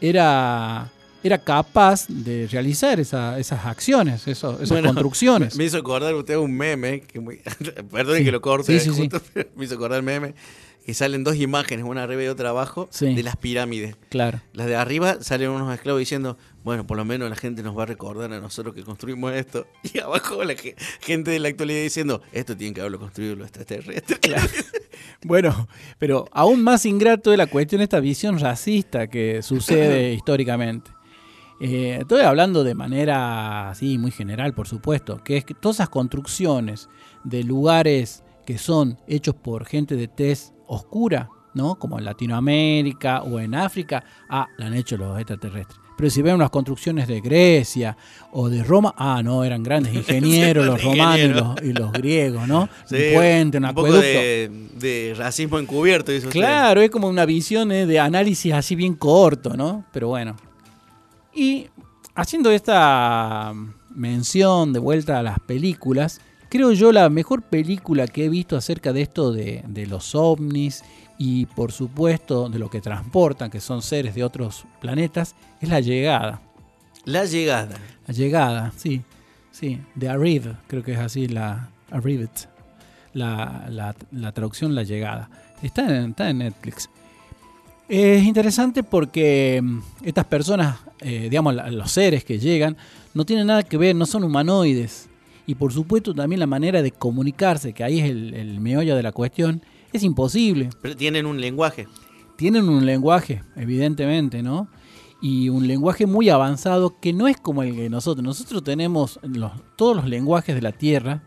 era, 0.00 0.88
era 1.22 1.38
capaz 1.38 2.06
de 2.08 2.46
realizar 2.50 2.98
esa- 3.00 3.38
esas 3.38 3.64
acciones, 3.66 4.26
eso- 4.26 4.54
esas 4.56 4.68
Bueno, 4.70 4.88
construcciones. 4.88 5.56
Me, 5.56 5.64
hizo 5.64 5.76
acordar 5.78 6.14
usted 6.14 6.36
un 6.36 6.52
meme, 6.56 7.00
que 7.02 7.20
muy- 7.20 7.40
Sí. 7.60 8.24
que 8.24 8.32
lo 8.32 8.40
corte, 8.40 8.78
Sí, 8.80 8.90
sí, 8.92 9.08
justo, 9.08 9.20
me 9.56 9.64
hizo 9.64 9.74
acordar 9.74 9.98
el 9.98 10.04
meme, 10.04 10.34
que 10.88 10.94
salen 10.94 11.22
dos 11.22 11.36
imágenes, 11.36 11.84
una 11.84 12.02
arriba 12.04 12.24
y 12.24 12.28
otra 12.28 12.48
abajo, 12.48 12.88
Sí. 12.90 13.14
de 13.14 13.22
las 13.22 13.36
pirámides. 13.36 13.94
Claro. 14.08 14.40
Las 14.54 14.68
de 14.68 14.74
arriba 14.74 15.18
salen 15.20 15.50
unos 15.50 15.70
esclavos 15.74 15.98
diciendo, 16.00 16.38
bueno, 16.64 16.86
por 16.86 16.96
lo 16.96 17.04
menos 17.04 17.28
la 17.28 17.36
gente 17.36 17.62
nos 17.62 17.76
va 17.76 17.82
a 17.82 17.86
recordar 17.86 18.32
a 18.32 18.40
nosotros 18.40 18.74
que 18.74 18.82
construimos 18.84 19.34
esto. 19.34 19.66
Y 19.92 19.98
abajo 19.98 20.42
la 20.44 20.54
ge- 20.54 20.76
gente 21.02 21.30
de 21.30 21.40
la 21.40 21.48
actualidad 21.48 21.82
diciendo, 21.82 22.22
esto 22.32 22.56
tienen 22.56 22.72
que 22.72 22.80
haberlo 22.80 22.98
construido 22.98 23.36
los 23.36 23.48
extraterrestres. 23.48 24.18
Bueno, 25.24 25.68
pero 25.98 26.24
aún 26.32 26.62
más 26.62 26.86
ingrato 26.86 27.32
es 27.32 27.38
la 27.38 27.48
cuestión 27.48 27.80
de 27.80 27.84
esta 27.84 28.00
visión 28.00 28.38
racista 28.38 29.08
que 29.08 29.42
sucede 29.42 30.12
históricamente. 30.14 30.90
Eh, 31.60 31.98
estoy 32.00 32.22
hablando 32.22 32.64
de 32.64 32.74
manera 32.74 33.68
así 33.68 33.98
muy 33.98 34.10
general, 34.10 34.54
por 34.54 34.66
supuesto, 34.68 35.22
que 35.22 35.36
es 35.36 35.44
que 35.44 35.52
todas 35.52 35.76
esas 35.76 35.90
construcciones 35.90 36.88
de 37.24 37.42
lugares 37.44 38.22
que 38.46 38.56
son 38.56 38.98
hechos 39.06 39.34
por 39.34 39.66
gente 39.66 39.94
de 39.96 40.08
tez 40.08 40.54
oscura, 40.68 41.28
¿no? 41.54 41.76
Como 41.76 41.98
en 41.98 42.04
Latinoamérica 42.04 43.22
o 43.22 43.40
en 43.40 43.54
África, 43.54 44.04
ah, 44.28 44.46
la 44.56 44.66
han 44.66 44.74
hecho 44.74 44.96
los 44.96 45.18
extraterrestres. 45.18 45.78
Pero 45.98 46.10
si 46.10 46.22
ven 46.22 46.36
unas 46.36 46.50
construcciones 46.50 47.08
de 47.08 47.20
Grecia 47.20 47.96
o 48.30 48.48
de 48.48 48.62
Roma, 48.62 48.94
ah, 48.96 49.20
no, 49.24 49.42
eran 49.42 49.64
grandes 49.64 49.92
ingenieros 49.96 50.64
los 50.64 50.82
romanos 50.82 51.18
y 51.18 51.28
los, 51.28 51.62
y 51.62 51.72
los 51.72 51.92
griegos, 51.92 52.46
¿no? 52.46 52.68
Sí, 52.84 52.94
un 52.94 53.14
puente, 53.14 53.58
un 53.58 53.64
un 53.64 53.74
poco 53.74 53.92
de, 53.94 54.48
de 54.78 55.14
racismo 55.18 55.58
encubierto. 55.58 56.12
dice 56.12 56.28
usted. 56.28 56.38
Claro, 56.38 56.80
es 56.82 56.90
como 56.90 57.08
una 57.08 57.26
visión 57.26 57.72
eh, 57.72 57.84
de 57.84 57.98
análisis 57.98 58.52
así 58.52 58.76
bien 58.76 58.94
corto, 58.94 59.56
¿no? 59.56 59.84
Pero 59.92 60.06
bueno. 60.06 60.36
Y 61.34 61.66
haciendo 62.14 62.52
esta 62.52 63.52
mención 63.90 64.72
de 64.72 64.78
vuelta 64.78 65.18
a 65.18 65.22
las 65.24 65.40
películas, 65.40 66.20
creo 66.48 66.72
yo 66.72 66.92
la 66.92 67.08
mejor 67.10 67.42
película 67.42 68.06
que 68.06 68.24
he 68.24 68.28
visto 68.28 68.56
acerca 68.56 68.92
de 68.92 69.02
esto 69.02 69.32
de, 69.32 69.62
de 69.66 69.86
los 69.86 70.14
ovnis 70.14 70.82
y 71.18 71.46
por 71.46 71.72
supuesto 71.72 72.48
de 72.48 72.58
lo 72.58 72.70
que 72.70 72.80
transportan, 72.80 73.50
que 73.50 73.60
son 73.60 73.82
seres 73.82 74.14
de 74.14 74.24
otros 74.24 74.64
planetas, 74.80 75.34
es 75.60 75.68
La 75.68 75.80
Llegada. 75.80 76.40
La 77.04 77.24
llegada. 77.24 77.76
La 78.06 78.14
Llegada, 78.14 78.72
sí. 78.76 79.02
Sí, 79.50 79.80
The 79.98 80.08
Arrive, 80.10 80.54
creo 80.68 80.82
que 80.82 80.92
es 80.92 80.98
así 80.98 81.26
la 81.26 81.70
Arrived. 81.90 82.28
La, 83.14 83.66
la- 83.70 83.96
la 84.12 84.32
traducción 84.32 84.74
La 84.74 84.82
Llegada. 84.82 85.28
Está 85.62 85.86
en, 85.88 86.10
está 86.10 86.30
en 86.30 86.38
Netflix. 86.38 86.88
Es 87.88 88.22
interesante 88.24 88.82
porque 88.82 89.60
mm, 89.62 89.80
estas 90.04 90.26
personas, 90.26 90.76
eh, 91.00 91.28
digamos, 91.30 91.54
los 91.54 91.90
seres 91.90 92.22
que 92.24 92.38
llegan, 92.38 92.76
no 93.14 93.24
tienen 93.24 93.46
nada 93.46 93.62
que 93.62 93.78
ver, 93.78 93.96
no 93.96 94.04
son 94.06 94.22
humanoides. 94.24 95.08
Y 95.48 95.54
por 95.56 95.72
supuesto 95.72 96.14
también 96.14 96.38
la 96.40 96.46
manera 96.46 96.82
de 96.82 96.90
comunicarse, 96.92 97.72
que 97.72 97.82
ahí 97.82 97.98
es 98.00 98.10
el, 98.10 98.34
el 98.34 98.60
meollo 98.60 98.94
de 98.94 99.02
la 99.02 99.12
cuestión, 99.12 99.62
es 99.94 100.02
imposible. 100.02 100.68
Pero 100.82 100.94
tienen 100.94 101.24
un 101.24 101.40
lenguaje. 101.40 101.88
Tienen 102.36 102.68
un 102.68 102.84
lenguaje, 102.84 103.42
evidentemente, 103.56 104.42
¿no? 104.42 104.68
Y 105.22 105.48
un 105.48 105.66
lenguaje 105.66 106.06
muy 106.06 106.28
avanzado 106.28 107.00
que 107.00 107.12
no 107.14 107.26
es 107.28 107.38
como 107.38 107.62
el 107.62 107.74
que 107.74 107.88
nosotros. 107.88 108.22
Nosotros 108.22 108.62
tenemos 108.62 109.18
los- 109.22 109.52
todos 109.76 109.96
los 109.96 110.06
lenguajes 110.06 110.54
de 110.54 110.60
la 110.62 110.72
Tierra, 110.72 111.22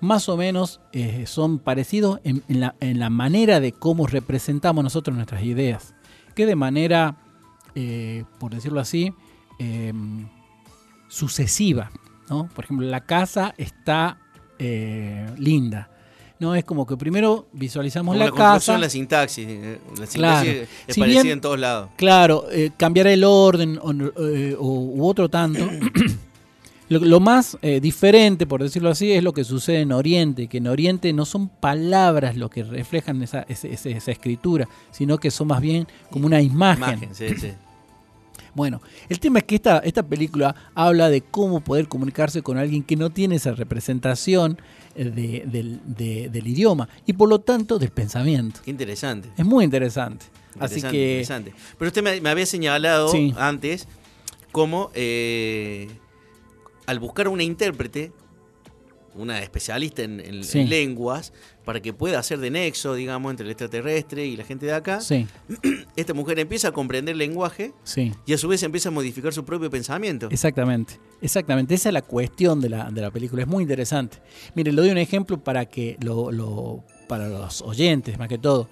más 0.00 0.28
o 0.28 0.36
menos 0.36 0.80
eh, 0.92 1.24
son 1.26 1.58
parecidos 1.58 2.20
en, 2.22 2.42
en 2.48 2.60
la, 2.60 2.74
en 2.80 2.98
la 3.00 3.08
manera 3.08 3.60
de 3.60 3.72
cómo 3.72 4.06
representamos 4.06 4.84
nosotros 4.84 5.16
nuestras 5.16 5.42
ideas. 5.42 5.94
Que 6.34 6.44
de 6.44 6.54
manera, 6.54 7.16
eh, 7.74 8.24
por 8.38 8.54
decirlo 8.54 8.78
así, 8.80 9.12
eh, 9.58 9.92
sucesiva. 11.08 11.90
¿No? 12.28 12.48
Por 12.54 12.64
ejemplo, 12.64 12.86
la 12.86 13.00
casa 13.00 13.54
está 13.58 14.18
eh, 14.58 15.26
linda. 15.38 15.90
No 16.40 16.54
es 16.54 16.64
como 16.64 16.84
que 16.86 16.96
primero 16.96 17.46
visualizamos 17.52 18.14
Como 18.16 18.24
la, 18.24 18.32
casa. 18.32 18.76
la 18.76 18.88
sintaxis. 18.90 19.46
eh, 19.48 19.78
La 19.98 20.06
sintaxis 20.06 20.14
Claro. 20.14 20.50
es 20.50 20.68
Si 20.94 21.00
parecida 21.00 21.22
bien- 21.22 21.32
en 21.34 21.40
todos 21.40 21.58
lados. 21.58 21.90
Claro, 21.96 22.46
eh, 22.50 22.70
cambiar 22.76 23.06
el 23.06 23.24
orden 23.24 23.78
o, 23.80 23.92
eh, 23.92 24.56
u 24.58 25.06
otro 25.06 25.28
tanto. 25.28 25.60
lo, 26.88 26.98
lo 26.98 27.20
más 27.20 27.56
eh, 27.62 27.80
diferente, 27.80 28.46
por 28.46 28.62
decirlo 28.62 28.90
así, 28.90 29.12
es 29.12 29.22
lo 29.22 29.32
que 29.32 29.44
sucede 29.44 29.80
en 29.80 29.92
Oriente, 29.92 30.48
que 30.48 30.58
en 30.58 30.66
Oriente 30.66 31.12
no 31.12 31.24
son 31.24 31.48
palabras 31.48 32.36
lo 32.36 32.50
que 32.50 32.62
reflejan 32.64 33.22
esa, 33.22 33.42
esa 33.48 34.10
escritura, 34.10 34.68
sino 34.90 35.18
que 35.18 35.30
son 35.30 35.46
más 35.48 35.60
bien 35.60 35.86
como 36.10 36.26
una 36.26 36.42
imagen. 36.42 36.98
Imagen, 36.98 37.14
sí, 37.14 37.28
sí. 37.40 37.52
Bueno, 38.54 38.80
el 39.08 39.18
tema 39.20 39.40
es 39.40 39.44
que 39.44 39.56
esta, 39.56 39.78
esta 39.78 40.02
película 40.02 40.54
habla 40.74 41.08
de 41.10 41.20
cómo 41.22 41.60
poder 41.60 41.88
comunicarse 41.88 42.42
con 42.42 42.56
alguien 42.56 42.82
que 42.82 42.96
no 42.96 43.10
tiene 43.10 43.36
esa 43.36 43.52
representación 43.52 44.58
eh, 44.94 45.04
de- 45.10 45.42
del, 45.46 45.80
de- 45.84 46.28
del 46.30 46.46
idioma 46.46 46.88
y 47.04 47.14
por 47.14 47.28
lo 47.28 47.40
tanto 47.40 47.78
del 47.78 47.90
pensamiento. 47.90 48.60
Qué 48.64 48.70
interesante. 48.70 49.28
Es 49.36 49.44
muy 49.44 49.64
interesante. 49.64 50.26
Así 50.60 50.80
que 50.82 51.10
interesante. 51.22 51.52
Pero 51.78 51.88
usted 51.88 52.02
me, 52.02 52.20
me 52.20 52.28
había 52.30 52.46
señalado 52.46 53.08
Sí. 53.08 53.34
antes 53.36 53.88
cómo 54.52 54.90
eh, 54.94 55.88
al 56.86 57.00
buscar 57.00 57.26
una 57.26 57.42
intérprete, 57.42 58.12
una 59.16 59.40
especialista 59.42 60.02
en, 60.02 60.20
en- 60.20 60.34
en 60.36 60.44
Sí. 60.44 60.64
lenguas, 60.64 61.32
para 61.64 61.80
que 61.80 61.92
pueda 61.92 62.18
hacer 62.18 62.38
de 62.40 62.50
nexo, 62.50 62.94
digamos, 62.94 63.30
entre 63.30 63.44
el 63.46 63.50
extraterrestre 63.52 64.26
y 64.26 64.36
la 64.36 64.44
gente 64.44 64.66
de 64.66 64.72
acá, 64.74 65.00
Sí. 65.00 65.26
esta 65.96 66.14
mujer 66.14 66.38
empieza 66.38 66.68
a 66.68 66.72
comprender 66.72 67.16
lenguaje 67.16 67.72
Sí. 67.84 68.12
y 68.26 68.32
a 68.32 68.38
su 68.38 68.48
vez 68.48 68.62
empieza 68.62 68.88
a 68.90 68.92
modificar 68.92 69.32
su 69.32 69.44
propio 69.44 69.70
pensamiento. 69.70 70.28
Exactamente, 70.30 70.98
exactamente. 71.22 71.74
Esa 71.74 71.88
es 71.88 71.92
la 71.92 72.02
cuestión 72.02 72.60
de 72.60 72.68
la, 72.70 72.90
de 72.90 73.00
la 73.00 73.10
película. 73.10 73.42
Es 73.42 73.48
muy 73.48 73.62
interesante. 73.62 74.18
Mire, 74.54 74.72
le 74.72 74.82
doy 74.82 74.90
un 74.90 74.98
ejemplo 74.98 75.42
para 75.42 75.66
que 75.66 75.96
lo, 76.00 76.30
lo- 76.32 76.84
para 77.08 77.28
los 77.28 77.62
oyentes, 77.62 78.18
más 78.18 78.28
que 78.28 78.38
todo. 78.38 78.68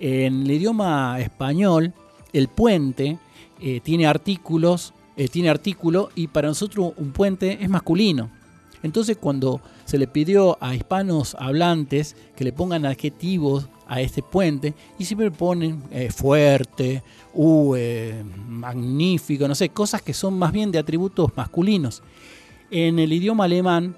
En 0.00 0.42
el 0.42 0.50
idioma 0.50 1.18
español, 1.20 1.92
el 2.32 2.48
puente 2.48 3.18
eh, 3.60 3.80
tiene 3.82 4.06
artículos, 4.06 4.94
eh, 5.16 5.28
tiene 5.28 5.48
artículo, 5.50 6.10
y 6.14 6.26
para 6.28 6.48
nosotros 6.48 6.92
un 6.96 7.12
puente 7.12 7.58
es 7.62 7.68
masculino. 7.68 8.30
Entonces, 8.82 9.16
cuando 9.16 9.60
se 9.84 9.98
le 9.98 10.06
pidió 10.06 10.58
a 10.60 10.74
hispanos 10.74 11.36
hablantes 11.38 12.16
que 12.36 12.44
le 12.44 12.52
pongan 12.52 12.84
adjetivos 12.86 13.68
a 13.86 14.00
este 14.00 14.22
puente, 14.22 14.74
y 14.98 15.04
siempre 15.04 15.30
ponen 15.30 15.82
eh, 15.90 16.10
fuerte, 16.10 17.02
uh, 17.34 17.76
magnífico, 18.48 19.46
no 19.46 19.54
sé, 19.54 19.68
cosas 19.68 20.02
que 20.02 20.14
son 20.14 20.38
más 20.38 20.52
bien 20.52 20.72
de 20.72 20.78
atributos 20.78 21.30
masculinos. 21.36 22.02
En 22.70 22.98
el 22.98 23.12
idioma 23.12 23.44
alemán 23.44 23.94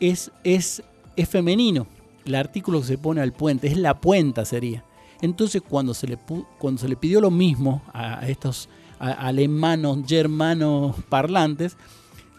es, 0.00 0.30
es, 0.42 0.82
es 1.16 1.28
femenino. 1.28 1.86
El 2.24 2.34
artículo 2.34 2.80
que 2.80 2.86
se 2.86 2.98
pone 2.98 3.20
al 3.20 3.32
puente 3.32 3.66
es 3.66 3.76
la 3.76 4.00
puenta 4.00 4.44
sería. 4.44 4.84
Entonces 5.22 5.62
cuando 5.66 5.94
se 5.94 6.06
le, 6.06 6.18
cuando 6.58 6.80
se 6.80 6.88
le 6.88 6.96
pidió 6.96 7.20
lo 7.20 7.30
mismo 7.30 7.82
a 7.92 8.18
a 8.20 8.28
estos 8.28 8.68
a- 8.98 9.12
alemanos, 9.12 9.98
germanos 10.06 10.96
parlantes, 11.08 11.76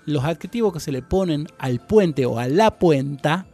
los 0.05 0.23
adjetivos 0.23 0.73
que 0.73 0.79
se 0.79 0.91
le 0.91 1.01
ponen 1.01 1.47
al 1.57 1.85
puente 1.85 2.25
o 2.25 2.39
a 2.39 2.47
la 2.47 2.77
puenta 2.77 3.47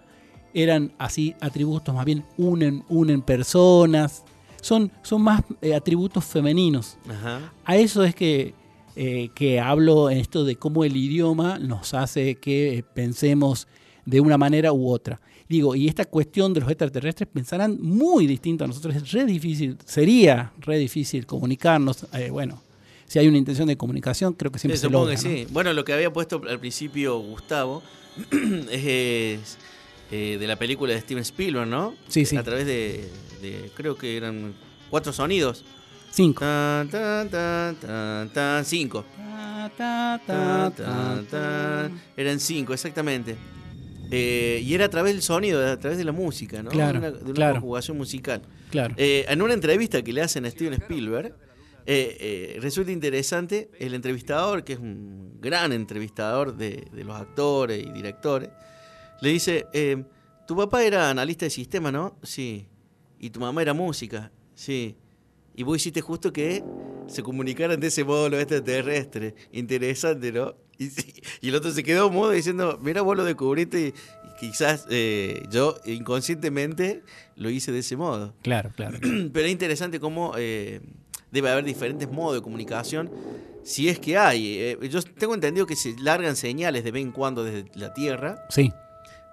eran 0.53 0.91
así 0.97 1.35
atributos 1.39 1.95
más 1.95 2.05
bien 2.05 2.25
unen, 2.37 2.83
unen 2.89 3.21
personas, 3.21 4.23
son, 4.61 4.91
son 5.01 5.21
más 5.21 5.43
eh, 5.61 5.73
atributos 5.73 6.25
femeninos. 6.25 6.97
Ajá. 7.09 7.53
A 7.65 7.77
eso 7.77 8.03
es 8.03 8.13
que, 8.13 8.53
eh, 8.95 9.29
que 9.33 9.59
hablo 9.59 10.09
en 10.09 10.17
esto 10.17 10.43
de 10.43 10.55
cómo 10.55 10.83
el 10.83 10.95
idioma 10.95 11.57
nos 11.57 11.93
hace 11.93 12.35
que 12.35 12.77
eh, 12.77 12.83
pensemos 12.83 13.67
de 14.05 14.19
una 14.19 14.37
manera 14.37 14.73
u 14.73 14.89
otra. 14.89 15.19
Digo, 15.47 15.75
y 15.75 15.87
esta 15.87 16.05
cuestión 16.05 16.53
de 16.53 16.61
los 16.61 16.69
extraterrestres 16.69 17.27
pensarán 17.31 17.77
muy 17.81 18.25
distinto 18.25 18.63
a 18.63 18.67
nosotros. 18.67 18.95
Es 18.95 19.11
re 19.11 19.25
difícil, 19.25 19.77
sería 19.85 20.53
re 20.59 20.77
difícil 20.77 21.25
comunicarnos. 21.25 22.07
eh, 22.13 22.29
bueno, 22.29 22.61
si 23.11 23.19
hay 23.19 23.27
una 23.27 23.37
intención 23.37 23.67
de 23.67 23.75
comunicación, 23.75 24.31
creo 24.35 24.53
que 24.53 24.57
siempre 24.59 24.77
Sí, 24.77 24.83
se 24.83 24.89
logra. 24.89 25.13
que 25.17 25.21
¿no? 25.21 25.35
sí. 25.35 25.47
Bueno, 25.51 25.73
lo 25.73 25.83
que 25.83 25.91
había 25.91 26.13
puesto 26.13 26.41
al 26.47 26.61
principio 26.61 27.19
Gustavo 27.19 27.83
es 28.71 29.57
eh, 30.11 30.37
de 30.39 30.47
la 30.47 30.55
película 30.55 30.93
de 30.93 31.01
Steven 31.01 31.21
Spielberg, 31.23 31.67
¿no? 31.67 31.93
Sí, 32.07 32.25
sí. 32.25 32.37
A 32.37 32.43
través 32.43 32.65
de, 32.65 33.09
de- 33.41 33.69
creo 33.75 33.97
que 33.97 34.15
eran 34.15 34.53
cuatro 34.89 35.11
sonidos. 35.11 35.65
Cinco. 36.09 36.39
Tan, 36.39 36.87
tan, 36.89 37.27
tan, 37.29 37.75
tan, 37.75 38.29
tan, 38.29 38.63
cinco. 38.65 39.03
Tan, 39.77 40.21
tan, 40.25 41.25
tan. 41.27 42.01
Eran 42.15 42.39
cinco, 42.39 42.73
exactamente. 42.73 43.35
Eh, 44.09 44.61
y 44.63 44.73
era 44.73 44.85
a 44.85 44.89
través 44.89 45.13
del 45.13 45.21
sonido, 45.21 45.65
a 45.69 45.77
través 45.77 45.97
de 45.97 46.03
la 46.05 46.11
música, 46.13 46.63
¿no? 46.63 46.69
Claro, 46.69 46.93
de 47.01 47.07
una, 47.09 47.11
de 47.17 47.23
una 47.25 47.33
claro. 47.33 47.53
conjugación 47.55 47.97
musical. 47.97 48.41
Claro. 48.71 48.93
Eh, 48.97 49.25
en 49.27 49.41
una 49.41 49.53
entrevista 49.53 50.01
que 50.01 50.11
le 50.13 50.21
hacen 50.21 50.45
a 50.45 50.49
Steven 50.49 50.73
Spielberg, 50.73 51.33
Eh, 51.85 52.17
eh, 52.19 52.59
resulta 52.61 52.91
interesante, 52.91 53.69
el 53.79 53.93
entrevistador, 53.93 54.63
que 54.63 54.73
es 54.73 54.79
un 54.79 55.39
gran 55.41 55.71
entrevistador 55.71 56.55
de, 56.55 56.87
de 56.91 57.03
los 57.03 57.15
actores 57.15 57.85
y 57.85 57.91
directores, 57.91 58.49
le 59.21 59.29
dice, 59.29 59.67
eh, 59.71 60.03
tu 60.47 60.55
papá 60.55 60.83
era 60.83 61.09
analista 61.09 61.45
de 61.45 61.51
sistema, 61.51 61.91
¿no? 61.91 62.17
Sí. 62.23 62.67
Y 63.19 63.29
tu 63.29 63.39
mamá 63.39 63.61
era 63.61 63.73
música, 63.73 64.31
sí. 64.55 64.97
Y 65.55 65.63
vos 65.63 65.77
hiciste 65.77 66.01
justo 66.01 66.33
que 66.33 66.63
se 67.07 67.21
comunicaran 67.21 67.79
de 67.79 67.87
ese 67.87 68.03
modo 68.03 68.29
los 68.29 68.39
extraterrestres. 68.39 69.33
Interesante, 69.51 70.31
¿no? 70.31 70.55
Y, 70.79 71.47
el 71.47 71.55
otro 71.55 71.71
se 71.71 71.83
quedó 71.83 72.09
mudo 72.09 72.31
diciendo, 72.31 72.79
mira, 72.81 73.03
vos 73.03 73.15
lo 73.15 73.23
descubriste 73.23 73.79
y, 73.79 73.85
y 73.87 74.39
quizás 74.39 74.87
eh, 74.89 75.43
yo 75.51 75.75
inconscientemente 75.85 77.03
lo 77.35 77.51
hice 77.51 77.71
de 77.71 77.79
ese 77.79 77.95
modo. 77.95 78.33
Claro, 78.41 78.71
claro. 78.75 78.97
Pero 79.33 79.45
es 79.45 79.51
interesante 79.51 79.99
cómo 79.99 80.33
eh, 80.35 80.81
debe 81.31 81.49
haber 81.49 81.63
diferentes 81.65 82.09
modos 82.11 82.35
de 82.35 82.41
comunicación, 82.41 83.09
si 83.63 83.89
es 83.89 83.99
que 83.99 84.17
hay. 84.17 84.57
Eh, 84.57 84.77
yo 84.89 85.01
tengo 85.01 85.33
entendido 85.33 85.65
que 85.65 85.75
se 85.75 85.95
largan 85.99 86.35
señales 86.35 86.83
de 86.83 86.91
vez 86.91 87.01
en 87.03 87.11
cuando 87.11 87.43
desde 87.43 87.65
la 87.75 87.93
Tierra 87.93 88.43
Sí, 88.49 88.71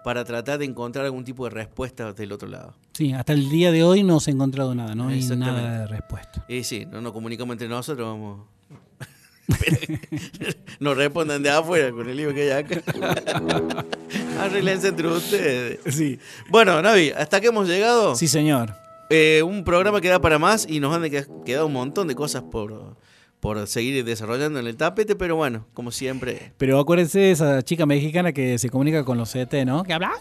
para 0.05 0.25
tratar 0.25 0.59
de 0.59 0.65
encontrar 0.65 1.05
algún 1.05 1.25
tipo 1.25 1.45
de 1.45 1.51
respuesta 1.51 2.13
del 2.13 2.33
otro 2.33 2.49
lado. 2.49 2.75
sí, 2.93 3.13
hasta 3.13 3.33
el 3.33 3.49
día 3.51 3.71
de 3.73 3.83
hoy 3.85 4.03
no 4.05 4.21
se 4.21 4.31
ha 4.31 4.35
encontrado 4.35 4.75
nada, 4.75 4.95
no 4.95 5.09
hay 5.09 5.23
nada 5.23 5.81
de 5.81 5.87
respuesta. 5.87 6.45
Y 6.49 6.63
sí, 6.65 6.87
no 6.87 7.01
nos 7.01 7.13
comunicamos 7.13 7.53
entre 7.55 7.69
nosotros, 7.69 8.07
vamos. 8.07 8.47
Nos 10.79 10.95
respondan 10.95 11.43
de 11.43 11.49
afuera 11.49 11.91
con 11.91 12.07
el 12.09 12.17
libro 12.19 12.35
que 12.35 12.53
hay 12.53 12.65
acá. 12.65 12.83
Arreglense 14.41 14.89
entre 14.89 15.09
ustedes. 15.09 15.81
Sí. 15.95 16.19
Bueno, 16.51 16.81
Navi, 16.83 17.11
hasta 17.11 17.41
que 17.41 17.47
hemos 17.49 17.67
llegado. 17.67 18.15
Sí, 18.15 18.29
señor. 18.29 18.75
Eh, 19.11 19.43
un 19.43 19.65
programa 19.65 20.01
que 20.01 20.09
da 20.09 20.21
para 20.21 20.39
más 20.39 20.67
y 20.69 20.81
nos 20.81 20.95
han 20.95 21.09
quedado 21.45 21.67
un 21.67 21.73
montón 21.73 22.09
de 22.09 22.15
cosas 22.15 22.43
por, 22.43 22.97
por 23.41 23.67
seguir 23.67 24.05
desarrollando 24.05 24.59
en 24.59 24.67
el 24.67 24.77
tapete, 24.77 25.17
pero 25.17 25.37
bueno, 25.37 25.67
como 25.75 25.91
siempre. 25.91 26.53
Pero 26.59 26.79
acuérdense 26.79 27.19
de 27.21 27.31
esa 27.31 27.63
chica 27.63 27.87
mexicana 27.87 28.33
que 28.33 28.59
se 28.59 28.69
comunica 28.69 29.05
con 29.05 29.17
los 29.17 29.31
CT, 29.33 29.65
¿no? 29.65 29.83
Que 29.85 29.95
habla. 29.95 30.13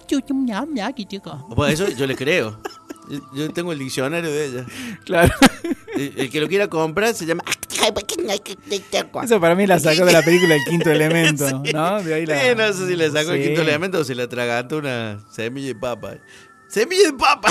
Bueno, 1.50 1.74
eso 1.74 1.90
yo 1.90 2.08
le 2.08 2.16
creo. 2.16 2.60
Yo, 3.34 3.50
tengo 3.54 3.72
el 3.72 3.80
diccionario 3.80 4.30
de 4.30 4.46
ella. 4.46 4.66
Claro. 5.06 5.34
El, 5.96 6.14
el 6.18 6.30
que 6.30 6.42
lo 6.42 6.48
quiera 6.50 6.68
comprar 6.68 7.14
se 7.14 7.26
llama. 7.26 7.42
Eso 9.24 9.40
para 9.40 9.56
mí 9.56 9.66
la 9.66 9.80
sacó 9.80 10.06
de 10.06 10.12
la 10.12 10.22
película 10.22 10.56
El 10.56 10.64
Quinto 10.66 10.92
Elemento, 10.92 11.48
Sí. 11.66 11.72
¿no? 11.74 12.04
De 12.04 12.14
ahí 12.14 12.26
la... 12.26 12.50
Eh, 12.50 12.56
no 12.56 12.72
sé 12.74 12.86
si 12.88 12.96
le 12.98 13.10
sacó 13.10 13.32
el 13.32 13.42
Sí. 13.42 13.48
quinto 13.48 13.62
elemento 13.62 14.00
o 14.00 14.04
se 14.04 14.14
le 14.14 14.24
atragantó 14.24 14.78
una 14.78 15.20
semilla 15.32 15.68
de 15.68 15.76
papa. 15.76 16.16
¡Semilla 16.68 17.12
de 17.12 17.14
papa! 17.14 17.50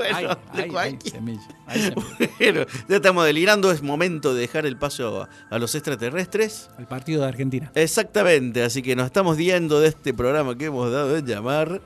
Bueno, 0.00 0.16
Ay, 0.16 0.24
de 0.26 0.30
ay, 0.30 0.62
ay, 0.64 0.70
cualquier- 0.70 1.12
semilla, 1.14 1.42
ay, 1.66 1.80
semilla. 1.82 2.30
Bueno, 2.38 2.66
ya 2.88 2.96
estamos 2.96 3.24
delirando, 3.26 3.70
es 3.70 3.82
momento 3.82 4.34
de 4.34 4.40
dejar 4.40 4.66
el 4.66 4.76
paso 4.76 5.22
a, 5.22 5.28
a 5.54 5.58
los 5.58 5.74
extraterrestres. 5.74 6.70
Al 6.78 6.86
partido 6.86 7.22
de 7.22 7.28
Argentina. 7.28 7.70
Exactamente, 7.74 8.62
así 8.62 8.82
que 8.82 8.96
nos 8.96 9.06
estamos 9.06 9.36
viendo 9.36 9.80
de 9.80 9.88
este 9.88 10.14
programa 10.14 10.56
que 10.56 10.66
hemos 10.66 10.90
dado 10.90 11.16
en 11.16 11.26
llamar 11.26 11.80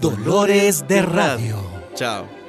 Dolores 0.00 0.86
de 0.88 1.02
Radio. 1.02 1.56
Chao. 1.94 2.39